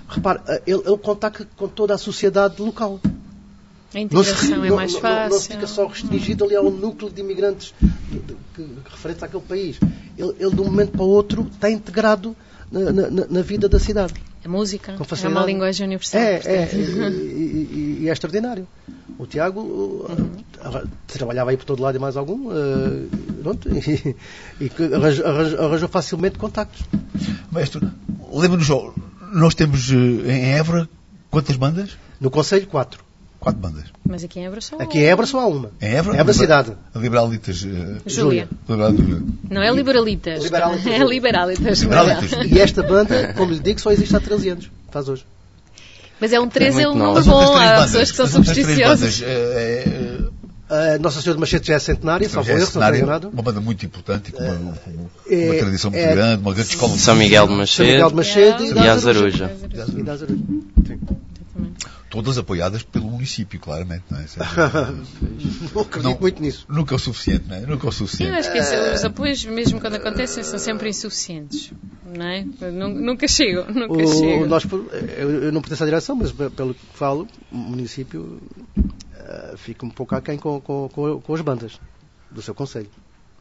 repare, 0.08 0.40
eh, 0.48 0.62
ele, 0.66 0.82
ele 0.86 0.98
contacta 0.98 1.48
com 1.58 1.68
toda 1.68 1.94
a 1.94 1.98
sociedade 1.98 2.62
local. 2.62 3.00
A 3.04 3.08
Não 3.08 4.24
se, 4.24 4.32
integração 4.32 4.64
é 4.66 4.70
não- 4.70 4.76
mais 4.76 4.94
não- 4.94 5.00
fácil. 5.02 5.30
não 5.36 5.42
fica 5.42 5.68
só 5.68 5.86
restringido 5.88 6.44
ali 6.46 6.56
ao 6.56 6.70
núcleo 6.72 7.12
de 7.12 7.22
imigrantes 7.22 7.74
de- 8.10 8.20
de- 8.20 8.38
que, 8.56 8.68
referentes 8.90 9.24
àquele 9.24 9.44
país. 9.44 9.80
Ele, 10.18 10.34
ele, 10.40 10.56
de 10.56 10.62
um 10.62 10.66
momento 10.66 10.92
para 10.92 11.02
o 11.04 11.08
outro, 11.10 11.48
está 11.52 11.70
integrado 11.72 12.36
na, 12.72 12.92
na- 12.92 13.10
na- 13.30 13.42
vida 13.42 13.68
da 13.70 13.80
cidade. 13.80 14.14
A 14.44 14.48
música 14.50 14.94
Com 14.94 15.04
é 15.04 15.28
uma 15.28 15.46
linguagem 15.46 15.86
universal. 15.88 16.22
É, 16.22 16.36
é, 16.46 16.70
e, 16.74 16.78
e- 16.80 17.98
e 18.04 18.10
é 18.10 18.12
extraordinário. 18.12 18.68
O 19.18 19.26
Tiago 19.28 19.60
uh, 19.62 20.88
trabalhava 21.08 21.52
aí 21.52 21.58
por 21.58 21.66
todo 21.66 21.82
lado 21.82 21.96
e 21.98 22.00
mais 22.00 22.16
algum, 22.16 22.48
uh, 22.48 23.10
pronto, 23.44 23.68
e, 23.74 24.16
e 24.62 24.72
arranjou, 24.96 25.26
arranjou- 25.26 25.60
arranjou 25.66 25.90
facilmente 25.90 26.38
contactos. 26.38 26.82
Mestre, 27.52 27.86
lembra-nos, 28.32 28.70
nós 29.34 29.54
temos 29.56 29.92
eh, 29.92 29.96
em 30.32 30.46
Évora 30.54 30.88
quantas 31.30 31.58
bandas? 31.58 31.98
No 32.22 32.32
Conselho, 32.32 32.66
quatro. 32.68 33.04
Quatro 33.40 33.62
bandas. 33.62 33.86
Mas 34.06 34.24
aqui 34.24 34.40
em 34.40 34.46
Évora 34.46 34.60
só 34.60 34.76
Aqui 34.80 35.00
em 35.00 35.06
Évora 35.06 35.26
só 35.26 35.40
há 35.40 35.48
uma. 35.48 35.72
Em 35.82 35.94
Évora? 35.96 36.18
Évora 36.18 36.34
cidade. 36.34 36.74
Liberalitas. 36.96 37.66
eh, 37.66 38.02
Júlia. 38.06 38.50
Liberalitas. 38.68 39.22
Não 39.50 39.62
é 39.62 39.72
liberalitas. 39.72 40.44
Liberalitas. 40.44 40.86
É 40.88 40.98
liberalitas. 41.06 41.80
Liberalitas. 41.80 42.32
E 42.52 42.60
esta 42.60 42.84
banda, 42.84 43.34
como 43.38 43.54
lhe 43.54 43.60
digo, 43.60 43.80
só 43.80 43.92
existe 43.92 44.14
há 44.16 44.20
13 44.20 44.50
anos. 44.50 44.72
Faz 44.92 45.08
hoje. 45.08 45.26
Mas 46.20 46.34
é 46.34 46.40
um 46.40 46.50
13 46.50 46.82
é, 46.82 46.86
muito 46.88 47.02
um 47.02 47.06
número 47.08 47.24
bom. 47.26 47.56
Há 47.56 47.82
pessoas 47.84 48.12
que 48.12 48.18
são 48.18 48.28
supersticiosas. 48.28 49.20
bandas, 49.20 49.22
eh, 49.24 50.18
eh, 50.70 50.96
A 50.96 51.00
Nossa 51.00 51.22
Senhora 51.22 51.36
de 51.36 51.40
Machete 51.40 51.68
já 51.68 51.76
é 51.76 51.80
centenária, 51.80 52.28
só 52.30 52.42
é 52.42 52.60
cenário, 52.66 52.98
enganado. 52.98 53.30
uma 53.30 53.42
banda 53.42 53.60
muito 53.62 53.84
importante, 53.86 54.32
com 54.34 54.44
uma, 54.44 54.74
com 54.74 54.92
uma 54.92 55.10
É- 55.28 55.58
tradição 55.60 55.90
muito 55.90 56.04
é- 56.04 56.14
grande, 56.14 56.42
uma 56.44 56.54
grande 56.54 56.70
escola 56.70 56.94
de 56.94 57.00
São 57.00 57.16
Miguel 57.16 57.48
de 57.48 57.54
música, 57.54 57.76
São 57.78 57.86
Miguel 57.86 58.10
de 58.10 58.16
Machete 58.16 58.64
Yeah. 58.64 58.70
e 58.70 58.74
da 58.86 58.92
Azaruja. 58.94 59.52
E 59.98 60.04
da 60.04 60.12
Azaruja. 60.14 60.44
Sim. 60.86 61.00
Todas 62.10 62.38
apoiadas 62.38 62.82
pelo 62.84 63.10
município, 63.10 63.60
claramente. 63.60 64.04
Não 64.10 64.20
é? 64.20 64.28
Seja, 64.28 64.46
Não 65.74 65.82
acredito 65.82 66.04
Não. 66.14 66.20
muito 66.20 66.42
nisso. 66.42 66.66
nunca 66.70 66.94
é 66.94 66.98
o 66.98 67.00
suficiente, 67.00 67.46
não 67.48 67.56
é? 67.56 67.60
Nunca 67.62 67.84
é 67.84 67.86
o 67.86 67.88
Eu 67.88 67.92
suficiente. 67.92 68.32
acho 68.38 68.52
que 68.52 68.58
esse- 68.58 68.76
os 68.96 69.04
apoios, 69.06 69.46
mesmo 69.46 69.80
quando 69.80 69.96
acontecem, 69.96 70.44
são 70.44 70.58
sempre 70.60 70.90
insuficientes. 70.90 71.72
Não 72.06 72.26
é? 72.26 72.44
Nu- 72.72 72.90
Nunca 72.90 73.28
chegam. 73.28 73.66
Nunca 73.72 73.94
O, 74.04 74.08
chegam. 74.14 74.48
nós, 74.48 74.64
eu, 75.18 75.44
eu 75.46 75.52
não 75.52 75.62
pertenço 75.62 75.84
à 75.84 75.86
direção, 75.86 76.16
mas 76.16 76.32
pe- 76.32 76.50
pelo 76.50 76.74
que 76.74 76.82
falo, 76.94 77.28
o 77.52 77.56
município 77.58 78.42
eh, 79.16 79.54
fica 79.58 79.86
um 79.86 79.90
pouco 79.90 80.16
aquém 80.16 80.38
com, 80.38 80.60
com, 80.62 80.90
com, 80.90 81.22
com 81.22 81.34
as 81.36 81.42
bandas 81.42 81.80
do 82.32 82.42
seu 82.42 82.56
conselho. 82.56 82.90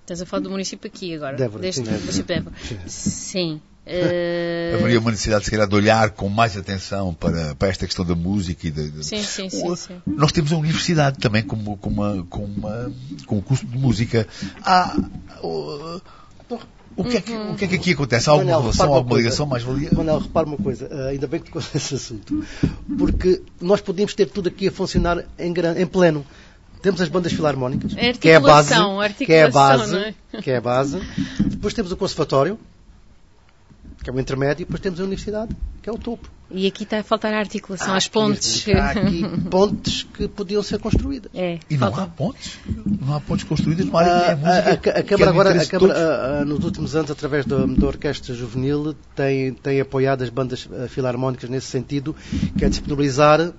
Estás 0.02 0.22
a 0.22 0.26
falar 0.26 0.42
do 0.42 0.50
município 0.50 0.88
aqui 0.88 1.14
agora? 1.14 1.36
De 1.36 1.42
Évora, 1.42 1.60
Deste 1.62 1.78
sim, 1.84 2.22
de 2.22 2.32
Évora. 2.32 2.54
Sim. 2.86 3.60
Eh, 3.90 4.72
Haveria 4.78 5.00
uma 5.00 5.10
necessidade, 5.10 5.44
se 5.44 5.50
calhar, 5.50 5.66
de 5.66 5.74
olhar 5.74 6.10
com 6.10 6.28
mais 6.28 6.56
atenção 6.56 7.14
para, 7.14 7.54
para 7.54 7.68
esta 7.68 7.86
questão 7.86 8.04
da 8.04 8.14
música 8.14 8.66
e 8.66 8.70
de, 8.70 8.90
de- 8.90 9.04
Sim, 9.04 9.22
sim, 9.22 9.48
sim, 9.48 9.76
sim. 9.76 10.02
Nós 10.06 10.30
temos 10.32 10.52
a 10.52 10.56
universidade 10.56 11.18
também 11.18 11.42
com, 11.42 11.56
uma- 11.56 11.76
com, 11.76 11.90
uma, 11.90 12.26
com, 12.28 12.44
uma, 12.44 12.92
com 13.26 13.36
um 13.38 13.40
curso 13.40 13.64
de 13.66 13.78
música. 13.78 14.26
Há, 14.62 14.96
o, 15.42 16.00
o 16.96 17.04
que 17.04 17.16
é 17.16 17.20
que, 17.20 17.32
o 17.32 17.54
que 17.54 17.64
é 17.64 17.68
que 17.68 17.74
aqui 17.76 17.92
acontece? 17.92 18.28
Há 18.28 18.32
alguma 18.32 18.50
Manel, 18.52 18.60
relação, 18.62 18.86
repara 18.86 18.90
uma 18.90 18.96
alguma 18.98 19.14
coisa. 19.14 19.24
ligação 19.28 19.46
mais 19.46 19.62
valia? 19.62 19.90
Manel, 19.92 20.18
repare 20.18 20.46
uma 20.48 20.56
coisa, 20.58 20.88
eh, 20.90 21.08
ainda 21.10 21.26
bem 21.26 21.40
que 21.40 21.46
tocou 21.46 21.62
nesse 21.72 21.94
assunto, 21.94 22.44
porque 22.98 23.40
nós 23.60 23.80
podíamos 23.80 24.14
ter 24.14 24.26
tudo 24.26 24.48
aqui 24.48 24.68
a 24.68 24.72
funcionar 24.72 25.24
em, 25.38 25.52
gran- 25.52 25.78
em 25.78 25.86
pleno. 25.86 26.26
Temos 26.82 27.00
as 27.00 27.08
bandas 27.08 27.32
filarmónicas, 27.32 27.92
É 27.96 28.12
que 28.12 28.28
é 28.28 28.36
a 28.36 28.40
base, 28.40 28.72
que 29.24 29.32
é 29.32 29.42
a 29.44 29.50
base, 29.50 29.96
é? 29.96 30.14
que 30.42 30.50
é 30.50 30.56
a 30.58 30.60
base. 30.60 31.00
Depois 31.40 31.74
temos 31.74 31.90
o 31.90 31.96
conservatório, 31.96 32.56
que 34.02 34.08
é 34.10 34.12
o 34.12 34.18
intermédio, 34.20 34.62
e 34.62 34.64
depois 34.64 34.80
temos 34.80 35.00
a 35.00 35.02
universidade, 35.04 35.54
que 35.82 35.88
é 35.88 35.92
o 35.92 35.98
topo. 35.98 36.28
E 36.50 36.66
aqui 36.66 36.84
está 36.84 37.00
a 37.00 37.02
faltar 37.02 37.34
a 37.34 37.38
articulação, 37.38 37.92
Há 37.92 37.96
as 37.98 38.04
aqui- 38.06 38.12
pontes. 38.14 38.66
Há 38.68 38.90
aqui 38.92 39.22
pontes 39.50 40.02
que 40.14 40.26
podiam 40.28 40.62
ser 40.62 40.78
construídas. 40.78 41.30
É, 41.34 41.58
E 41.68 41.74
não 41.76 41.80
falta- 41.90 42.02
há 42.04 42.06
pontes? 42.06 42.58
Não 43.02 43.14
há 43.14 43.20
pontes 43.20 43.44
construídas 43.44 43.84
numa 43.84 44.00
área 44.00 44.10
que 44.10 44.30
é 44.30 44.32
A, 44.32 44.36
música. 44.36 44.90
a- 44.92 44.98
a- 44.98 45.02
Câmara 45.02 45.16
de 45.16 45.22
agora, 45.24 45.48
a 45.50 45.52
interesse 45.52 45.66
de 45.66 45.70
Câmara, 45.78 45.94
todos. 45.94 46.08
a- 46.08 46.40
a- 46.40 46.44
nos 46.46 46.64
últimos 46.64 46.96
anos, 46.96 47.10
através 47.10 47.44
da, 47.44 47.66
da 47.66 47.86
Orquestra 47.86 48.34
Juvenil, 48.34 48.94
tem, 49.14 49.52
tem 49.52 49.78
apoiado 49.78 50.22
as 50.22 50.30
bandas 50.30 50.66
filarmónicas 50.88 51.50
nesse 51.50 51.66
sentido, 51.66 52.16
que 52.56 52.64
é 52.64 52.68
disponibilizar 52.70 53.40
eh, 53.42 53.52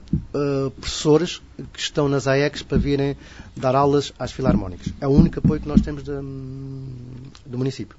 professores 0.80 1.41
que 1.71 1.80
estão 1.80 2.10
nas 2.10 2.25
AECs 2.25 2.63
para 2.63 2.78
virem 2.80 3.15
dar 3.56 3.75
aulas 3.75 4.12
às 4.17 4.32
filarmónicas. 4.32 4.88
É 4.99 5.08
o 5.08 5.12
único 5.12 5.38
apoio 5.38 5.62
que 5.62 5.67
nós 5.67 5.82
temos 5.82 6.02
da- 6.02 6.21
do 6.21 7.58
município. 7.58 7.98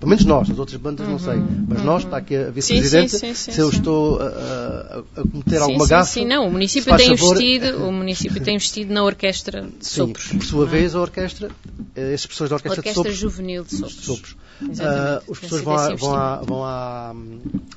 Pelo 0.00 0.08
menos 0.08 0.24
nós, 0.24 0.50
as 0.50 0.58
outras 0.58 0.80
bandas 0.80 1.06
não 1.06 1.18
sei. 1.18 1.36
Mas 1.68 1.82
nós, 1.84 2.04
está 2.04 2.16
aqui 2.16 2.34
a 2.34 2.50
vice-presidente, 2.50 3.12
Uhum. 3.14 3.18
sim, 3.20 3.34
sim, 3.34 3.52
se 3.52 3.60
eu 3.60 3.70
sim. 3.70 3.76
estou 3.76 4.18
a, 4.18 4.24
a- 4.24 5.02
a 5.20 5.22
cometer 5.30 5.56
sim, 5.56 5.62
alguma 5.62 5.84
sim, 5.84 5.90
gafe... 5.90 6.10
sim, 6.12 6.24
não, 6.24 6.48
o 6.48 6.50
município 6.50 6.96
tem 6.96 7.16
favor- 7.16 7.36
investido, 7.36 7.84
o 7.86 7.92
município 7.92 8.42
tem 8.42 8.54
investido 8.54 8.94
na 8.94 9.04
orquestra 9.04 9.60
de 9.62 9.86
Sim, 9.86 10.06
sopros. 10.06 10.26
por 10.28 10.42
sua 10.44 10.64
é? 10.64 10.68
vez, 10.70 10.94
a 10.94 11.00
orquestra, 11.02 11.50
eh, 11.94 12.14
esses 12.14 12.24
professores 12.24 12.48
da 12.48 12.56
orquestra, 12.56 12.80
Orquestra 12.80 12.92
de 12.92 12.94
sopros, 12.94 13.16
Juvenil 13.18 13.62
de 13.64 13.76
Sopros. 13.76 13.96
de 13.96 14.04
sopros. 14.06 14.36
Os 14.62 14.78
Tem 14.78 14.78
professores 15.26 15.50
sido 15.50 15.64
vão, 15.64 15.74
a- 15.76 15.94
vão, 15.96 16.14
a- 16.14 16.42
vão 16.42 16.64
a- 16.64 17.14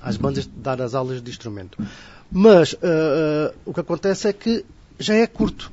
às 0.01 0.15
bandas 0.15 0.49
dar 0.55 0.81
as 0.81 0.95
aulas 0.95 1.21
de 1.21 1.29
instrumento. 1.29 1.77
Mas 2.31 2.73
ah, 2.81 2.88
ah, 3.51 3.53
o 3.65 3.73
que 3.73 3.81
acontece 3.81 4.29
é 4.29 4.33
que 4.33 4.63
já 4.97 5.13
é 5.15 5.27
curto. 5.27 5.71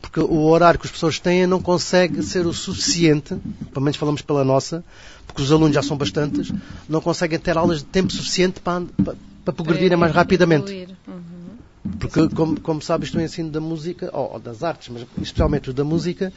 Porque 0.00 0.20
o 0.20 0.42
horário 0.44 0.78
que 0.78 0.84
os 0.86 0.90
professores 0.92 1.18
têm 1.18 1.44
não 1.46 1.60
consegue 1.60 2.22
ser 2.22 2.46
o 2.46 2.52
suficiente, 2.52 3.34
pelo 3.72 3.84
menos 3.84 3.96
falamos 3.96 4.22
pela 4.22 4.44
nossa, 4.44 4.84
porque 5.26 5.42
os 5.42 5.50
alunos 5.52 5.74
já 5.74 5.82
são 5.82 5.96
bastantes, 5.96 6.52
não 6.88 7.00
conseguem 7.00 7.38
ter 7.38 7.56
aulas 7.56 7.78
de 7.78 7.84
tempo 7.86 8.12
suficiente 8.12 8.60
para, 8.60 8.84
para, 9.04 9.14
para 9.44 9.54
progredirem 9.54 9.96
mais 9.98 10.12
rapidamente. 10.14 10.72
Uhum. 11.06 11.92
Porque, 11.98 12.28
como, 12.30 12.60
como 12.60 12.80
sabes, 12.82 13.12
o 13.14 13.20
ensino 13.20 13.50
da 13.50 13.60
música, 13.60 14.10
ou, 14.12 14.32
ou 14.34 14.38
das 14.40 14.62
artes, 14.62 14.88
mas 14.88 15.06
especialmente 15.20 15.70
o 15.70 15.72
da 15.74 15.84
música, 15.84 16.32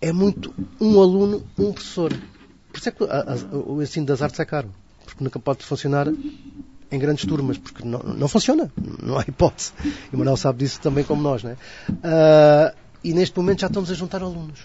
é 0.00 0.12
muito 0.12 0.52
um 0.80 1.00
aluno, 1.00 1.44
um 1.58 1.72
professor. 1.72 2.12
Por 2.72 2.78
isso 2.78 2.88
é 2.88 2.92
que 2.92 3.04
a- 3.04 3.34
a- 3.34 3.56
o 3.56 3.82
ensino 3.82 4.06
das 4.06 4.20
artes 4.22 4.40
é 4.40 4.44
caro. 4.44 4.68
Porque 5.04 5.22
nunca 5.24 5.38
pode 5.38 5.64
funcionar 5.64 6.06
em 6.92 6.98
grandes 6.98 7.24
turmas, 7.24 7.58
porque 7.58 7.84
não, 7.84 7.98
não 8.00 8.26
funciona. 8.28 8.70
Não 9.02 9.18
há 9.18 9.22
hipótese. 9.22 9.72
E 9.84 10.14
o 10.14 10.18
Manuel 10.18 10.36
sabe 10.36 10.60
disso 10.60 10.80
também 10.80 11.04
como 11.04 11.20
nós, 11.22 11.42
não 11.42 11.50
é? 11.50 11.56
Ah, 12.02 12.74
e 13.02 13.12
neste 13.12 13.36
momento 13.38 13.60
já 13.60 13.66
estamos 13.68 13.90
a 13.90 13.94
juntar 13.94 14.22
alunos. 14.22 14.60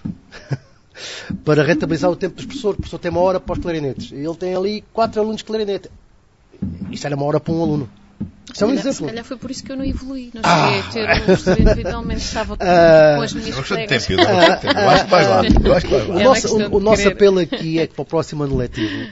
Para 1.44 1.64
rentabilizar 1.64 2.10
o 2.10 2.16
tempo 2.16 2.36
dos 2.36 2.46
professores. 2.46 2.76
O 2.76 2.82
professor 2.82 3.00
tem 3.00 3.12
uma 3.12 3.22
hora 3.22 3.40
para 3.40 3.54
os 3.54 3.60
clarinetes. 3.60 4.12
E 4.12 4.16
ele 4.16 4.36
tem 4.36 4.56
ali 4.56 4.84
quatro 4.94 5.20
alunos 5.22 5.38
de 5.38 5.44
clarinete. 5.46 5.90
Isto 6.92 7.06
era 7.08 7.16
uma 7.16 7.26
hora 7.26 7.40
para 7.40 7.54
um 7.54 7.62
aluno. 7.62 7.90
Isto 8.52 8.64
é 8.64 8.68
um 8.68 8.70
Se 8.70 8.76
calhar- 8.76 8.78
exemplo. 8.78 8.94
Se 8.94 9.04
calhar 9.06 9.26
foi 9.26 9.38
por 9.38 9.52
isso 9.52 9.64
que 9.64 9.72
eu 9.72 9.76
não 9.76 9.84
evoluí. 9.86 10.32
Não 10.34 10.42
Ah! 10.46 10.82
cheguei 10.92 11.04
a 11.08 11.18
ter 11.26 11.30
um 11.30 11.34
estudo 11.34 11.62
individualmente, 11.62 12.22
estava 12.22 12.56
com, 12.58 12.64
Ah, 12.64 13.14
com 13.18 13.22
as 13.24 13.34
minhas 13.34 13.50
É 13.50 13.62
colegas. 13.64 14.06
tempo, 14.06 14.22
é 14.22 14.56
tempo. 14.56 14.80
Eu 14.80 14.90
acho 14.90 15.04
que 15.06 15.12
vais 15.12 15.28
lá. 15.28 15.42
Eu 15.46 15.74
acho 15.74 15.86
que 15.88 15.92
vais 15.92 16.08
O 16.08 16.14
lá. 16.14 16.22
É 16.22 16.24
nosso, 16.24 16.58
o, 16.58 16.76
o 16.76 16.80
nosso 16.80 17.08
apelo 17.08 17.40
aqui 17.40 17.80
é 17.80 17.88
que 17.88 17.94
para 17.94 18.02
o 18.04 18.06
próximo 18.06 18.44
ano 18.44 18.56
letivo 18.56 19.12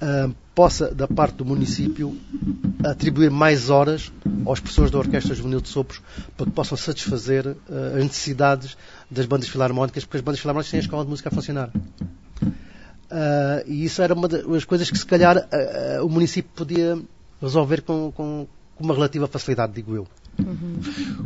ah, 0.00 0.30
possa, 0.60 0.94
da 0.94 1.08
parte 1.08 1.36
do 1.36 1.44
município, 1.46 2.14
atribuir 2.84 3.30
mais 3.30 3.70
horas 3.70 4.12
aos 4.44 4.60
professores 4.60 4.90
da 4.90 4.98
Orquestra 4.98 5.34
Juvenil 5.34 5.60
de 5.62 5.68
Sopros 5.70 6.02
para 6.36 6.44
que 6.44 6.52
possam 6.52 6.76
satisfazer 6.76 7.46
ah, 7.48 7.96
as 7.96 8.02
necessidades 8.04 8.76
das 9.10 9.24
bandas 9.24 9.48
filarmónicas, 9.48 10.04
porque 10.04 10.18
as 10.18 10.22
bandas 10.22 10.38
filarmónicas 10.40 10.70
têm 10.70 10.80
a 10.80 10.82
escola 10.82 11.02
de 11.04 11.08
música 11.10 11.30
a 11.30 11.32
funcionar. 11.32 11.70
Ah, 13.10 13.62
e 13.66 13.84
isso 13.86 14.02
era 14.02 14.12
uma 14.12 14.28
das 14.28 14.64
coisas 14.66 14.90
que, 14.90 14.98
se 14.98 15.06
calhar, 15.06 15.48
ah, 15.50 16.04
o 16.04 16.10
município 16.10 16.50
podia 16.54 16.98
resolver 17.40 17.80
com, 17.80 18.12
com- 18.14 18.46
com 18.76 18.84
uma 18.84 18.92
relativa 18.94 19.26
facilidade, 19.26 19.72
digo 19.72 19.94
eu. 19.94 20.06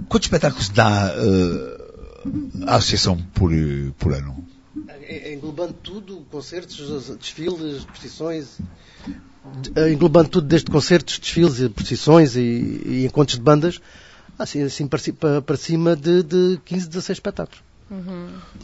Quantos 0.09 0.27
espetáculos 0.27 0.69
dá 0.69 1.13
a 2.69 2.77
associação 2.77 3.17
por, 3.35 3.51
por 3.99 4.13
ano? 4.15 4.47
Englobando 5.33 5.73
tudo, 5.75 6.25
concertos, 6.31 7.17
desfiles, 7.17 7.85
procissões, 7.85 8.59
de- 8.59 9.34
englobando 9.91 10.29
tudo 10.29 10.47
desde 10.47 10.71
concertos, 10.71 11.19
desfiles, 11.19 11.61
e 11.61 11.69
procissões 11.69 12.37
e, 12.37 12.41
e 12.41 13.05
encontros 13.07 13.37
de 13.39 13.43
bandas, 13.43 13.81
assim, 14.39 14.63
assim 14.63 14.87
para, 14.87 15.43
para- 15.43 15.57
cima 15.57 15.95
de, 15.97 16.23
de 16.23 16.59
15, 16.65 16.89
16 16.89 17.17
espetáculos. 17.17 17.63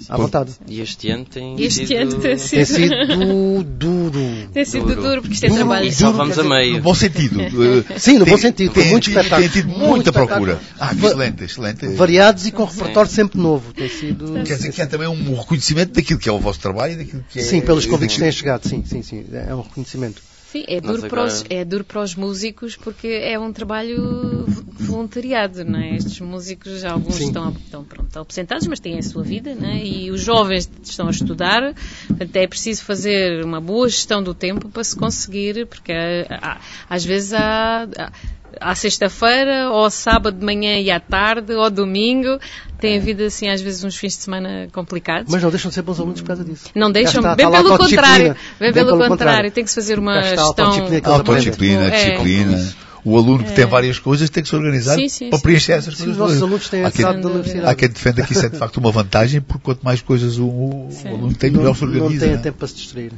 À 0.08 0.16
vontade. 0.16 0.52
E 0.66 0.80
este 0.80 1.10
ano 1.10 1.24
tem 1.26 1.54
Este 1.62 1.86
sido... 1.86 1.98
ano 2.00 2.10
tem 2.14 2.36
Tem 2.36 2.38
sido, 2.38 2.64
sido 2.64 3.62
duro. 3.64 4.48
tem 4.52 4.64
sido 4.64 4.86
Duro. 4.86 5.02
duro, 5.02 5.20
porque 5.20 5.34
isto 5.34 5.44
é 5.44 5.48
Duro 5.50 5.58
trabalho. 5.60 5.86
e 5.86 5.92
Só 5.92 6.10
vamos 6.10 6.38
a 6.38 6.42
meio. 6.42 6.72
No 6.78 6.80
bom 6.82 6.94
sentido. 6.94 7.38
Eh, 7.40 7.98
Sim, 8.00 8.18
no 8.18 8.24
tem- 8.24 8.34
bom 8.34 8.40
sentido. 8.40 8.72
Tem 8.72 8.82
tem 8.82 8.90
muito 8.92 9.04
tido- 9.04 9.18
espetáculo. 9.18 9.48
Tem 9.50 9.62
tido 9.62 9.68
muita 9.78 10.10
procura. 10.12 10.58
Ah, 10.80 10.92
excelente, 10.94 11.44
excelente. 11.44 11.86
Variados 11.88 12.46
e 12.46 12.50
com 12.50 12.64
repertório 12.64 13.10
sempre 13.10 13.38
novo. 13.38 13.72
Tem 13.74 13.90
sido. 13.90 14.32
Quer 14.42 14.56
dizer 14.56 14.72
que 14.72 14.80
é 14.82 14.86
também 14.86 15.06
um 15.06 15.36
reconhecimento 15.38 15.92
daquilo 15.92 16.18
que 16.18 16.28
é 16.28 16.32
o 16.32 16.40
vosso 16.40 16.58
trabalho 16.58 16.94
e 16.94 16.96
daquilo 16.96 17.24
que 17.30 17.38
é... 17.38 17.42
Sim, 17.42 17.60
pelos 17.60 17.84
convites 17.86 18.16
que 18.16 18.22
têm 18.22 18.32
chegado, 18.32 18.66
sim, 18.66 18.82
sim, 18.86 19.02
sim. 19.02 19.24
É 19.32 19.54
um 19.54 19.60
reconhecimento. 19.60 20.22
Sim, 20.50 20.64
é 20.66 20.80
duro, 20.80 21.08
para 21.08 21.24
os, 21.24 21.40
agora- 21.42 21.54
é 21.54 21.64
duro 21.64 21.84
para 21.84 22.02
os 22.02 22.14
músicos 22.16 22.74
porque 22.76 23.06
é 23.06 23.38
um 23.38 23.52
trabalho 23.52 24.44
vo- 24.48 24.64
voluntariado, 24.72 25.64
não 25.64 25.78
é? 25.78 25.94
Estes 25.96 26.18
músicos, 26.20 26.84
alguns 26.84 27.14
Sim. 27.16 27.26
estão, 27.28 27.50
estão, 27.50 27.84
pronto, 27.84 28.06
estão 28.08 28.22
aposentados, 28.22 28.66
mas 28.66 28.80
têm 28.80 28.98
a 28.98 29.02
sua 29.02 29.22
vida, 29.22 29.54
não 29.54 29.68
é? 29.68 29.84
E 29.84 30.10
os 30.10 30.20
jovens 30.20 30.68
estão 30.82 31.06
a 31.06 31.10
estudar, 31.12 31.72
portanto 32.08 32.34
é 32.36 32.46
preciso 32.48 32.82
fazer 32.82 33.44
uma 33.44 33.60
boa 33.60 33.88
gestão 33.88 34.20
do 34.22 34.34
tempo 34.34 34.68
para 34.68 34.82
se 34.82 34.96
conseguir, 34.96 35.66
porque 35.66 35.92
há- 35.92 36.26
há- 36.54 36.60
às 36.88 37.04
vezes 37.04 37.32
há, 37.32 37.84
há- 37.96 38.12
à 38.60 38.74
sexta-feira, 38.74 39.70
ou 39.70 39.90
sábado 39.90 40.38
de 40.38 40.44
manhã 40.44 40.78
e 40.78 40.90
à 40.90 40.98
tarde, 40.98 41.52
ou 41.52 41.70
domingo, 41.70 42.38
tem 42.78 42.96
havido 42.98 43.22
assim 43.24 43.48
às 43.48 43.60
vezes 43.60 43.84
uns 43.84 43.96
fins 43.96 44.16
de 44.16 44.22
semana 44.24 44.68
complicados. 44.72 45.30
Mas 45.32 45.42
não 45.42 45.50
deixam 45.50 45.68
de 45.68 45.74
ser 45.74 45.82
bons 45.82 46.00
alunos 46.00 46.20
por 46.20 46.26
causa 46.28 46.44
disso. 46.44 46.66
Não 46.74 46.90
deixam, 46.90 47.20
está, 47.20 47.34
bem 47.36 47.46
está 47.46 47.62
pelo 47.62 47.78
contrário. 47.78 48.24
Bem 48.24 48.34
Bem 48.58 48.72
pelo 48.72 48.86
pelo 48.86 48.98
contrário. 48.98 49.08
contrário. 49.08 49.50
Tem 49.50 49.64
que 49.64 49.70
se 49.70 49.76
fazer 49.76 49.98
uma 49.98 50.22
gestão. 50.22 50.72
autodisciplina 51.04 51.86
É. 51.86 51.90
disciplina. 51.90 52.74
O 53.02 53.16
aluno 53.16 53.42
que 53.44 53.52
tem 53.52 53.64
várias 53.64 53.98
coisas 53.98 54.28
tem 54.28 54.42
que 54.42 54.48
se 54.50 54.54
organizar 54.54 54.94
Sim, 54.96 55.08
sim, 55.08 55.30
para 55.30 55.38
sim. 55.38 55.42
preencher 55.42 55.72
essas 55.72 55.96
Sim, 55.96 56.04
coisas. 56.04 56.12
os 56.12 56.18
nossos 56.18 56.42
alunos 56.42 56.68
têm 56.68 56.84
Há 56.84 56.88
a 56.88 56.90
quem- 56.90 57.02
da 57.02 57.28
universidade. 57.30 57.66
Há 57.66 57.74
quem 57.74 57.88
defenda 57.88 58.22
que 58.24 58.32
isso 58.34 58.44
é 58.44 58.48
de 58.50 58.58
facto 58.58 58.76
uma 58.76 58.92
vantagem, 58.92 59.40
porque 59.40 59.62
quanto 59.64 59.80
mais 59.82 60.02
coisas 60.02 60.36
o, 60.38 60.44
o 60.44 60.90
aluno 61.06 61.32
tem, 61.34 61.50
Não, 61.50 61.60
melhor 61.60 61.74
se 61.74 61.82
não 61.86 61.92
organiza. 61.94 62.26
têm 62.26 62.36
né? 62.36 62.42
tempo 62.42 62.58
para 62.58 62.68
se 62.68 62.74
distrair. 62.74 63.12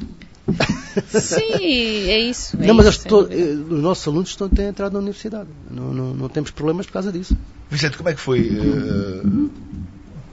Sim, 1.08 2.10
é 2.10 2.18
isso. 2.18 2.56
é 2.60 2.66
não, 2.66 2.74
mas 2.74 2.86
isso, 2.86 3.06
eh, 3.30 3.74
os 3.74 3.82
nossos 3.82 4.06
alunos 4.06 4.30
estão, 4.30 4.48
têm 4.48 4.66
entrado 4.66 4.92
na 4.92 4.98
universidade. 4.98 5.48
Não, 5.70 5.92
não, 5.92 6.14
não 6.14 6.28
temos 6.28 6.50
problemas 6.50 6.86
por 6.86 6.92
causa 6.92 7.12
disso. 7.12 7.36
Vicente, 7.70 7.96
como 7.96 8.08
é 8.08 8.14
que 8.14 8.20
foi 8.20 8.50
eh, 8.50 9.22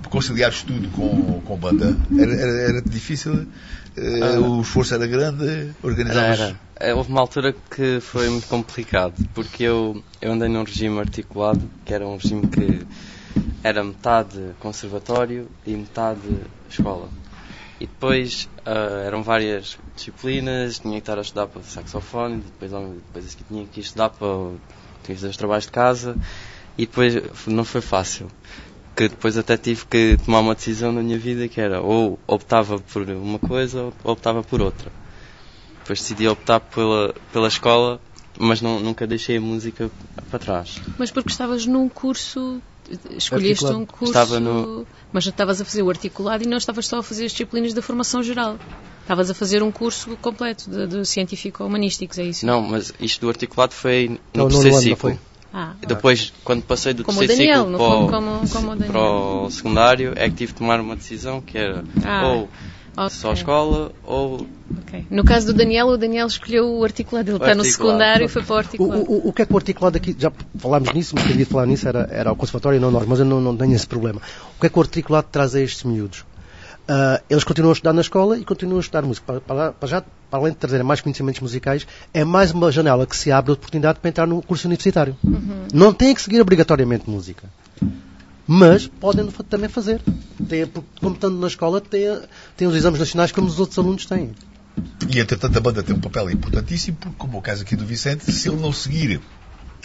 conciliar 0.09 0.51
estudo 0.51 0.89
com, 0.89 1.41
com 1.41 1.57
banda? 1.57 1.95
Era, 2.17 2.33
era, 2.33 2.57
era 2.69 2.81
difícil? 2.81 3.47
Ah. 3.97 4.39
o 4.39 4.61
esforço 4.61 4.93
era 4.93 5.07
grande? 5.07 5.71
Organizavas? 5.83 6.39
era. 6.39 6.95
Houve 6.95 7.11
uma 7.11 7.21
altura 7.21 7.53
que 7.75 7.99
foi 7.99 8.29
muito 8.29 8.47
complicado, 8.47 9.13
porque 9.33 9.63
eu, 9.63 10.01
eu 10.21 10.31
andei 10.31 10.47
num 10.47 10.63
regime 10.63 10.97
articulado, 10.99 11.61
que 11.83 11.93
era 11.93 12.07
um 12.07 12.15
regime 12.15 12.47
que 12.47 12.85
era 13.61 13.83
metade 13.83 14.39
conservatório 14.59 15.47
e 15.65 15.71
metade 15.71 16.21
escola. 16.69 17.09
E 17.79 17.87
depois 17.87 18.49
ah, 18.65 19.03
eram 19.05 19.23
várias 19.23 19.77
disciplinas, 19.95 20.79
tinha 20.79 20.95
que 20.95 20.99
estar 20.99 21.17
a 21.17 21.21
estudar 21.21 21.47
para 21.47 21.61
saxofone, 21.63 22.41
depois, 22.41 22.71
depois 22.71 23.37
tinha 23.47 23.65
que 23.65 23.79
estudar 23.79 24.09
para 24.09 24.27
fazer 25.03 25.27
os 25.27 25.37
trabalhos 25.37 25.65
de 25.65 25.71
casa, 25.71 26.15
e 26.77 26.85
depois 26.85 27.15
não 27.47 27.63
foi 27.63 27.81
fácil. 27.81 28.27
Que 28.95 29.07
depois 29.07 29.37
até 29.37 29.55
tive 29.55 29.85
que 29.85 30.17
tomar 30.25 30.41
uma 30.41 30.55
decisão 30.55 30.91
na 30.91 31.01
minha 31.01 31.17
vida 31.17 31.47
que 31.47 31.61
era 31.61 31.81
ou 31.81 32.19
optava 32.27 32.79
por 32.79 33.09
uma 33.09 33.39
coisa 33.39 33.93
ou 34.03 34.11
optava 34.11 34.43
por 34.43 34.61
outra. 34.61 34.91
Depois 35.79 36.01
decidi 36.01 36.27
optar 36.27 36.59
pela, 36.59 37.15
pela 37.31 37.47
escola, 37.47 37.99
mas 38.37 38.61
não, 38.61 38.79
nunca 38.79 39.07
deixei 39.07 39.37
a 39.37 39.41
música 39.41 39.89
para 40.29 40.39
trás. 40.39 40.81
Mas 40.97 41.11
porque 41.11 41.31
estavas 41.31 41.65
num 41.65 41.89
curso. 41.89 42.61
Escolheste 43.11 43.65
Articulado. 43.65 43.77
um 43.79 43.85
curso. 43.85 44.05
Estava 44.05 44.39
no- 44.39 44.85
Mas 45.11 45.25
não 45.25 45.29
estavas 45.31 45.61
a 45.61 45.65
fazer 45.65 45.83
o 45.83 45.89
articulado 45.89 46.43
e 46.43 46.47
não 46.47 46.57
estavas 46.57 46.87
só 46.87 46.99
a 46.99 47.03
fazer 47.03 47.25
as 47.25 47.31
disciplinas 47.31 47.73
da 47.73 47.81
formação 47.81 48.21
geral. 48.23 48.59
Estavas 49.01 49.29
a 49.29 49.33
fazer 49.33 49.63
um 49.63 49.71
curso 49.71 50.15
completo 50.17 50.69
de, 50.69 50.85
de 50.87 51.05
científico-humanísticos, 51.05 52.17
é 52.19 52.23
isso? 52.25 52.45
Não, 52.45 52.61
mas 52.61 52.93
isto 52.99 53.21
do 53.21 53.29
articulado 53.29 53.73
foi 53.73 54.19
no 54.35 54.43
no 54.43 54.49
terceiro 54.49 54.75
não 54.75 54.81
ciclo. 54.81 54.97
foi? 54.97 55.19
Ah, 55.51 55.73
depois, 55.87 56.31
quando 56.43 56.61
passei 56.61 56.93
do 56.93 57.03
como 57.03 57.17
terceiro 57.19 57.41
Daniel, 57.51 57.63
ciclo 57.65 57.77
para, 57.79 57.95
o- 57.97 58.09
como, 58.09 58.49
como 58.51 58.71
o 58.73 58.77
para 58.77 59.01
o 59.01 59.49
secundário, 59.49 60.13
é 60.15 60.29
que 60.29 60.35
tive 60.35 60.53
de 60.53 60.59
tomar 60.59 60.79
uma 60.79 60.95
decisão 60.95 61.41
que 61.41 61.57
era 61.57 61.83
Ah, 62.03 62.27
ou 62.27 62.49
ok, 63.05 63.09
só 63.17 63.33
escola 63.33 63.91
ou 64.03 64.47
ok. 64.81 65.05
No 65.09 65.23
caso 65.23 65.47
do 65.47 65.53
Daniel, 65.53 65.87
o 65.87 65.97
Daniel 65.97 66.27
escolheu 66.27 66.69
o 66.69 66.83
articulado. 66.83 67.29
Ele 67.29 67.37
está 67.37 67.55
no 67.55 67.61
articulado. 67.61 67.97
secundário 67.97 68.25
e 68.25 68.27
foi 68.27 68.43
para 68.43 68.53
o 68.53 68.55
O, 68.55 68.59
articulado. 68.59 69.01
o, 69.07 69.27
o 69.29 69.33
que 69.33 69.41
é 69.41 69.45
que 69.45 69.53
o 69.53 69.57
articulado 69.57 69.97
aqui, 69.97 70.15
já 70.17 70.31
falámos 70.57 70.93
nisso, 70.93 71.15
mas 71.15 71.23
quem 71.23 71.31
devia 71.33 71.45
falar 71.45 71.65
nisso 71.65 71.87
era, 71.87 72.07
era 72.11 72.31
o 72.31 72.35
conservatório 72.35 72.77
e 72.77 72.79
não 72.79 72.91
nós, 72.91 73.05
mas 73.07 73.19
eu 73.19 73.25
não, 73.25 73.39
não 73.41 73.55
tenho 73.55 73.73
esse 73.73 73.87
problema. 73.87 74.21
O 74.57 74.59
que 74.61 74.67
é 74.67 74.69
que 74.69 74.77
o 74.77 74.81
articulado 74.81 75.27
traz 75.31 75.55
a 75.55 75.61
estes 75.61 75.83
miúdos? 75.83 76.25
Ah, 76.91 77.21
eles 77.29 77.43
continuam 77.43 77.69
a 77.69 77.73
estudar 77.73 77.93
na 77.93 78.01
escola 78.01 78.35
e 78.37 78.43
continuam 78.43 78.77
a 78.77 78.81
estudar 78.81 79.03
música. 79.03 79.23
Para, 79.25 79.41
para, 79.41 79.71
para 79.73 79.87
já, 79.87 80.01
para 80.01 80.39
além 80.39 80.53
de 80.53 80.57
trazerem 80.57 80.83
mais 80.83 80.99
conhecimentos 81.01 81.39
musicais, 81.39 81.85
é 82.11 82.23
mais 82.25 82.51
uma 82.51 82.71
janela 82.71 83.05
que 83.05 83.15
se 83.15 83.31
abre 83.31 83.51
a 83.51 83.53
oportunidade 83.53 83.99
para 83.99 84.09
entrar 84.09 84.25
no 84.25 84.41
curso 84.41 84.67
universitário. 84.67 85.15
Não 85.71 85.93
têm 85.93 86.15
que 86.15 86.21
seguir 86.21 86.41
obrigatoriamente 86.41 87.07
música. 87.07 87.47
Mas 88.51 88.87
podem 88.87 89.27
também 89.47 89.69
fazer. 89.69 90.01
Têm, 90.47 90.65
porque, 90.65 90.89
como 90.99 91.13
estando 91.13 91.37
na 91.37 91.45
escola, 91.47 91.79
têm, 91.79 92.17
têm 92.57 92.67
os 92.67 92.75
exames 92.75 92.99
nacionais 92.99 93.31
como 93.31 93.45
os 93.47 93.59
outros 93.59 93.77
alunos 93.77 94.07
têm. 94.07 94.31
E 95.13 95.19
entretanto 95.19 95.55
a 95.55 95.61
banda 95.61 95.83
tem 95.83 95.95
um 95.95 95.99
papel 95.99 96.31
importantíssimo, 96.31 96.97
porque 96.99 97.15
como 97.17 97.37
o 97.37 97.41
caso 97.43 97.61
aqui 97.61 97.75
do 97.75 97.85
Vicente, 97.85 98.31
se 98.31 98.49
ele 98.49 98.59
não 98.59 98.73
seguir 98.73 99.21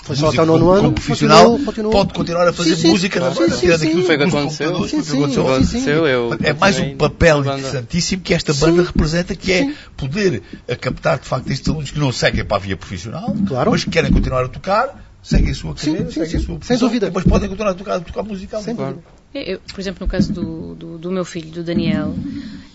Foi 0.02 0.16
só 0.16 0.26
música 0.26 0.42
até 0.42 0.50
o 0.50 0.54
nono 0.54 0.64
como, 0.64 0.72
ano, 0.72 0.82
como 0.82 0.94
profissional, 0.94 1.38
continuou- 1.44 1.64
continuou. 1.66 1.92
pode 1.92 2.14
continuar 2.14 2.48
a 2.48 2.52
fazer 2.54 2.76
Sim, 2.76 2.82
sim, 2.82 2.88
música 2.88 3.20
na 3.20 3.30
banda, 3.30 3.50
sim, 3.54 3.60
tirando 3.60 3.80
sim. 3.80 3.86
aquilo 3.88 4.02
Foi 4.06 4.14
o 4.14 4.18
que 4.18 4.24
aconteceu. 4.24 4.66
computadores, 4.72 4.90
Sim, 4.90 5.02
foi 5.02 5.18
o 5.18 5.28
que 5.28 5.34
sim, 5.34 5.40
aconteceu. 5.40 6.06
Eu 6.06 6.38
É 6.42 6.52
mais 6.54 6.78
um 6.78 6.96
papel 6.96 7.40
interessantíssimo 7.40 8.22
que 8.22 8.32
esta 8.32 8.54
banda 8.54 8.82
representa, 8.82 9.34
que 9.36 9.52
é 9.52 9.72
poder 9.96 10.42
captar 10.80 11.18
de 11.18 11.26
facto 11.26 11.50
estes 11.50 11.68
alunos 11.68 11.90
que 11.90 11.98
não 11.98 12.10
seguem 12.12 12.44
para 12.46 12.56
a 12.56 12.60
via 12.60 12.76
profissional, 12.78 13.34
Claro. 13.46 13.72
mas 13.72 13.84
que 13.84 13.90
querem 13.90 14.10
continuar 14.10 14.44
a 14.44 14.48
tocar, 14.48 15.03
seguem 15.24 15.50
a 15.50 15.54
sua 15.54 15.76
Sim, 15.76 15.92
carreira, 15.92 16.12
sim, 16.12 16.24
sim. 16.26 16.38
sua 16.38 16.58
Sem 16.62 16.78
dúvida. 16.78 17.10
mas 17.12 17.24
podem 17.24 17.48
continuar 17.48 17.72
a 17.72 17.74
tocar, 17.74 17.96
a 17.96 18.00
tocar 18.00 18.22
musicalmente. 18.22 18.66
Sem 18.66 18.74
dúvida. 18.76 19.02
Eu, 19.34 19.58
por 19.58 19.80
exemplo, 19.80 20.06
no 20.06 20.10
caso 20.10 20.32
do, 20.32 20.74
do, 20.76 20.98
do 20.98 21.10
meu 21.10 21.24
filho, 21.24 21.50
do 21.50 21.64
Daniel, 21.64 22.14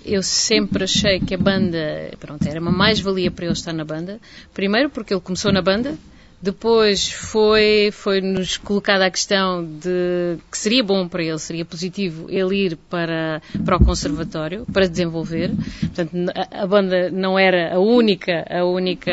eu 0.03 0.21
sempre 0.21 0.83
achei 0.83 1.19
que 1.19 1.33
a 1.33 1.37
banda 1.37 2.11
pronto, 2.19 2.45
era 2.45 2.59
uma 2.59 2.71
mais-valia 2.71 3.31
para 3.31 3.45
ele 3.45 3.53
estar 3.53 3.71
na 3.71 3.85
banda. 3.85 4.19
Primeiro 4.53 4.89
porque 4.89 5.13
ele 5.13 5.21
começou 5.21 5.53
na 5.53 5.61
banda, 5.61 5.95
depois 6.41 7.11
foi, 7.11 7.89
foi-nos 7.91 8.57
colocada 8.57 9.05
a 9.05 9.11
questão 9.11 9.63
de 9.63 10.37
que 10.49 10.57
seria 10.57 10.83
bom 10.83 11.07
para 11.07 11.21
ele, 11.21 11.37
seria 11.37 11.65
positivo 11.65 12.27
ele 12.29 12.65
ir 12.65 12.77
para, 12.89 13.41
para 13.65 13.75
o 13.75 13.83
conservatório, 13.83 14.65
para 14.71 14.87
desenvolver. 14.87 15.51
Portanto, 15.79 16.11
a, 16.33 16.63
a 16.63 16.67
banda 16.67 17.11
não 17.11 17.37
era 17.37 17.75
a 17.75 17.79
única, 17.79 18.45
a 18.49 18.63
única 18.63 19.11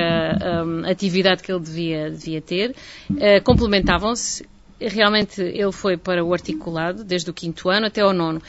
hum, 0.65 0.83
atividade 0.89 1.43
que 1.43 1.51
ele 1.51 1.61
devia, 1.61 2.11
devia 2.11 2.41
ter. 2.41 2.75
Eh, 3.19 3.41
Complementavam-se 3.41 4.45
realmente 4.81 5.41
ele 5.41 5.73
foi 5.73 5.97
para 5.97 6.25
o 6.25 6.33
articulado, 6.33 7.03
desde 7.03 7.31
o 7.31 7.35
quinto 7.35 7.69
ano 7.69 7.87
até 7.87 8.03
ao 8.03 8.13
nono. 8.13 8.41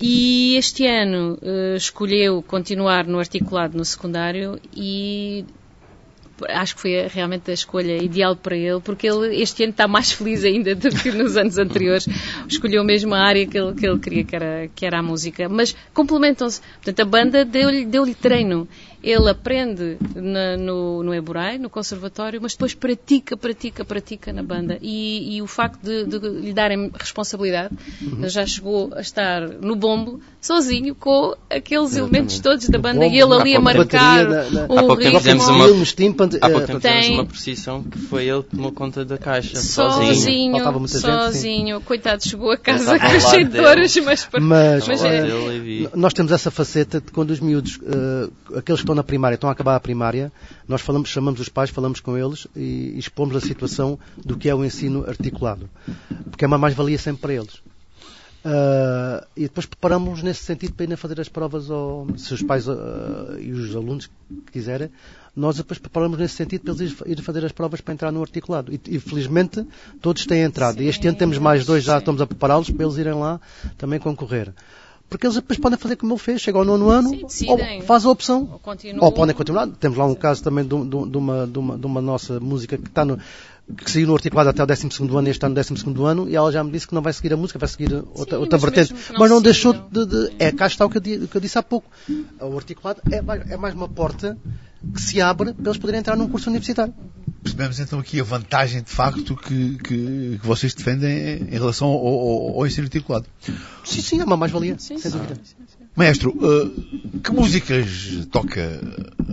E 0.00 0.56
este 0.56 0.86
ano 0.86 1.38
eh, 1.42 1.74
escolheu 1.76 2.42
continuar 2.42 3.06
no 3.06 3.18
articulado 3.18 3.76
no 3.76 3.84
secundário 3.84 4.60
e 4.74 5.44
acho 6.48 6.74
que 6.74 6.80
foi 6.80 7.06
realmente 7.08 7.50
a 7.50 7.54
escolha 7.54 8.02
ideal 8.02 8.36
para 8.36 8.56
ele, 8.56 8.80
porque 8.80 9.06
ele 9.06 9.40
este 9.40 9.62
ano 9.62 9.70
está 9.70 9.88
mais 9.88 10.12
feliz 10.12 10.44
ainda 10.44 10.74
do 10.74 10.90
que 10.90 11.10
nos 11.10 11.36
anos 11.36 11.58
anteriores. 11.58 12.06
Escolheu 12.48 12.84
mesmo 12.84 13.14
a 13.14 13.20
área 13.20 13.46
que 13.46 13.58
ele, 13.58 13.74
que 13.74 13.86
ele 13.86 13.98
queria, 13.98 14.24
que 14.24 14.36
era, 14.36 14.70
que 14.74 14.86
era 14.86 14.98
a 14.98 15.02
música. 15.02 15.48
Mas 15.48 15.74
complementam-se. 15.94 16.60
Portanto, 16.82 17.00
a 17.00 17.04
banda 17.04 17.44
deu-lhe 17.44 17.84
deu 17.84 18.06
treino. 18.14 18.68
Ele 19.02 19.30
aprende 19.30 19.98
na- 20.14 20.56
no, 20.56 21.02
no 21.02 21.14
Eburai, 21.14 21.58
no 21.58 21.70
conservatório, 21.70 22.40
mas 22.42 22.52
depois 22.52 22.74
pratica, 22.74 23.36
pratica, 23.36 23.84
pratica 23.84 24.32
na 24.32 24.42
banda. 24.42 24.78
E, 24.82 25.36
e 25.36 25.42
o 25.42 25.46
facto 25.46 25.80
de, 25.82 26.04
de 26.06 26.18
lhe 26.28 26.52
darem 26.52 26.90
responsabilidade, 26.98 27.74
ele 28.00 28.28
já 28.28 28.44
chegou 28.46 28.90
a 28.94 29.00
estar 29.00 29.40
no 29.48 29.76
bombo, 29.76 30.20
sozinho, 30.40 30.94
com 30.94 31.34
aqueles 31.50 31.96
elementos 31.96 32.38
todos 32.40 32.68
da 32.68 32.78
banda, 32.78 33.06
e 33.06 33.18
ele 33.20 33.34
ali 33.34 33.56
a 33.56 33.60
marcar 33.60 34.26
da- 34.26 34.42
da- 34.48 34.66
o 34.74 34.76
ritmo. 34.96 35.18
fizemos 35.20 35.44
uma- 35.56 35.64
Há 36.40 36.48
pouco 36.50 36.62
eh, 36.62 36.66
tempo 36.66 36.80
Tem- 36.80 37.14
uma 37.14 37.26
precisão 37.26 37.82
que 37.82 37.98
foi 37.98 38.24
ele 38.28 38.42
que 38.42 38.50
tomou 38.56 38.72
conta 38.72 39.04
da 39.04 39.18
caixa, 39.18 39.56
sozinho. 39.56 40.14
Sozinho, 40.14 40.52
muita 40.80 40.98
gente, 40.98 41.02
sozinho. 41.32 41.80
Coitado, 41.80 42.26
chegou 42.28 42.50
a 42.50 42.56
casa 42.56 42.92
lado 42.98 43.20
cheio 43.30 43.44
de 43.48 43.56
dores, 43.56 43.96
mas, 43.98 44.28
Mas, 44.40 44.88
mas 44.88 45.04
é-. 45.04 45.90
Nós 45.94 46.12
temos 46.14 46.32
essa 46.32 46.50
faceta 46.50 47.00
de 47.00 47.10
quando 47.12 47.30
os 47.30 47.40
miúdos, 47.40 47.78
eh, 47.84 48.58
aqueles 48.58 48.80
que 48.80 48.85
estão 48.86 48.94
na 48.94 49.02
primária, 49.02 49.34
estão 49.34 49.50
a 49.50 49.52
acabar 49.52 49.74
a 49.74 49.80
primária, 49.80 50.32
nós 50.68 50.80
falamos, 50.80 51.08
chamamos 51.08 51.40
os 51.40 51.48
pais, 51.48 51.70
falamos 51.70 52.00
com 52.00 52.16
eles 52.16 52.46
e, 52.54 52.96
expomos 52.96 53.34
a 53.36 53.40
situação 53.40 53.98
do 54.24 54.36
que 54.36 54.48
é 54.48 54.54
o 54.54 54.64
ensino 54.64 55.04
articulado. 55.06 55.68
Porque 56.30 56.44
é 56.44 56.48
uma 56.48 56.58
mais-valia 56.58 56.98
sempre 56.98 57.22
para 57.22 57.34
eles. 57.34 57.60
Ah, 58.44 59.26
e 59.36 59.42
depois 59.42 59.66
preparamos-nos 59.66 60.22
nesse 60.22 60.44
sentido 60.44 60.72
para 60.74 60.84
irem 60.84 60.96
fazer 60.96 61.20
as 61.20 61.28
provas, 61.28 61.68
ao, 61.68 62.06
se 62.16 62.32
os 62.32 62.42
pais 62.42 62.68
ah, 62.68 63.36
e 63.40 63.50
os 63.50 63.74
alunos 63.74 64.08
quiserem, 64.52 64.88
nós 65.34 65.56
depois 65.56 65.80
preparamos 65.80 66.16
nesse 66.16 66.34
sentido 66.34 66.62
para 66.62 66.74
eles 66.74 66.96
irem 67.04 67.24
fazer 67.24 67.44
as 67.44 67.50
provas 67.50 67.80
para 67.80 67.92
entrar 67.92 68.12
no 68.12 68.22
articulado. 68.22 68.72
E, 68.72 68.80
e 68.86 69.00
felizmente 69.00 69.66
todos 70.00 70.24
têm 70.26 70.42
entrado. 70.42 70.80
e 70.80 70.86
este 70.86 71.08
ano 71.08 71.18
temos 71.18 71.38
mais 71.38 71.66
dois, 71.66 71.82
já 71.82 71.98
estamos 71.98 72.22
a 72.22 72.26
prepará-los 72.26 72.70
para 72.70 72.84
eles 72.84 72.96
irem 72.98 73.14
lá 73.14 73.40
também 73.76 73.98
concorrer. 73.98 74.54
Porque 75.08 75.26
eles 75.26 75.36
depois 75.36 75.58
podem 75.58 75.78
fazer 75.78 75.96
como 75.96 76.12
ele 76.14 76.20
fez, 76.20 76.40
chegam 76.40 76.60
ao 76.62 76.66
nono 76.66 76.90
ano, 76.90 77.10
Sim, 77.28 77.48
ou 77.48 77.58
faz 77.82 78.04
a 78.04 78.10
opção, 78.10 78.48
Ou 78.52 78.58
continuam. 78.58 79.04
ou 79.04 79.12
podem 79.12 79.34
continuar. 79.34 79.66
Temos 79.68 79.96
lá 79.96 80.04
um 80.04 80.14
caso 80.16 80.42
também 80.42 80.64
de, 80.64 80.70
de 80.84 81.10
de 81.10 81.16
uma, 81.16 81.46
de, 81.46 81.58
uma, 81.58 81.76
uma 81.86 82.00
nossa 82.02 82.40
música 82.40 82.76
que 82.76 82.88
está 82.88 83.04
no, 83.04 83.16
que 83.76 83.88
saiu 83.90 84.08
no 84.08 84.14
articulado 84.14 84.50
até 84.50 84.62
o 84.62 84.66
12 84.66 84.88
ano 85.16 85.28
e 85.28 85.30
está 85.30 85.48
no 85.48 85.54
12 85.54 85.74
ano, 86.04 86.28
e 86.28 86.34
ela 86.34 86.50
já 86.50 86.62
me 86.64 86.70
disse 86.72 86.88
que 86.88 86.94
não 86.94 87.02
vai 87.02 87.12
seguir 87.12 87.32
a 87.32 87.36
música, 87.36 87.56
vai 87.58 87.68
seguir 87.68 87.92
outra, 87.94 88.36
Sim, 88.36 88.42
outra 88.42 88.58
mas 88.58 88.62
vertente. 88.62 88.94
Mas 89.16 89.30
não 89.30 89.40
deixou 89.40 89.72
de, 89.72 90.06
de- 90.06 90.32
É, 90.40 90.50
cá 90.50 90.66
está 90.66 90.84
o 90.84 90.90
que 90.90 90.98
eu, 90.98 91.24
o 91.24 91.28
que 91.28 91.36
eu 91.36 91.40
disse 91.40 91.56
há 91.56 91.62
pouco. 91.62 91.88
O 92.40 92.56
articulado 92.56 93.00
é 93.10 93.22
mais, 93.22 93.50
é 93.50 93.56
mais 93.56 93.74
uma 93.74 93.88
porta 93.88 94.36
que 94.92 95.00
se 95.00 95.20
abre 95.20 95.52
para 95.52 95.66
eles 95.66 95.78
poderem 95.78 96.00
entrar 96.00 96.16
num 96.16 96.28
curso 96.28 96.48
universitário. 96.50 96.92
Percebemos 97.46 97.78
então 97.78 97.98
aqui 98.00 98.20
a 98.20 98.24
vantagem 98.24 98.82
de 98.82 98.90
facto 98.90 99.36
que, 99.36 99.78
que, 99.78 100.38
que 100.40 100.46
vocês 100.46 100.74
defendem 100.74 101.42
em 101.48 101.50
relação 101.52 101.86
ao, 101.88 102.06
ao, 102.06 102.56
ao 102.58 102.66
ensino 102.66 102.84
articulado. 102.86 103.24
Sim, 103.84 104.02
sim, 104.02 104.20
é 104.20 104.24
uma 104.24 104.36
mais-valia, 104.36 104.76
sem 104.78 104.98
dúvida. 104.98 105.38
Maestro, 105.94 106.36
eh, 106.42 107.20
que 107.22 107.30
músicas 107.30 108.26
toca 108.30 108.80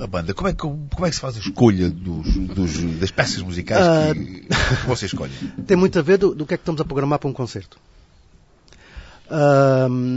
a 0.02 0.08
banda? 0.08 0.34
Como 0.34 0.48
é 0.48 0.54
que, 0.54 0.60
como 0.60 1.06
é 1.06 1.10
que 1.10 1.16
se 1.16 1.22
faz 1.22 1.36
a 1.36 1.40
escolha 1.40 1.90
dos, 1.90 2.34
dos- 2.38 3.00
das 3.00 3.12
peças 3.12 3.42
musicais 3.42 3.84
Ah. 3.86 4.14
que, 4.14 4.42
que 4.46 4.88
você 4.88 5.08
escolhe? 5.08 5.34
Tem 5.68 5.76
muito 5.76 5.98
a 6.00 6.02
ver 6.02 6.18
do, 6.20 6.34
do 6.36 6.46
que 6.46 6.54
é 6.54 6.58
que 6.58 6.62
estamos 6.62 6.80
a 6.80 6.86
programar 6.86 7.20
para 7.20 7.30
um 7.30 7.34
concerto. 7.34 7.78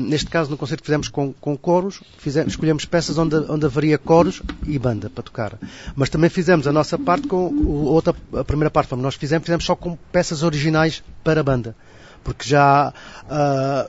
Neste 0.08 0.28
caso, 0.28 0.50
no 0.50 0.56
concerto 0.58 0.82
que 0.82 0.86
fizemos 0.86 1.08
com, 1.08 1.32
com 1.32 1.56
coros, 1.56 2.02
fizemos, 2.18 2.52
escolhemos 2.52 2.84
peças 2.84 3.16
onde, 3.18 3.34
onde 3.36 3.64
haveria 3.64 3.96
coros 3.98 4.42
e 4.66 4.78
banda 4.78 5.08
para 5.08 5.22
tocar. 5.22 5.58
Mas 5.94 6.08
também 6.10 6.28
fizemos 6.28 6.66
a 6.66 6.72
nossa 6.72 6.98
parte 6.98 7.26
com 7.26 7.46
o, 7.48 7.84
outra, 7.86 8.14
a 8.34 8.44
primeira 8.44 8.70
parte, 8.70 8.88
como 8.90 9.02
nós 9.02 9.14
fizemos, 9.14 9.44
fizemos 9.46 9.64
só 9.64 9.74
com 9.74 9.96
peças 10.12 10.42
originais 10.42 11.02
para 11.24 11.42
banda. 11.42 11.74
Porque 12.22 12.46
já 12.48 12.92
ah, 13.30 13.88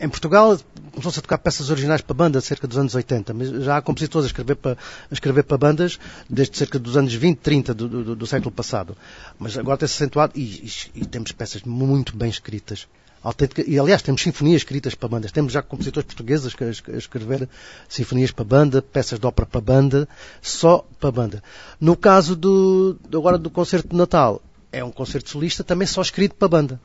em 0.00 0.08
Portugal 0.08 0.58
começou-se 0.92 1.18
a 1.18 1.22
tocar 1.22 1.38
peças 1.38 1.70
originais 1.70 2.00
para 2.00 2.14
banda 2.14 2.40
cerca 2.40 2.66
dos 2.66 2.76
anos 2.76 2.94
80, 2.94 3.32
mas 3.32 3.48
já 3.64 3.76
há 3.76 3.82
compositores 3.82 4.24
a 4.24 4.26
escrever 4.28 4.56
para, 4.56 4.72
a 4.72 5.14
escrever 5.14 5.44
para 5.44 5.56
bandas 5.56 5.98
desde 6.28 6.58
cerca 6.58 6.78
dos 6.78 6.96
anos 6.96 7.14
20, 7.14 7.38
30 7.38 7.72
do, 7.74 7.88
do- 7.88 8.16
do 8.16 8.26
século 8.26 8.50
passado. 8.50 8.96
Mas 9.38 9.56
agora 9.56 9.78
tem-se 9.78 9.94
acentuado 9.94 10.32
e, 10.36 10.42
e- 10.42 11.00
e 11.02 11.06
temos 11.06 11.32
peças 11.32 11.62
muito 11.62 12.16
bem 12.16 12.28
escritas. 12.28 12.88
Autêntica- 13.22 13.64
e 13.66 13.78
aliás, 13.78 14.00
temos 14.02 14.22
sinfonias 14.22 14.62
escritas 14.62 14.94
para 14.94 15.08
bandas. 15.08 15.30
Temos 15.32 15.52
já 15.52 15.60
compositores 15.62 16.06
portugueses 16.06 16.54
a, 16.58 16.64
es- 16.70 16.82
a 16.88 16.96
escrever 16.96 17.48
sinfonias 17.88 18.30
para 18.30 18.44
banda, 18.44 18.80
peças 18.80 19.18
de 19.18 19.26
ópera 19.26 19.46
para 19.46 19.60
banda, 19.60 20.08
só 20.40 20.86
para 20.98 21.10
banda. 21.10 21.42
No 21.78 21.96
caso 21.96 22.34
do, 22.34 22.96
agora 23.14 23.36
do 23.36 23.50
concerto 23.50 23.88
de 23.88 23.96
Natal, 23.96 24.40
é 24.72 24.82
um 24.82 24.90
concerto 24.90 25.28
solista 25.30 25.62
também 25.62 25.86
só 25.86 26.00
escrito 26.00 26.34
para 26.34 26.48
banda. 26.48 26.80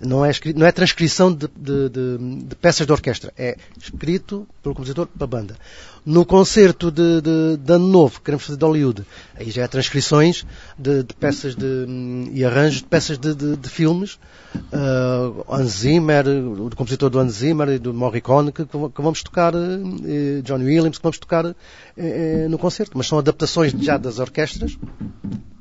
Não 0.00 0.24
é, 0.24 0.30
escrito, 0.30 0.58
não 0.58 0.66
é 0.66 0.72
transcrição 0.72 1.32
de, 1.32 1.48
de- 1.56 1.88
de- 1.88 2.42
de 2.44 2.54
peças 2.56 2.86
de 2.86 2.92
orquestra, 2.92 3.32
é 3.36 3.56
escrito 3.80 4.46
pelo 4.62 4.74
compositor 4.74 5.06
para 5.06 5.24
a 5.24 5.26
banda. 5.26 5.56
No 6.06 6.24
concerto 6.24 6.90
de, 6.90 7.20
Ano 7.72 7.88
Novo, 7.88 8.18
que 8.18 8.24
queremos 8.26 8.44
fazer 8.46 8.56
de 8.58 8.64
Hollywood, 8.64 9.04
aí 9.34 9.50
já 9.50 9.62
é 9.64 9.68
transcrições 9.68 10.46
de, 10.78 11.02
peças 11.14 11.56
hum, 11.60 12.30
e 12.32 12.44
arranjos 12.44 12.78
de 12.78 12.84
peças 12.84 13.18
de, 13.18 13.68
filmes. 13.68 14.18
Uh, 14.72 15.44
Hans 15.52 15.80
Zimmer, 15.80 16.26
o 16.26 16.70
compositor 16.74 17.10
do 17.10 17.18
Hans 17.18 17.32
Zimmer 17.32 17.68
e 17.68 17.78
do 17.78 17.92
Morricone, 17.92 18.50
que, 18.52 18.64
que 18.64 19.02
vamos 19.02 19.22
tocar, 19.22 19.52
eh, 19.54 20.40
John 20.42 20.60
Williams, 20.60 20.96
que 20.96 21.02
vamos 21.02 21.18
tocar 21.18 21.54
eh, 21.96 22.46
no 22.48 22.56
concerto. 22.56 22.96
Mas 22.96 23.06
são 23.08 23.18
adaptações 23.18 23.72
já 23.72 23.98
das 23.98 24.18
orquestras 24.18 24.78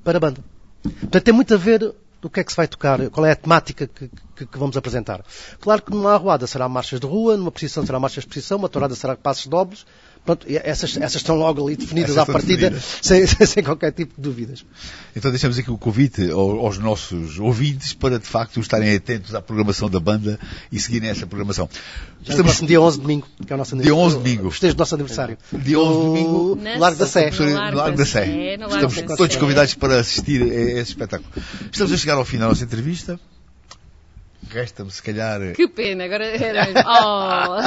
para 0.04 0.18
a 0.18 0.22
banda. 0.22 0.42
Portanto, 0.82 1.24
tem 1.24 1.34
muito 1.34 1.54
a 1.54 1.58
ver 1.58 1.94
do 2.28 2.32
que 2.32 2.40
é 2.42 2.44
que 2.44 2.52
se 2.52 2.58
vai 2.58 2.68
tocar, 2.68 3.10
qual 3.10 3.26
é 3.26 3.32
a 3.32 3.36
temática 3.36 3.88
que, 3.88 4.10
que- 4.36 4.46
que 4.46 4.58
vamos 4.60 4.76
apresentar. 4.78 5.24
Claro 5.62 5.82
que 5.82 5.92
numa 5.92 6.14
arruada 6.14 6.46
será 6.46 6.68
marchas 6.68 7.00
de 7.00 7.08
rua, 7.08 7.38
numa 7.38 7.52
posição 7.52 7.86
será 7.86 8.00
marchas 8.00 8.24
de 8.24 8.30
posição, 8.30 8.58
uma 8.58 8.70
tourada 8.70 8.94
será 8.96 9.16
passos 9.16 9.48
dobles. 9.48 9.86
Pronto, 10.28 10.46
essas, 10.50 10.98
essas 10.98 11.16
estão 11.16 11.36
logo 11.38 11.66
ali 11.66 11.76
definidas 11.78 12.12
Essas 12.18 12.30
à 12.30 12.32
partida, 12.32 12.70
definidas. 12.70 13.00
sem, 13.02 13.26
sem 13.48 13.64
qualquer 13.64 13.92
tipo 13.94 14.14
de 14.16 14.22
dúvidas. 14.22 14.66
Então 15.16 15.32
deixamos 15.32 15.58
aqui 15.58 15.72
o 15.72 15.78
convite 15.78 16.30
ao- 16.30 16.60
aos 16.66 16.78
nossos 16.78 17.40
ouvintes 17.40 17.94
para 17.94 18.20
de 18.20 18.26
facto 18.28 18.60
estarem 18.60 18.94
atentos 18.94 19.34
à 19.34 19.42
programação 19.42 19.90
da 19.90 20.00
banda 20.00 20.38
e 20.72 20.80
seguirem 20.80 21.10
essa 21.10 21.26
programação. 21.26 21.70
Já 22.24 22.36
no 22.36 22.44
próximo 22.44 22.68
dia 22.68 22.82
11 22.82 22.98
de 22.98 23.02
domingo, 23.04 23.28
que 23.46 23.52
é 23.54 23.56
o 23.56 23.58
nosso 23.58 23.76
Dia 23.78 23.96
11 23.96 23.96
de 23.96 23.96
aniversário. 23.96 24.24
domingo. 24.24 24.48
O 24.48 24.52
festejo 24.52 24.74
do 24.76 24.80
nosso 24.80 24.96
aniversário. 24.96 25.38
Dia 25.54 25.80
11 25.80 25.98
de 26.00 26.06
domingo, 26.06 26.56
No 26.56 26.80
Largo 26.80 27.00
da 27.00 27.08
Sé. 27.08 27.32
No 27.32 27.46
No 27.46 27.54
Largo 27.54 27.78
Largo 27.78 27.98
da 27.98 28.04
da 28.04 28.06
Sé. 28.10 28.58
No 28.58 28.66
Estamos 28.68 29.02
da 29.02 29.16
todos 29.16 29.36
convidados 29.38 29.74
para 29.76 30.00
assistir 30.02 30.42
a 30.44 30.46
esse 30.46 30.92
espetáculo. 30.92 31.32
Estamos 31.72 31.94
a 31.94 31.98
chegar 31.98 32.16
ao 32.18 32.26
final 32.26 32.50
desta 32.50 32.66
entrevista. 32.66 33.18
Resta-me, 34.50 34.90
se 34.92 35.02
calhar, 35.04 35.54
Que 35.54 35.68
pena, 35.68 36.06
agora 36.06 36.26
era. 36.26 36.68
Oh! 36.88 37.58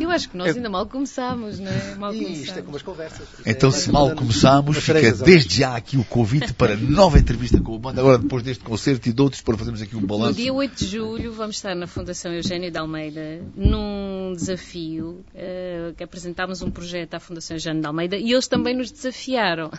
Eu 0.00 0.10
acho 0.10 0.28
que 0.28 0.36
nós 0.36 0.54
ainda 0.56 0.68
mal 0.70 0.86
começámos, 0.86 1.58
não 1.58 1.70
é? 1.70 1.94
Mal 1.96 2.14
E 2.14 2.32
isto 2.32 2.58
é 2.58 2.62
começámos. 2.62 2.64
como 2.64 2.76
as 2.76 2.82
conversas. 2.82 3.28
Então, 3.46 3.68
é- 3.70 3.72
se 3.72 3.90
mal 3.90 4.14
começamos, 4.14 4.76
Umas 4.76 4.84
fica 4.84 5.12
desde 5.24 5.58
já 5.60 5.76
aqui 5.76 5.96
o 5.96 6.04
convite 6.04 6.52
para 6.54 6.76
nova 6.76 7.18
entrevista 7.18 7.60
com 7.60 7.74
a 7.74 7.78
banda, 7.78 8.00
agora 8.00 8.18
depois 8.18 8.42
deste 8.42 8.62
concerto 8.64 9.08
e 9.08 9.12
de 9.12 9.22
outros, 9.22 9.42
para 9.42 9.56
fazermos 9.56 9.82
aqui 9.82 9.96
um 9.96 10.00
No 10.00 10.06
balanço. 10.06 10.34
dia 10.34 10.52
8 10.52 10.76
de 10.76 10.86
julho 10.86 11.32
vamos 11.32 11.56
estar 11.56 11.74
na 11.74 11.86
Fundação 11.86 12.32
Eugênio 12.32 12.70
de 12.70 12.78
Almeida 12.78 13.40
num 13.56 14.32
desafio 14.34 15.24
eh, 15.34 15.92
que 15.96 16.02
apresentámos 16.04 16.62
um 16.62 16.70
projeto 16.70 17.14
à 17.14 17.20
Fundação 17.20 17.56
Eugênio 17.56 17.80
de 17.80 17.86
Almeida 17.86 18.16
e 18.16 18.32
eles 18.32 18.46
também 18.48 18.76
nos 18.76 18.90
desafiaram 18.90 19.70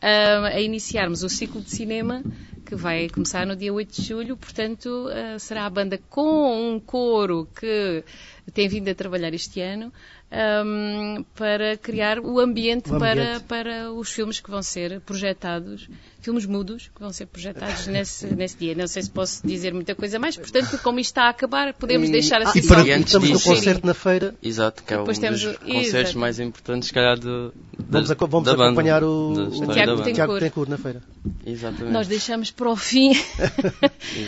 ah, 0.00 0.46
a 0.52 0.60
iniciarmos 0.60 1.22
o 1.22 1.28
ciclo 1.28 1.60
de 1.60 1.70
cinema 1.70 2.22
que 2.64 2.74
vai 2.74 3.08
começar 3.08 3.46
no 3.46 3.54
dia 3.56 3.72
8 3.72 3.92
de 4.00 4.02
julho, 4.08 4.36
portanto 4.36 5.08
ah, 5.10 5.38
será 5.38 5.66
a 5.66 5.70
banda 5.70 5.98
com 6.08 6.72
um 6.74 6.80
coro 6.80 7.48
que 7.58 8.04
tem 8.54 8.68
vindo 8.68 8.88
a 8.88 8.94
trabalhar 8.94 9.32
este 9.34 9.60
ano 9.60 9.92
ahm, 10.30 11.22
para 11.34 11.76
criar 11.76 12.18
o 12.18 12.38
ambiente, 12.40 12.90
O 12.92 12.98
Para, 12.98 13.22
ambiente. 13.22 13.44
para 13.44 13.92
os 13.92 14.10
filmes 14.10 14.40
que 14.40 14.50
vão 14.50 14.62
ser 14.62 15.00
projetados, 15.00 15.88
filmes 16.22 16.46
mudos 16.46 16.90
que 16.94 17.00
vão 17.00 17.12
ser 17.12 17.26
projetados 17.26 17.86
nesse, 17.88 18.26
nesse 18.34 18.56
dia. 18.56 18.74
Não 18.74 18.86
sei 18.86 19.02
se 19.02 19.10
posso 19.10 19.46
dizer 19.46 19.74
muita 19.74 19.94
coisa 19.94 20.18
mais, 20.18 20.36
portanto, 20.36 20.78
como 20.82 20.98
isto 21.00 21.10
está 21.10 21.24
a 21.24 21.28
acabar, 21.30 21.74
podemos 21.74 22.08
E- 22.08 22.12
deixar 22.12 22.40
ah, 22.40 22.48
assim 22.48 22.60
e 22.60 22.66
para- 22.66 22.86
E 22.86 22.92
antes 22.92 23.06
estamos 23.06 23.28
no 23.30 23.40
concerto 23.40 23.86
na 23.86 23.94
feira. 23.94 24.34
Exato, 24.42 24.82
que 24.82 24.94
é 24.94 25.00
um 25.00 25.04
dos 25.04 25.18
temos 25.18 25.42
o- 25.44 25.54
concertos 25.58 25.88
exato. 25.94 26.18
mais 26.18 26.38
importantes, 26.40 26.88
se 26.88 26.94
calhar, 26.94 27.18
do, 27.18 27.52
da, 27.78 28.00
Vamos, 28.00 28.10
a- 28.10 28.14
vamos 28.14 28.44
da 28.46 28.52
banda, 28.52 28.64
acompanhar 28.66 29.04
o, 29.04 29.34
da 29.34 29.42
o 29.42 29.48
história 29.52 29.74
Tiago 29.74 29.96
banda. 30.02 30.26
cor. 30.26 30.40
Tencourt 30.40 30.68
na 30.70 30.78
feira. 30.78 31.02
Exatamente. 31.44 31.92
Nós 31.92 32.06
deixamos 32.08 32.50
para 32.50 32.70
o 32.70 32.76
fim. 32.76 33.12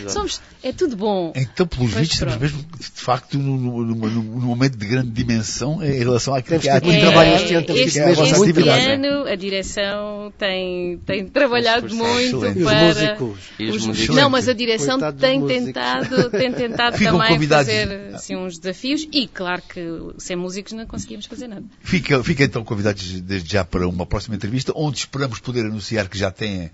Somos, 0.07 0.41
é 0.63 0.71
tudo 0.71 0.95
bom. 0.95 1.33
Então, 1.35 1.65
pelos 1.67 1.91
Pois 1.93 2.07
vistos, 2.07 2.15
estamos 2.15 2.37
mesmo, 2.37 2.63
de 2.79 3.01
facto, 3.01 3.37
num, 3.37 3.57
num- 3.57 3.83
num- 3.83 4.21
num 4.21 4.39
momento 4.47 4.77
de 4.77 4.85
grande 4.85 5.09
dimensão 5.09 5.83
em 5.83 5.99
relação 5.99 6.33
àquilo 6.33 6.59
Temos 6.59 6.63
que 6.63 6.69
é 6.69 6.73
tido 6.79 6.85
muito 6.85 7.01
trabalho 7.01 7.35
este 7.35 7.53
ano, 7.53 7.65
temos 7.65 7.81
este, 7.81 7.93
que 7.93 7.99
é 7.99 8.03
a 8.03 8.13
vossa 8.13 8.45
este 8.47 8.69
ano 8.69 9.25
a 9.27 9.35
direção 9.35 10.33
tem, 10.37 10.97
tem 11.05 11.27
trabalhado 11.27 11.84
Esforçado. 11.87 12.13
muito 12.13 12.35
Excelente. 12.45 12.57
Os 12.59 12.63
para... 12.65 12.87
músicos. 12.87 13.39
E 13.59 13.69
os 13.69 13.75
os- 13.75 13.85
músicos. 13.87 14.15
Não, 14.15 14.29
mas 14.29 14.49
a 14.49 14.53
direção 14.53 14.99
tem 15.13 15.45
tentado, 15.45 16.29
tem 16.29 16.51
tentado 16.51 16.97
Ficam 16.97 17.13
também 17.17 17.33
convidados. 17.33 17.67
fazer 17.67 18.13
assim, 18.15 18.35
uns 18.35 18.57
desafios 18.57 19.07
e 19.11 19.27
claro 19.27 19.61
que 19.67 19.81
sem 20.17 20.35
músicos 20.35 20.73
não 20.73 20.85
conseguíamos 20.85 21.25
fazer 21.25 21.47
nada. 21.47 21.63
Fica, 21.81 22.23
fica 22.23 22.43
então 22.43 22.63
convidados 22.63 23.21
desde 23.21 23.51
já 23.51 23.63
para 23.65 23.87
uma 23.87 24.05
próxima 24.05 24.35
entrevista, 24.35 24.71
onde 24.75 24.99
esperamos 24.99 25.39
poder 25.39 25.65
anunciar 25.65 26.07
que 26.09 26.17
já 26.17 26.31
tem 26.31 26.71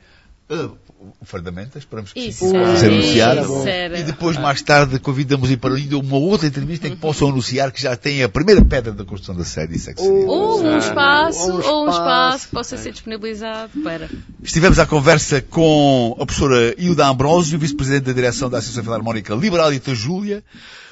uh, 0.52 0.78
o 1.20 1.26
Fardamenta, 1.26 1.80
esperamos 1.80 2.14
que 2.14 2.20
Isso 2.20 2.48
sim, 2.50 2.56
era, 2.56 2.78
ser 2.78 2.92
anunciado. 2.92 3.42
isso 3.42 3.68
era. 3.68 4.00
E 4.00 4.04
depois, 4.04 4.38
mais 4.38 4.62
tarde, 4.62 5.00
convidamos 5.00 5.50
ir 5.50 5.58
para 5.58 5.74
ainda 5.74 5.98
uma 5.98 6.18
outra 6.18 6.48
entrevista 6.48 6.88
em 6.88 6.92
que 6.92 6.98
possam 6.98 7.30
anunciar 7.30 7.72
que 7.72 7.82
já 7.82 7.96
tem 7.96 8.22
a 8.22 8.30
primeira 8.30 8.64
pedra 8.64 8.92
da 8.92 9.04
construção 9.04 9.36
da 9.36 9.44
série. 9.44 9.76
Isso 9.76 9.90
é 9.90 9.94
que 9.94 10.02
seria. 10.02 10.28
Ou 10.28 10.62
um 10.64 10.78
espaço, 10.78 11.40
Ou 11.40 11.48
um 11.50 11.66
ou 11.68 11.86
um 11.86 11.90
espaço 11.90 12.02
espaço. 12.02 12.48
que 12.48 12.52
possa 12.54 12.78
ser 12.78 12.92
disponibilizado 12.92 13.72
para. 13.84 14.10
Estivemos 14.44 14.78
à 14.78 14.86
conversa 14.86 15.42
com 15.42 16.16
a 16.20 16.26
professora 16.26 16.76
Hilda 16.78 17.08
Ambrosio, 17.08 17.58
vice-presidente 17.58 18.04
da 18.06 18.14
direção 18.14 18.50
da 18.50 18.60
Associação 18.60 18.84
Filarmónica 18.84 19.34
Liberalita 19.34 19.96
Júlia. 19.96 20.44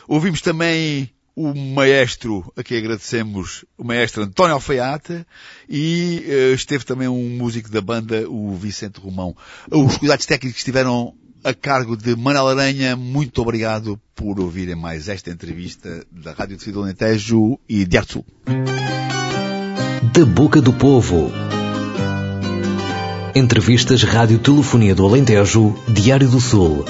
Ouvimos 0.07 0.41
também 0.41 1.09
o 1.39 1.55
maestro, 1.55 2.51
a 2.57 2.61
quem 2.61 2.77
agradecemos, 2.77 3.63
o 3.77 3.83
maestro 3.85 4.23
António 4.23 4.55
Alfaiate, 4.55 5.25
e 5.69 6.21
eh, 6.27 6.51
esteve 6.51 6.83
também 6.83 7.07
um 7.07 7.29
músico 7.29 7.71
da 7.71 7.79
banda, 7.79 8.29
o 8.29 8.53
Vicente 8.57 8.99
Romão. 8.99 9.33
Os 9.71 9.97
cuidados 9.97 10.25
técnicos 10.25 10.59
estiveram 10.59 11.13
a 11.41 11.53
cargo 11.53 11.95
de 11.95 12.13
Manuel 12.13 12.49
Aranha. 12.49 12.97
Muito 12.97 13.41
obrigado 13.41 13.97
por 14.13 14.37
ouvirem 14.37 14.75
mais 14.75 15.07
esta 15.07 15.31
entrevista 15.31 16.05
da 16.11 16.33
Rádio 16.33 16.57
de 16.57 16.65
Fidel 16.65 16.83
Alentejo 16.83 17.57
e 17.69 17.85
de 17.85 17.97
Arte 17.97 18.11
Sul. 18.11 18.25
Da 20.11 20.25
Boca 20.25 20.61
do 20.61 20.73
Povo. 20.73 21.31
Entrevistas 23.33 24.03
Rádio 24.03 24.39
Telefonia 24.39 24.93
do 24.93 25.05
Alentejo, 25.05 25.73
Diário 25.87 26.27
do 26.27 26.41
Sul. 26.41 26.83